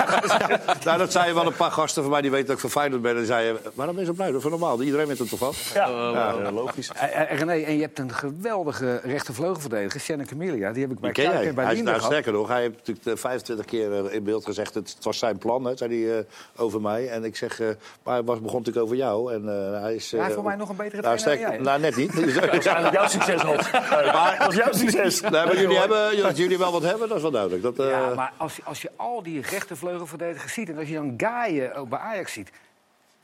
[0.85, 3.03] nou, dat zeiden wel een paar gasten van mij, die weten dat ik van Feyenoord
[3.03, 3.17] ben.
[3.17, 4.31] En zeiden, waarom ben je zo blij?
[4.33, 4.83] Dat is normaal.
[4.83, 5.53] Iedereen weet het toch van?
[5.75, 6.91] Ja, logisch.
[6.95, 10.73] Eh, eh, René, en je hebt een geweldige rechtervleugelverdediger, Shannon Camellia.
[10.73, 12.11] Die heb ik bij Kuik en bij Hij is, nou, gehad.
[12.11, 14.75] sterker nog, hij heeft natuurlijk eh, 25 keer eh, in beeld gezegd...
[14.75, 16.25] Het, het was zijn plan, hè, zei hij eh,
[16.57, 17.09] over mij.
[17.09, 17.69] En ik zeg, eh,
[18.03, 19.33] maar hij was, begon natuurlijk over jou.
[19.35, 21.57] En, eh, hij is, Hij heeft eh, voor mij nog een betere nou, trainer dan
[21.57, 21.79] sterk- jij.
[21.79, 22.35] Nou, net niet.
[22.53, 23.71] Waarschijnlijk jouw succes, Hans.
[24.13, 25.21] Maar- Dat is jouw succes.
[25.21, 27.63] Nee, maar jullie hebben, dat jullie wel wat hebben, dat is wel duidelijk.
[27.63, 30.69] Dat, eh, Ja, maar als, je- als je al die rechtervleugelverdedigers ziet...
[30.69, 32.51] en als je dan Gaaien ook bij Ajax ziet...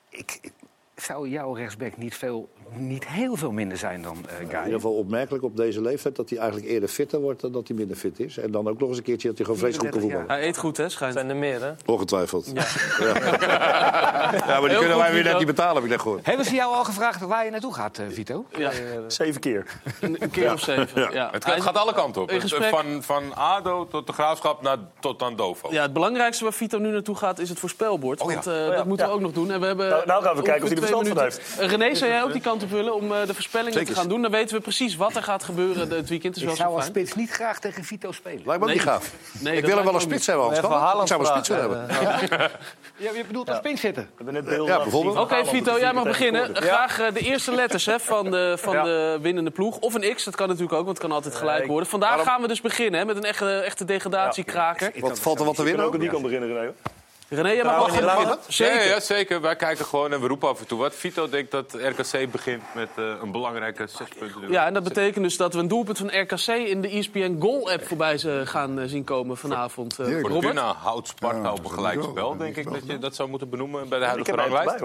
[0.08, 0.52] Ik, ik-
[0.94, 4.92] zou jouw rechtsback niet, veel, niet heel veel minder zijn dan uh, In ieder geval
[4.94, 8.20] opmerkelijk op deze leeftijd dat hij eigenlijk eerder fitter wordt dan dat hij minder fit
[8.20, 8.38] is.
[8.38, 10.38] En dan ook nog eens een keertje dat hij gewoon vreselijk goed kan voetballen.
[10.40, 11.14] Hij eet goed, hè, schijnt.
[11.14, 11.72] Zijn er meer, hè?
[11.86, 12.50] Ongetwijfeld.
[12.54, 12.64] Ja,
[13.06, 13.14] ja.
[14.60, 16.26] maar die kunnen wij weer net niet betalen, heb ik net gehoord.
[16.26, 18.44] Hebben ze jou al gevraagd waar je naartoe gaat, uh, Vito?
[18.56, 18.70] Ja.
[19.06, 19.66] Zeven keer.
[20.00, 21.28] Een, keer of zeven, ja.
[21.32, 22.30] Het gaat, gaat alle kanten op.
[22.30, 25.68] Gesprek- Van, van ADO tot de Graafschap naar, tot aan Dovo.
[25.72, 28.20] Ja, het belangrijkste waar Vito nu naartoe gaat is het voorspelbord.
[28.20, 28.34] Oh ja.
[28.34, 28.74] Want eh, Oh ja.
[28.76, 29.18] dat moeten we Ja.
[29.18, 29.50] ook nog doen.
[29.50, 31.62] En we hebben Nou, nou gaan we kijken of hij er verstand van.
[31.64, 33.92] Eh, René, zou jij ook die kant op willen om eh, de voorspellingen Zeker.
[33.94, 34.22] te gaan doen?
[34.22, 36.36] Dan weten we precies wat er gaat gebeuren het weekend.
[36.36, 38.42] is Ik wel zou zo als spits niet graag tegen Vito spelen.
[38.44, 38.74] Lijkt me ook Nee.
[38.74, 39.10] niet gaaf.
[39.40, 40.54] Nee, ik wil hem wel ook spits hebben, kan?
[41.00, 42.50] Ik zou wel een spits willen hebben.
[42.96, 44.02] Ja, je bedoelt als spits zitten?
[44.02, 45.16] We hebben net beelden Ja, bijvoorbeeld.
[45.18, 46.56] Oké, Vito, jij mag beginnen.
[46.56, 48.82] Graag eh, de eerste letters hè, van, de, van Ja.
[48.82, 49.78] de winnende ploeg.
[49.78, 51.88] Of een X, dat kan natuurlijk ook, want het kan altijd gelijk worden.
[51.88, 54.92] Vandaag gaan we dus beginnen hè, met een echte, echte degradatiekraker.
[54.98, 56.00] Wat valt er wat te Ik winnen kan ook?
[56.00, 56.72] niet kan beginnen, René.
[57.28, 58.00] René, jij mag.
[58.00, 58.86] Ja, Zeker.
[58.86, 59.40] ja, zeker.
[59.40, 60.94] Wij kijken gewoon en we roepen af en toe wat.
[60.94, 64.50] Vito denkt dat RKC begint met eh, een belangrijke zes punten.
[64.50, 67.86] Ja, en dat betekent dus dat we een doelpunt van RKC in de ESPN Goal-app
[67.86, 69.98] voorbij ze gaan eh, zien komen vanavond.
[69.98, 70.32] eh, Robert?
[70.32, 73.88] Fortuna houdt Sparta Ja, op een gelijkspel, denk ik dat je dat zou moeten benoemen
[73.88, 74.84] bij de Ik huidige ranglijst.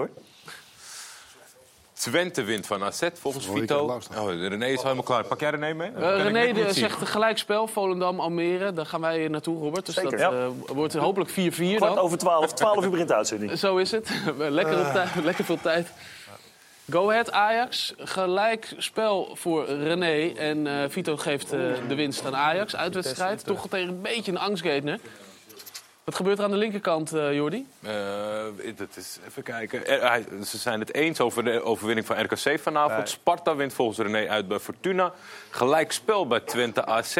[2.00, 4.00] Twente wint van AZ volgens Vito.
[4.16, 5.24] Oh, René is helemaal klaar.
[5.24, 5.90] Pak jij René mee?
[5.90, 8.72] Eh, ik René de, zegt gelijkspel, Volendam, Almere.
[8.72, 9.86] Daar gaan wij naartoe, Robert.
[9.86, 10.10] Dus Zeker.
[10.10, 10.30] dat Ja.
[10.30, 12.04] eh, wordt hopelijk 4-4 Kwart dan.
[12.04, 12.52] over twaalf.
[12.52, 13.58] Twaalf uur begint de uitzending.
[13.58, 14.10] Zo is het.
[14.38, 15.92] lekker, op tijd, lekker veel tijd.
[16.90, 17.94] Go Ahead Ajax.
[17.98, 20.32] Gelijk spel voor René.
[20.36, 22.76] En eh, Vito geeft eh, de winst aan Ajax.
[22.76, 23.44] Uitwedstrijd.
[23.44, 24.98] Toch tegen een beetje een angstgate.
[26.10, 27.66] Wat gebeurt er aan de linkerkant, eh Jordi?
[27.80, 27.92] Eh,
[28.76, 29.86] dat is, even kijken.
[29.86, 33.08] Er- hij- ze zijn het eens over de overwinning van RKC vanavond.
[33.08, 35.12] Sparta wint volgens René uit bij Fortuna.
[35.50, 37.16] Gelijkspel bij Twente AZ.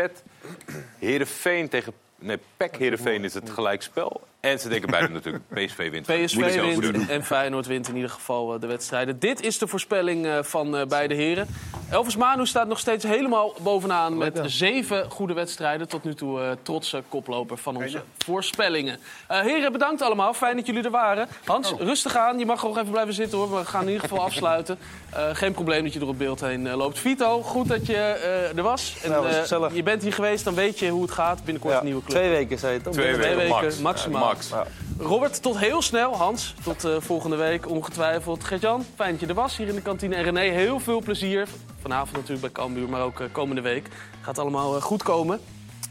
[0.98, 1.92] Heerenveen tegen...
[2.18, 4.20] Nee, PEC Heerenveen is het gelijkspel.
[4.40, 6.06] En ze denken beide natuurlijk PSV wint.
[6.06, 9.18] PSV wint en Feyenoord wint in ieder geval eh, de wedstrijden.
[9.18, 11.46] Dit is de voorspelling eh, van eh, beide heren.
[11.90, 15.88] Elvis Manu staat nog steeds helemaal bovenaan met zeven goede wedstrijden.
[15.88, 18.98] Tot nu toe eh, trotse koploper van onze voorspellingen.
[19.26, 20.34] Eh, heren, bedankt allemaal.
[20.34, 21.28] Fijn dat jullie er waren.
[21.44, 22.38] Hans, rustig aan.
[22.38, 23.58] Je mag nog even blijven zitten hoor.
[23.58, 24.78] We gaan in ieder geval afsluiten.
[25.10, 26.98] Eh, geen probleem dat je er op beeld heen loopt.
[26.98, 28.96] Vito, goed dat je eh, er was.
[29.02, 31.44] En, was eh, je bent hier geweest, dan weet je hoe het gaat.
[31.44, 32.16] Binnenkort een nieuwe club.
[32.16, 32.92] Twee weken, zei je toch?
[32.92, 33.78] Twee Twee weken, weken max.
[33.78, 34.30] maximaal.
[34.31, 34.48] Ja, max.
[34.48, 34.66] Ja.
[34.98, 36.16] Robert, tot heel snel.
[36.16, 38.44] Hans, tot eh, volgende week ongetwijfeld.
[38.44, 40.15] Gert-Jan, fijn dat je er was hier in de kantine.
[40.15, 41.48] En René, heel veel plezier.
[41.81, 43.89] Vanavond natuurlijk bij Cambuur, maar ook eh, komende week.
[44.20, 45.40] Gaat allemaal eh, goed komen.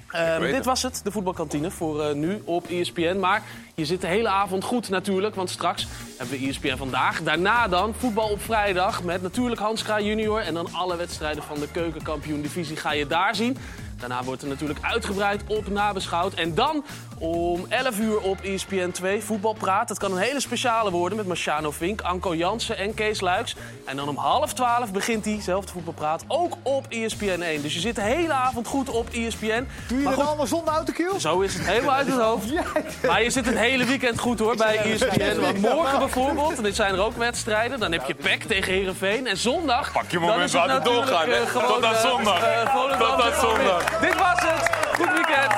[0.10, 3.18] Ehm, dit was het, de voetbalkantine, voor nu op ESPN.
[3.20, 3.44] Maar
[3.76, 5.88] je zit de hele avond goed natuurlijk, want straks
[6.18, 7.24] hebben we ESPN vandaag.
[7.24, 10.40] Daarna dan voetbal op vrijdag met natuurlijk Hans Kraaij junior...
[10.42, 13.58] en dan alle wedstrijden van de keukenkampioen-divisie ga je daar zien.
[14.00, 16.34] Daarna wordt er natuurlijk uitgebreid op nabeschouwd.
[16.34, 16.84] En dan
[17.20, 19.88] om 11 uur op ESPN 2 voetbalpraat.
[19.88, 23.56] Dat kan een hele speciale worden met Marciano Vink, Anko Jansen en Kees Luiks.
[23.86, 27.62] En dan om half 12 begint diezelfde voetbalpraat ook op ESPN 1.
[27.62, 29.48] Dus je zit de hele avond goed op ESPN.
[29.88, 31.20] Doe je Maar dat goed, allemaal zonder autocue?
[31.20, 32.46] zo is het helemaal uit het hoofd.
[33.08, 35.40] Maar je zit het hele weekend goed hoor bij ESPN.
[35.40, 39.28] Want morgen bijvoorbeeld, en dit zijn er ook wedstrijden, dan heb je PEC tegen Herenveen.
[39.28, 39.92] En zondag.
[39.92, 41.36] Pak je dan moment is het waar het natuurlijk, doorgaan, hè?
[41.42, 42.44] eh, gewoon, Tot aan eh, zondag.
[42.44, 44.00] eh, Tot aan zondag.
[44.00, 44.70] Dit was het.
[44.98, 45.52] Goed weekend.